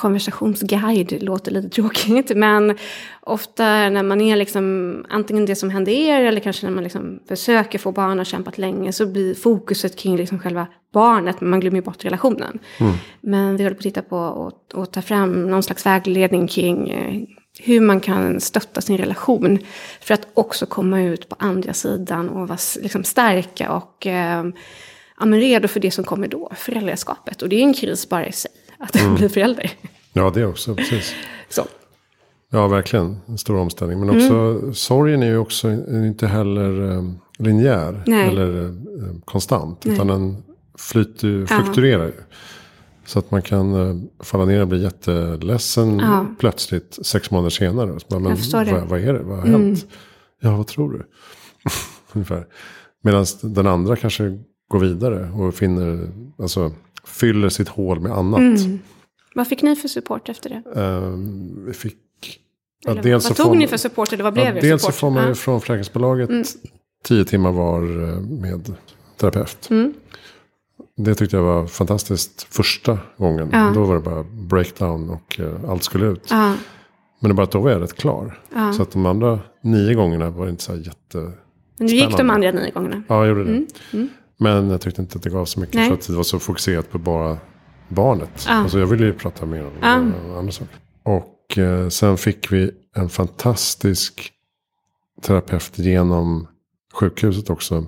konversationsguide, 0.00 1.22
låter 1.22 1.52
lite 1.52 1.68
tråkigt, 1.68 2.32
men 2.36 2.76
ofta 3.20 3.64
när 3.64 4.02
man 4.02 4.20
är 4.20 4.36
liksom, 4.36 5.04
antingen 5.08 5.46
det 5.46 5.56
som 5.56 5.70
händer 5.70 5.92
er 5.92 6.20
eller 6.20 6.40
kanske 6.40 6.66
när 6.66 6.74
man 6.74 6.84
liksom 6.84 7.20
försöker 7.28 7.78
få 7.78 7.92
barn 7.92 8.20
och 8.20 8.26
kämpat 8.26 8.58
länge 8.58 8.92
så 8.92 9.06
blir 9.06 9.34
fokuset 9.34 9.96
kring 9.96 10.16
liksom 10.16 10.38
själva 10.38 10.66
barnet, 10.92 11.40
men 11.40 11.50
man 11.50 11.60
glömmer 11.60 11.80
bort 11.80 12.04
relationen. 12.04 12.58
Mm. 12.78 12.92
Men 13.20 13.56
vi 13.56 13.62
håller 13.62 13.74
på 13.74 13.78
att 13.78 13.82
titta 13.82 14.02
på 14.02 14.18
och, 14.18 14.74
och 14.74 14.92
ta 14.92 15.02
fram 15.02 15.50
någon 15.50 15.62
slags 15.62 15.86
vägledning 15.86 16.48
kring 16.48 16.90
eh, 16.90 17.22
hur 17.58 17.80
man 17.80 18.00
kan 18.00 18.40
stötta 18.40 18.80
sin 18.80 18.98
relation. 18.98 19.58
För 20.00 20.14
att 20.14 20.28
också 20.34 20.66
komma 20.66 21.02
ut 21.02 21.28
på 21.28 21.36
andra 21.38 21.72
sidan 21.72 22.28
och 22.28 22.48
vara 22.48 22.58
liksom 22.82 23.04
starka 23.04 23.72
och 23.72 24.06
eh, 24.06 24.44
ja, 25.18 25.26
men 25.26 25.40
redo 25.40 25.68
för 25.68 25.80
det 25.80 25.90
som 25.90 26.04
kommer 26.04 26.28
då, 26.28 26.52
föräldraskapet. 26.56 27.42
Och 27.42 27.48
det 27.48 27.56
är 27.56 27.62
en 27.62 27.74
kris 27.74 28.08
bara 28.08 28.26
i 28.26 28.32
sig, 28.32 28.50
att 28.80 28.96
mm. 28.96 29.14
bli 29.14 29.28
förälder. 29.28 29.70
Ja, 30.12 30.30
det 30.34 30.46
också, 30.46 30.74
precis. 30.74 31.14
Så. 31.48 31.64
Ja, 32.50 32.68
verkligen. 32.68 33.16
En 33.26 33.38
stor 33.38 33.56
omställning. 33.56 34.00
Men 34.00 34.10
också 34.10 34.34
mm. 34.34 34.74
sorgen 34.74 35.22
är 35.22 35.26
ju 35.26 35.38
också 35.38 35.70
inte 35.88 36.26
heller 36.26 36.90
eh, 36.90 37.02
linjär 37.38 38.02
Nej. 38.06 38.28
eller 38.28 38.64
eh, 38.64 38.72
konstant. 39.24 39.84
Nej. 39.84 39.94
Utan 39.94 40.06
den 40.06 40.42
flyter, 40.78 41.46
fluktuerar 41.46 42.06
ju. 42.06 42.12
Så 43.04 43.18
att 43.18 43.30
man 43.30 43.42
kan 43.42 43.74
uh, 43.74 44.02
falla 44.20 44.44
ner 44.44 44.60
och 44.60 44.68
bli 44.68 44.82
jätteledsen 44.82 45.98
ja. 45.98 46.26
plötsligt 46.38 47.06
sex 47.06 47.30
månader 47.30 47.50
senare. 47.50 48.00
Så 48.00 48.06
bara, 48.08 48.20
men 48.20 48.36
vad, 48.52 48.88
vad, 48.88 49.00
är 49.00 49.12
det? 49.12 49.22
Vad 49.22 49.38
har 49.38 49.46
mm. 49.46 49.62
hänt? 49.62 49.86
Ja, 50.40 50.56
vad 50.56 50.66
tror 50.66 50.92
du? 50.92 51.06
Ungefär. 52.12 52.46
Medan 53.02 53.26
den 53.42 53.66
andra 53.66 53.96
kanske 53.96 54.38
går 54.68 54.78
vidare 54.78 55.30
och 55.30 55.54
finner, 55.54 56.08
alltså, 56.38 56.72
fyller 57.10 57.48
sitt 57.48 57.68
hål 57.68 58.00
med 58.00 58.12
annat. 58.12 58.40
Mm. 58.40 58.80
Vad 59.34 59.48
fick 59.48 59.62
ni 59.62 59.76
för 59.76 59.88
support 59.88 60.28
efter 60.28 60.50
det? 60.50 60.80
Uh, 60.80 61.16
vi 61.66 61.72
fick... 61.72 61.96
Ja, 62.84 62.94
dels 62.94 63.28
vad 63.28 63.36
tog 63.36 63.46
får, 63.46 63.54
ni 63.54 63.66
för 63.66 63.76
support 63.76 64.12
eller 64.12 64.24
vad 64.24 64.32
blev 64.32 64.46
ja, 64.46 64.56
er 64.56 64.60
Dels 64.60 64.82
support? 64.82 64.94
så 64.94 64.98
får 64.98 65.10
man 65.10 65.28
ju 65.28 65.34
från 65.34 65.60
försäkringsbolaget 65.60 66.28
mm. 66.28 66.44
tio 67.04 67.24
timmar 67.24 67.52
var 67.52 67.82
eh, 67.82 68.20
med 68.20 68.74
terapeut. 69.16 69.70
Mm. 69.70 69.94
Det 70.96 71.14
tyckte 71.14 71.36
jag 71.36 71.44
var 71.44 71.66
fantastiskt 71.66 72.46
första 72.50 72.98
gången. 73.16 73.48
Ja. 73.52 73.72
Då 73.74 73.84
var 73.84 73.94
det 73.94 74.00
bara 74.00 74.22
breakdown 74.22 75.10
och 75.10 75.40
uh, 75.40 75.70
allt 75.70 75.84
skulle 75.84 76.06
ut. 76.06 76.26
Ja. 76.30 76.54
Men 77.20 77.28
det 77.28 77.34
bara 77.34 77.46
då 77.46 77.60
var 77.60 77.70
jag 77.70 77.82
rätt 77.82 77.96
klar. 77.96 78.40
Så 78.76 78.82
att 78.82 78.90
de 78.90 79.06
andra 79.06 79.40
nio 79.62 79.94
gångerna 79.94 80.30
var 80.30 80.48
inte 80.48 80.62
så 80.62 80.76
jätte... 80.76 81.32
Men 81.78 81.86
du 81.86 81.94
gick 81.94 82.16
de 82.16 82.30
andra 82.30 82.50
nio 82.50 82.70
gångerna? 82.70 83.02
Ja, 83.08 83.26
jag 83.26 83.28
gjorde 83.28 83.44
det. 83.44 83.66
Mm. 83.92 84.08
Men 84.42 84.70
jag 84.70 84.80
tyckte 84.80 85.02
inte 85.02 85.16
att 85.16 85.22
det 85.22 85.30
gav 85.30 85.44
så 85.44 85.60
mycket. 85.60 85.74
Nej. 85.74 85.88
För 85.88 85.94
att 85.94 86.06
det 86.06 86.12
var 86.12 86.22
så 86.22 86.38
fokuserat 86.38 86.90
på 86.90 86.98
bara 86.98 87.38
barnet. 87.88 88.44
Ja. 88.46 88.52
Alltså 88.52 88.78
jag 88.78 88.86
ville 88.86 89.04
ju 89.04 89.12
prata 89.12 89.46
mer 89.46 89.66
om 89.66 89.72
ja. 89.80 89.88
andra 90.38 90.52
saker. 90.52 90.76
Och 91.02 91.58
eh, 91.58 91.88
sen 91.88 92.16
fick 92.16 92.52
vi 92.52 92.70
en 92.96 93.08
fantastisk 93.08 94.32
terapeut 95.22 95.78
genom 95.78 96.46
sjukhuset 96.94 97.50
också. 97.50 97.86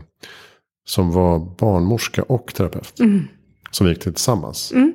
Som 0.85 1.11
var 1.11 1.39
barnmorska 1.39 2.23
och 2.23 2.55
terapeut. 2.55 3.01
Mm. 3.01 3.25
Som 3.71 3.87
vi 3.87 3.93
gick 3.93 4.03
till 4.03 4.15
tillsammans. 4.15 4.73
Mm. 4.73 4.93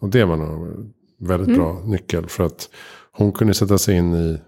Och 0.00 0.08
det 0.08 0.24
var 0.24 0.36
nog 0.36 0.92
väldigt 1.20 1.48
mm. 1.48 1.60
bra 1.60 1.82
nyckel. 1.84 2.28
För 2.28 2.44
att 2.44 2.68
hon 3.12 3.32
kunde 3.32 3.54
sätta 3.54 3.78
sig 3.78 3.96
in 3.96 4.14
i 4.14 4.40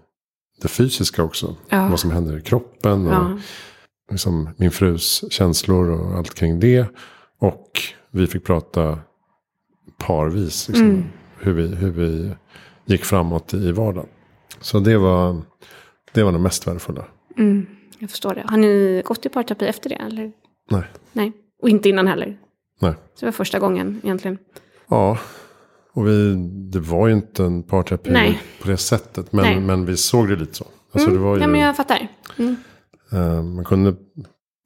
det 0.61 0.67
fysiska 0.67 1.23
också. 1.23 1.55
Ja. 1.69 1.87
Vad 1.89 1.99
som 1.99 2.11
händer 2.11 2.37
i 2.37 2.41
kroppen. 2.41 3.07
Och 3.07 3.13
ja. 3.13 3.37
Liksom 4.11 4.49
min 4.57 4.71
frus 4.71 5.23
känslor 5.29 5.89
och 5.89 6.17
allt 6.17 6.33
kring 6.33 6.59
det. 6.59 6.87
Och 7.39 7.81
vi 8.11 8.27
fick 8.27 8.43
prata 8.43 8.99
parvis. 9.97 10.67
Liksom, 10.67 10.85
mm. 10.89 11.03
hur, 11.39 11.53
vi, 11.53 11.75
hur 11.75 11.91
vi 11.91 12.31
gick 12.85 13.05
framåt 13.05 13.53
i 13.53 13.71
vardagen. 13.71 14.09
Så 14.59 14.79
det 14.79 14.97
var 14.97 15.41
det, 16.13 16.23
var 16.23 16.31
det 16.31 16.39
mest 16.39 16.67
värdefulla. 16.67 17.05
Mm. 17.37 17.65
jag 17.99 18.09
förstår 18.09 18.35
det. 18.35 18.43
Har 18.47 18.57
ni 18.57 19.01
gått 19.05 19.25
i 19.25 19.29
parterapi 19.29 19.65
efter 19.65 19.89
det? 19.89 19.95
Eller? 19.95 20.31
Nej. 20.69 20.83
Nej. 21.13 21.31
Och 21.61 21.69
inte 21.69 21.89
innan 21.89 22.07
heller? 22.07 22.37
Nej. 22.79 22.93
Så 22.93 23.19
det 23.19 23.25
var 23.25 23.31
första 23.31 23.59
gången 23.59 24.01
egentligen? 24.03 24.37
Ja. 24.87 25.17
Och 25.93 26.07
vi, 26.07 26.35
det 26.71 26.79
var 26.79 27.07
ju 27.07 27.13
inte 27.13 27.43
en 27.43 27.63
parterapi 27.63 28.09
Nej. 28.09 28.41
på 28.61 28.67
det 28.67 28.77
sättet. 28.77 29.33
Men, 29.33 29.65
men 29.65 29.85
vi 29.85 29.97
såg 29.97 30.29
det 30.29 30.35
lite 30.35 30.53
så. 30.53 30.65
Alltså 30.91 31.09
mm. 31.09 31.21
det 31.21 31.27
var 31.27 31.35
ju, 31.35 31.41
ja, 31.41 31.47
men 31.47 31.61
jag 31.61 31.75
fattar. 31.75 32.07
Mm. 32.37 32.55
Eh, 33.15 33.43
man 33.43 33.65
kunde 33.65 33.95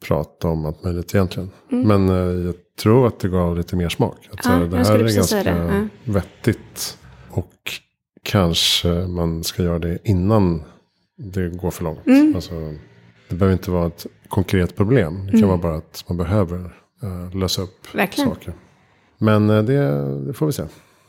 prata 0.06 0.48
om 0.48 0.66
allt 0.66 0.84
möjligt 0.84 1.16
egentligen. 1.16 1.50
Mm. 1.72 1.88
Men 1.88 2.10
eh, 2.10 2.46
jag 2.46 2.56
tror 2.80 3.08
att 3.08 3.20
det 3.20 3.30
gav 3.30 3.58
lite 3.58 3.76
mer 3.76 3.90
smak. 3.90 4.30
Att, 4.32 4.46
ja, 4.46 4.52
här, 4.52 4.66
det 4.66 4.78
här 4.78 5.00
är 5.00 5.16
ganska 5.16 5.44
ja. 5.44 5.88
vettigt. 6.04 6.98
Och 7.30 7.54
kanske 8.24 8.88
man 8.90 9.44
ska 9.44 9.64
göra 9.64 9.80
det 9.80 9.98
innan 10.04 10.64
det 11.18 11.50
går 11.50 11.72
för 11.72 11.84
långt. 11.84 12.08
Mm. 12.08 12.36
Alltså, 12.36 12.54
det 13.30 13.36
behöver 13.36 13.54
inte 13.54 13.72
vara 13.72 13.88
ett 13.88 14.06
konkret 14.30 14.76
problem. 14.76 15.26
Det 15.26 15.32
kan 15.32 15.40
mm. 15.40 15.50
vara 15.50 15.58
bara 15.58 15.76
att 15.76 16.06
man 16.08 16.18
behöver 16.18 16.60
uh, 17.04 17.36
lösa 17.36 17.62
upp 17.62 17.96
Verkligen. 17.96 18.30
saker. 18.30 18.54
Men 19.18 19.50
uh, 19.50 19.64
det, 19.64 19.82
det, 20.26 20.34
får 20.34 20.46
vi 20.46 20.52
se. 20.52 20.64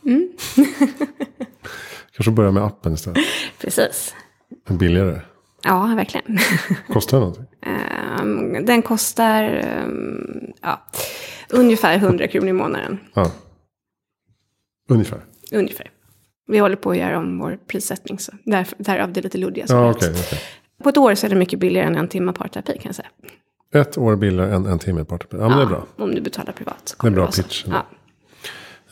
Mm. 0.06 0.32
Kanske 2.16 2.30
börja 2.30 2.50
med 2.50 2.62
appen 2.62 2.94
istället. 2.94 3.18
Precis. 3.60 4.14
Billigare. 4.68 5.20
Ja, 5.62 5.92
verkligen. 5.96 6.38
Kostar 6.88 7.20
den 7.20 7.28
någonting? 7.28 7.46
Um, 8.20 8.66
den 8.66 8.82
kostar 8.82 9.66
um, 9.84 10.52
ja, 10.62 10.82
ungefär 11.48 11.94
100 11.96 12.28
kronor 12.28 12.48
i 12.48 12.52
månaden. 12.52 12.98
Ja. 13.14 13.32
Ungefär? 14.88 15.20
Ungefär. 15.52 15.90
Vi 16.46 16.58
håller 16.58 16.76
på 16.76 16.90
att 16.90 16.96
göra 16.96 17.18
om 17.18 17.38
vår 17.38 17.58
prissättning, 17.66 18.18
så 18.18 18.32
där, 18.44 18.66
därav 18.78 19.12
det 19.12 19.20
lite 19.20 19.38
luddiga 19.38 19.64
ja, 19.68 19.90
okay, 19.90 20.10
okay. 20.10 20.38
På 20.82 20.88
ett 20.88 20.96
år 20.96 21.14
så 21.14 21.26
är 21.26 21.30
det 21.30 21.36
mycket 21.36 21.58
billigare 21.58 21.86
än 21.86 21.96
en 21.96 22.08
timme 22.08 22.32
parterapi 22.32 22.72
kan 22.72 22.82
jag 22.84 22.94
säga. 22.94 23.08
Ett 23.74 23.98
år 23.98 24.16
billigare 24.16 24.54
än 24.54 24.66
en 24.66 24.78
timme 24.78 25.04
parterapi? 25.04 25.36
Ja, 25.36 25.48
men 25.48 25.58
det 25.58 25.64
är 25.64 25.66
bra. 25.66 25.86
Om 25.96 26.14
du 26.14 26.20
betalar 26.20 26.52
privat. 26.52 26.96
Det 27.00 27.06
är 27.06 27.10
bra 27.10 27.26
pitch. 27.26 27.64
Ja. 27.68 27.86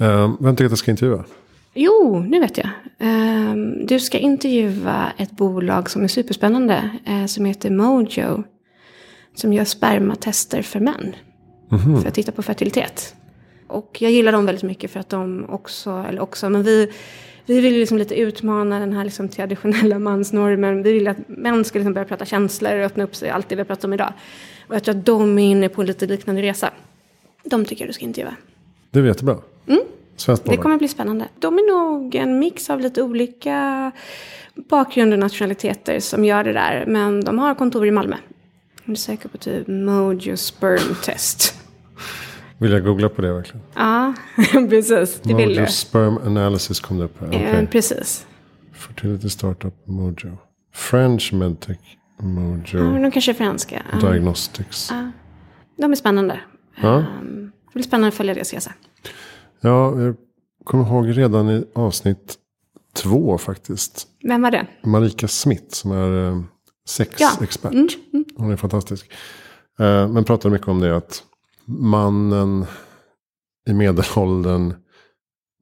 Uh, 0.07 0.37
vem 0.40 0.57
tycker 0.57 0.64
att 0.64 0.70
jag 0.70 0.78
ska 0.78 0.90
intervjua? 0.90 1.24
Jo, 1.80 2.24
nu 2.28 2.40
vet 2.40 2.58
jag. 2.58 2.68
Uh, 3.02 3.54
du 3.84 4.00
ska 4.00 4.18
intervjua 4.18 5.12
ett 5.16 5.30
bolag 5.30 5.90
som 5.90 6.04
är 6.04 6.08
superspännande. 6.08 6.90
Uh, 7.08 7.26
som 7.26 7.44
heter 7.44 7.70
Mojo. 7.70 8.42
Som 9.34 9.52
gör 9.52 9.64
spermatester 9.64 10.62
för 10.62 10.80
män. 10.80 11.16
Mm. 11.72 12.00
För 12.00 12.08
att 12.08 12.14
titta 12.14 12.32
på 12.32 12.42
fertilitet. 12.42 13.14
Och 13.66 13.96
jag 14.00 14.10
gillar 14.10 14.32
dem 14.32 14.46
väldigt 14.46 14.64
mycket 14.64 14.90
för 14.90 15.00
att 15.00 15.08
de 15.08 15.46
också, 15.48 16.04
eller 16.08 16.20
också, 16.20 16.50
men 16.50 16.62
vi, 16.62 16.92
vi 17.46 17.60
vill 17.60 17.74
liksom 17.74 17.98
lite 17.98 18.14
utmana 18.20 18.78
den 18.78 18.92
här 18.92 19.04
liksom 19.04 19.28
traditionella 19.28 19.98
mansnormen. 20.08 20.82
Vi 20.82 20.92
vill 20.92 21.08
att 21.08 21.28
män 21.28 21.64
ska 21.64 21.78
liksom 21.78 21.94
börja 21.94 22.06
prata 22.08 22.24
känslor 22.24 22.78
och 22.78 22.84
öppna 22.84 23.04
upp 23.04 23.16
sig, 23.16 23.30
allt 23.30 23.48
det 23.48 23.54
vi 23.54 23.60
har 23.60 23.66
pratat 23.66 23.84
om 23.84 23.92
idag. 23.92 24.12
Och 24.68 24.74
jag 24.74 24.84
tror 24.84 24.96
att 24.96 25.06
de 25.06 25.38
är 25.38 25.50
inne 25.50 25.68
på 25.68 25.80
en 25.80 25.86
lite 25.86 26.06
liknande 26.06 26.42
resa. 26.42 26.70
De 27.44 27.64
tycker 27.64 27.84
jag 27.84 27.88
du 27.88 27.92
ska 27.92 28.04
intervjua. 28.04 28.36
Det 28.90 28.98
är 28.98 29.04
jättebra. 29.04 29.38
Mm. 29.66 29.82
Det 30.26 30.57
kommer 30.57 30.78
bli 30.78 30.88
spännande. 30.88 31.28
De 31.38 31.59
är 31.59 31.72
nog 31.72 32.14
en 32.14 32.38
mix 32.38 32.70
av 32.70 32.81
lite 32.81 33.02
olika 33.02 33.92
bakgrunder 34.54 35.16
och 35.16 35.20
nationaliteter 35.20 36.00
som 36.00 36.24
gör 36.24 36.44
det 36.44 36.52
där. 36.52 36.85
Men 36.87 37.24
de 37.24 37.38
har 37.38 37.54
kontor 37.54 37.87
i 37.87 37.90
Malmö. 37.90 38.16
Du 38.85 38.96
söker 38.96 39.28
på 39.28 39.38
typ 39.38 39.66
Mojo 39.66 40.37
Sperm 40.37 40.94
Test. 41.04 41.54
Vill 42.59 42.72
jag 42.72 42.85
googla 42.85 43.09
på 43.09 43.22
det 43.22 43.33
verkligen? 43.33 43.62
Ja, 43.74 44.14
precis. 44.68 45.20
Det 45.22 45.46
du. 45.46 45.66
sperm 45.66 46.18
analysis 46.18 46.81
kom 46.81 46.98
det 46.98 47.04
upp 47.04 47.20
här. 47.20 47.28
Okay. 47.28 47.42
Eh, 47.42 47.68
precis. 47.68 48.26
Fertility 48.72 49.28
startup 49.28 49.74
Mojo. 49.87 50.38
French 50.74 51.33
medtech 51.33 51.78
Mojo. 52.20 52.94
Ja, 52.94 53.00
de 53.02 53.11
kanske 53.11 53.33
är 53.33 53.35
franska. 53.35 53.83
Diagnostics. 54.00 54.88
Ja. 54.90 55.11
De 55.76 55.92
är 55.92 55.96
spännande. 55.96 56.40
Ja. 56.83 56.96
Um, 56.96 57.52
det 57.66 57.72
blir 57.72 57.85
spännande 57.85 58.09
att 58.09 58.14
följa 58.14 58.35
deras 58.35 58.52
resa. 58.52 58.72
Ja, 59.60 60.00
jag 60.00 60.16
kommer 60.64 60.84
ihåg 60.84 61.18
redan 61.18 61.50
i 61.50 61.64
avsnitt 61.74 62.38
två 62.92 63.38
faktiskt. 63.38 64.06
Vem 64.22 64.42
var 64.42 64.50
det? 64.50 64.66
Marika 64.84 65.28
Smith 65.28 65.74
som 65.74 65.92
är 65.92 66.28
eh, 66.28 66.42
sexexpert. 66.88 67.72
Ja. 67.72 67.78
Mm, 67.78 67.88
mm. 68.12 68.24
Hon 68.36 68.50
är 68.50 68.56
fantastisk. 68.56 69.12
Eh, 69.78 70.08
men 70.08 70.24
pratade 70.24 70.52
mycket 70.52 70.68
om 70.68 70.80
det 70.80 70.96
att 70.96 71.22
mannen 71.64 72.66
i 73.68 73.72
medelåldern 73.72 74.74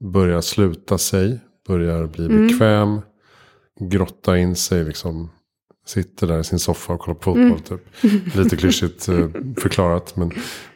börjar 0.03 0.41
sluta 0.41 0.97
sig. 0.97 1.39
Börjar 1.67 2.07
bli 2.07 2.25
mm. 2.25 2.47
bekväm. 2.47 3.01
Grotta 3.79 4.37
in 4.37 4.55
sig 4.55 4.83
liksom. 4.83 5.29
Sitter 5.85 6.27
där 6.27 6.39
i 6.39 6.43
sin 6.43 6.59
soffa 6.59 6.93
och 6.93 6.99
kollar 6.99 7.15
på 7.15 7.23
fotboll 7.23 7.45
mm. 7.45 7.59
typ. 7.59 8.35
Lite 8.35 8.57
klyschigt 8.57 9.09
eh, 9.09 9.29
förklarat. 9.57 10.15
Men 10.15 10.31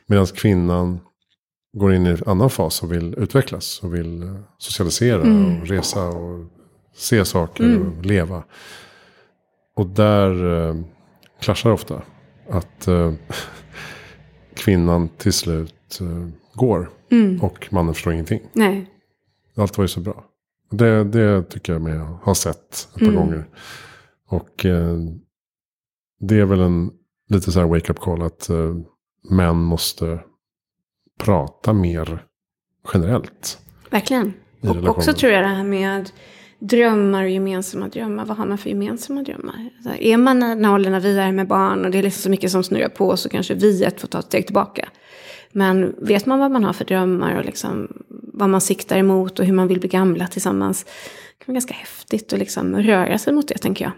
medan 0.05 0.25
kvinnan 0.25 0.99
går 1.73 1.93
in 1.93 2.07
i 2.07 2.10
en 2.10 2.17
annan 2.25 2.49
fas 2.49 2.84
och 2.84 2.91
vill 2.91 3.15
utvecklas. 3.17 3.84
Och 3.84 3.95
vill 3.95 4.23
eh, 4.23 4.36
socialisera 4.57 5.21
mm. 5.21 5.62
och 5.62 5.67
resa 5.67 6.07
och 6.07 6.45
se 6.95 7.25
saker 7.25 7.63
mm. 7.63 7.88
och 7.88 8.05
leva. 8.05 8.43
Och 9.75 9.88
där 9.88 10.67
eh, 10.69 10.75
klaschar 11.41 11.71
ofta. 11.71 12.01
Att 12.49 12.88
eh, 12.88 13.13
kvinnan 14.55 15.10
till 15.10 15.34
slut 15.34 15.99
uh, 16.01 16.27
går. 16.53 16.89
Mm. 17.12 17.41
Och 17.41 17.67
mannen 17.71 17.93
förstår 17.93 18.13
ingenting. 18.13 18.41
Nej. 18.53 18.89
Allt 19.55 19.77
var 19.77 19.84
ju 19.84 19.88
så 19.88 19.99
bra. 19.99 20.25
Det, 20.71 21.03
det 21.03 21.43
tycker 21.43 21.73
jag 21.73 21.81
mig 21.81 21.97
ha 21.97 22.36
sett 22.36 22.73
ett 22.73 22.93
par 22.93 23.01
mm. 23.01 23.15
gånger. 23.15 23.47
Och 24.27 24.65
uh, 24.65 24.99
det 26.19 26.39
är 26.39 26.45
väl 26.45 26.60
en 26.60 26.91
lite 27.29 27.51
så 27.51 27.60
här 27.60 27.67
wake-up 27.67 27.99
call 27.99 28.21
att 28.21 28.49
uh, 28.49 28.75
män 29.29 29.57
måste 29.57 30.19
prata 31.23 31.73
mer 31.73 32.23
generellt. 32.93 33.60
Verkligen. 33.89 34.34
Och 34.62 34.88
också 34.88 35.13
tror 35.13 35.31
jag 35.31 35.43
det 35.43 35.47
här 35.47 35.63
med 35.63 36.10
drömmar 36.60 37.23
och 37.23 37.29
gemensamma 37.29 37.88
drömmar. 37.88 38.25
Vad 38.25 38.38
har 38.38 38.45
man 38.45 38.57
för 38.57 38.69
gemensamma 38.69 39.23
drömmar? 39.23 39.69
Alltså, 39.77 40.03
är 40.03 40.17
man 40.17 40.39
den 40.39 40.65
åldern 40.65 40.91
när 40.91 40.99
vi 40.99 41.19
är 41.19 41.31
med 41.31 41.47
barn 41.47 41.86
och 41.86 41.91
det 41.91 41.97
är 41.97 42.03
liksom 42.03 42.21
så 42.21 42.29
mycket 42.29 42.51
som 42.51 42.63
snurrar 42.63 42.89
på 42.89 43.17
så 43.17 43.29
kanske 43.29 43.53
vi 43.53 43.84
ett 43.84 44.01
får 44.01 44.07
ta 44.07 44.19
ett 44.19 44.25
steg 44.25 44.45
tillbaka. 44.45 44.89
Men 45.51 45.95
vet 45.97 46.25
man 46.25 46.39
vad 46.39 46.51
man 46.51 46.63
har 46.63 46.73
för 46.73 46.86
drömmar 46.86 47.36
och 47.36 47.45
liksom 47.45 47.88
vad 48.34 48.49
man 48.49 48.62
siktar 48.62 48.97
emot 48.97 49.39
och 49.39 49.45
hur 49.45 49.53
man 49.53 49.67
vill 49.67 49.79
bli 49.79 49.89
gamla 49.89 50.27
tillsammans. 50.27 50.84
Det 50.84 51.45
kan 51.45 51.53
vara 51.53 51.53
ganska 51.53 51.73
häftigt 51.73 52.34
att 52.34 52.39
liksom 52.39 52.75
röra 52.75 53.17
sig 53.17 53.34
mot 53.34 53.47
det 53.47 53.57
tänker 53.57 53.86
jag. 53.86 53.91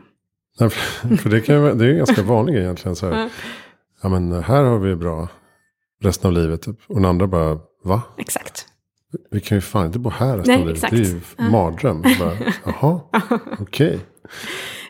Ja, 0.58 0.70
för 1.18 1.30
det, 1.30 1.42
kan, 1.42 1.78
det 1.78 1.86
är 1.86 1.94
ganska 1.94 2.22
vanligt 2.22 2.56
egentligen. 2.56 2.96
Så 2.96 3.10
här. 3.10 3.30
Ja 4.02 4.10
men 4.10 4.44
här 4.44 4.64
har 4.64 4.80
vi 4.80 4.96
bra 4.96 5.28
resten 6.04 6.28
av 6.28 6.34
livet. 6.34 6.62
Typ. 6.62 6.76
Och 6.88 6.96
den 6.96 7.06
andra 7.06 7.28
bara, 7.28 7.60
va? 7.84 8.02
Exakt. 8.18 8.68
Vi 9.32 9.42
kan 9.42 9.58
ju 9.58 9.62
fan 9.62 9.86
inte 9.86 10.00
bo 10.00 10.10
här 10.10 10.38
resten 10.38 10.62
av 10.62 10.68
livet. 10.68 10.82
Det 10.82 10.88
är 10.88 11.00
ju 11.00 11.20
ja. 11.38 11.44
mardröm. 11.50 12.02
Bara, 12.02 12.38
Jaha, 12.66 13.00
okej. 13.60 13.88
Okay. 13.88 14.00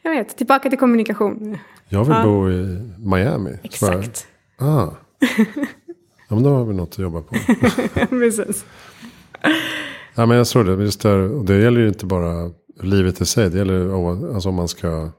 Jag 0.03 0.11
vet, 0.11 0.37
tillbaka 0.37 0.69
till 0.69 0.79
kommunikation. 0.79 1.57
Jag 1.89 2.05
vill 2.05 2.15
ja. 2.17 2.23
bo 2.23 2.51
i 2.51 2.89
Miami. 2.97 3.57
Exakt. 3.63 4.27
Bara, 4.59 4.69
ah. 4.69 4.93
Ja, 6.29 6.35
men 6.35 6.43
då 6.43 6.49
har 6.49 6.65
vi 6.65 6.73
något 6.73 6.89
att 6.89 6.99
jobba 6.99 7.21
på. 7.21 7.35
Precis. 8.09 8.65
Ja, 10.15 10.25
men 10.25 10.37
jag 10.37 10.47
tror 10.47 10.63
det. 10.63 10.83
Just 10.83 11.01
där, 11.01 11.45
det 11.45 11.57
gäller 11.57 11.81
ju 11.81 11.87
inte 11.87 12.05
bara 12.05 12.51
livet 12.81 13.21
i 13.21 13.25
sig. 13.25 13.49
Det 13.49 13.57
gäller 13.57 13.93
alltså 14.33 14.49
om 14.49 14.55
man 14.55 14.67
ska 14.67 15.09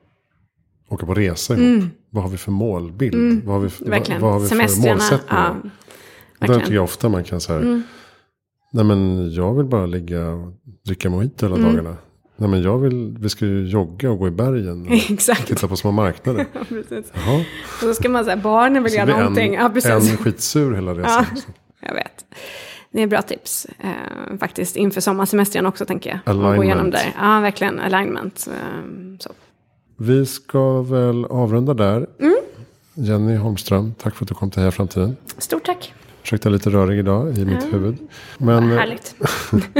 åka 0.88 1.06
på 1.06 1.14
resa 1.14 1.54
ihop. 1.54 1.64
Mm. 1.64 1.90
Vad 2.10 2.22
har 2.22 2.30
vi 2.30 2.36
för 2.36 2.50
målbild? 2.50 3.14
Mm. 3.14 3.42
Vad 3.44 3.54
har 3.54 3.62
vi, 3.62 3.68
för, 3.68 3.84
vad, 3.84 4.20
vad 4.20 4.32
har 4.32 4.40
vi 4.40 4.48
för 4.48 4.56
målsättningar? 4.56 5.62
Ja, 6.38 6.46
där 6.46 6.60
tycker 6.60 6.74
jag 6.74 6.84
ofta 6.84 7.08
man 7.08 7.24
kan 7.24 7.40
säga. 7.40 7.58
Mm. 7.58 7.82
Nej 8.72 8.84
men 8.84 9.30
jag 9.32 9.54
vill 9.54 9.66
bara 9.66 9.86
ligga 9.86 10.28
och 10.28 10.52
dricka 10.86 11.10
mojito 11.10 11.46
hela 11.46 11.56
mm. 11.56 11.68
dagarna. 11.68 11.96
Nej 12.36 12.48
men 12.48 12.62
jag 12.62 12.78
vill, 12.78 13.16
vi 13.20 13.28
ska 13.28 13.46
ju 13.46 13.66
jogga 13.68 14.10
och 14.10 14.18
gå 14.18 14.28
i 14.28 14.30
bergen. 14.30 14.82
Och 14.82 15.18
titta 15.46 15.68
på 15.68 15.76
små 15.76 15.90
marknader. 15.90 16.46
ja, 16.52 16.60
precis. 16.68 17.12
Jaha. 17.14 17.44
Och 17.72 17.80
så 17.80 17.94
ska 17.94 18.08
man 18.08 18.24
säga, 18.24 18.36
barnen 18.36 18.82
vill 18.82 18.94
göra 18.94 19.18
någonting. 19.18 19.54
En, 19.54 19.62
ja, 19.62 19.70
precis. 19.70 20.10
en 20.10 20.16
skitsur 20.16 20.74
hela 20.74 20.94
resan. 20.94 21.24
Ja, 21.34 21.42
jag 21.80 21.94
vet. 21.94 22.24
Det 22.90 23.02
är 23.02 23.06
bra 23.06 23.22
tips. 23.22 23.66
Eh, 23.78 24.38
faktiskt 24.38 24.76
inför 24.76 25.00
sommarsemestern 25.00 25.66
också 25.66 25.86
tänker 25.86 26.10
jag. 26.10 26.18
Alignment. 26.24 26.56
Gå 26.56 26.64
igenom 26.64 26.90
där. 26.90 27.14
Ja, 27.20 27.40
verkligen. 27.40 27.80
Alignment. 27.80 28.48
Eh, 28.48 29.18
så. 29.18 29.30
Vi 29.96 30.26
ska 30.26 30.82
väl 30.82 31.24
avrunda 31.24 31.74
där. 31.74 32.06
Mm. 32.20 32.36
Jenny 32.94 33.36
Holmström, 33.36 33.94
tack 33.98 34.14
för 34.14 34.24
att 34.24 34.28
du 34.28 34.34
kom 34.34 34.50
till 34.50 34.60
Heja 34.60 34.72
Framtiden. 34.72 35.16
Stort 35.38 35.64
tack. 35.64 35.94
Försökte 36.22 36.50
lite 36.50 36.70
rörig 36.70 36.98
idag 36.98 37.38
i 37.38 37.44
mitt 37.44 37.62
mm. 37.62 37.72
huvud. 37.72 37.98
Men, 38.38 38.68
Vad 38.68 38.78
härligt. 38.78 39.14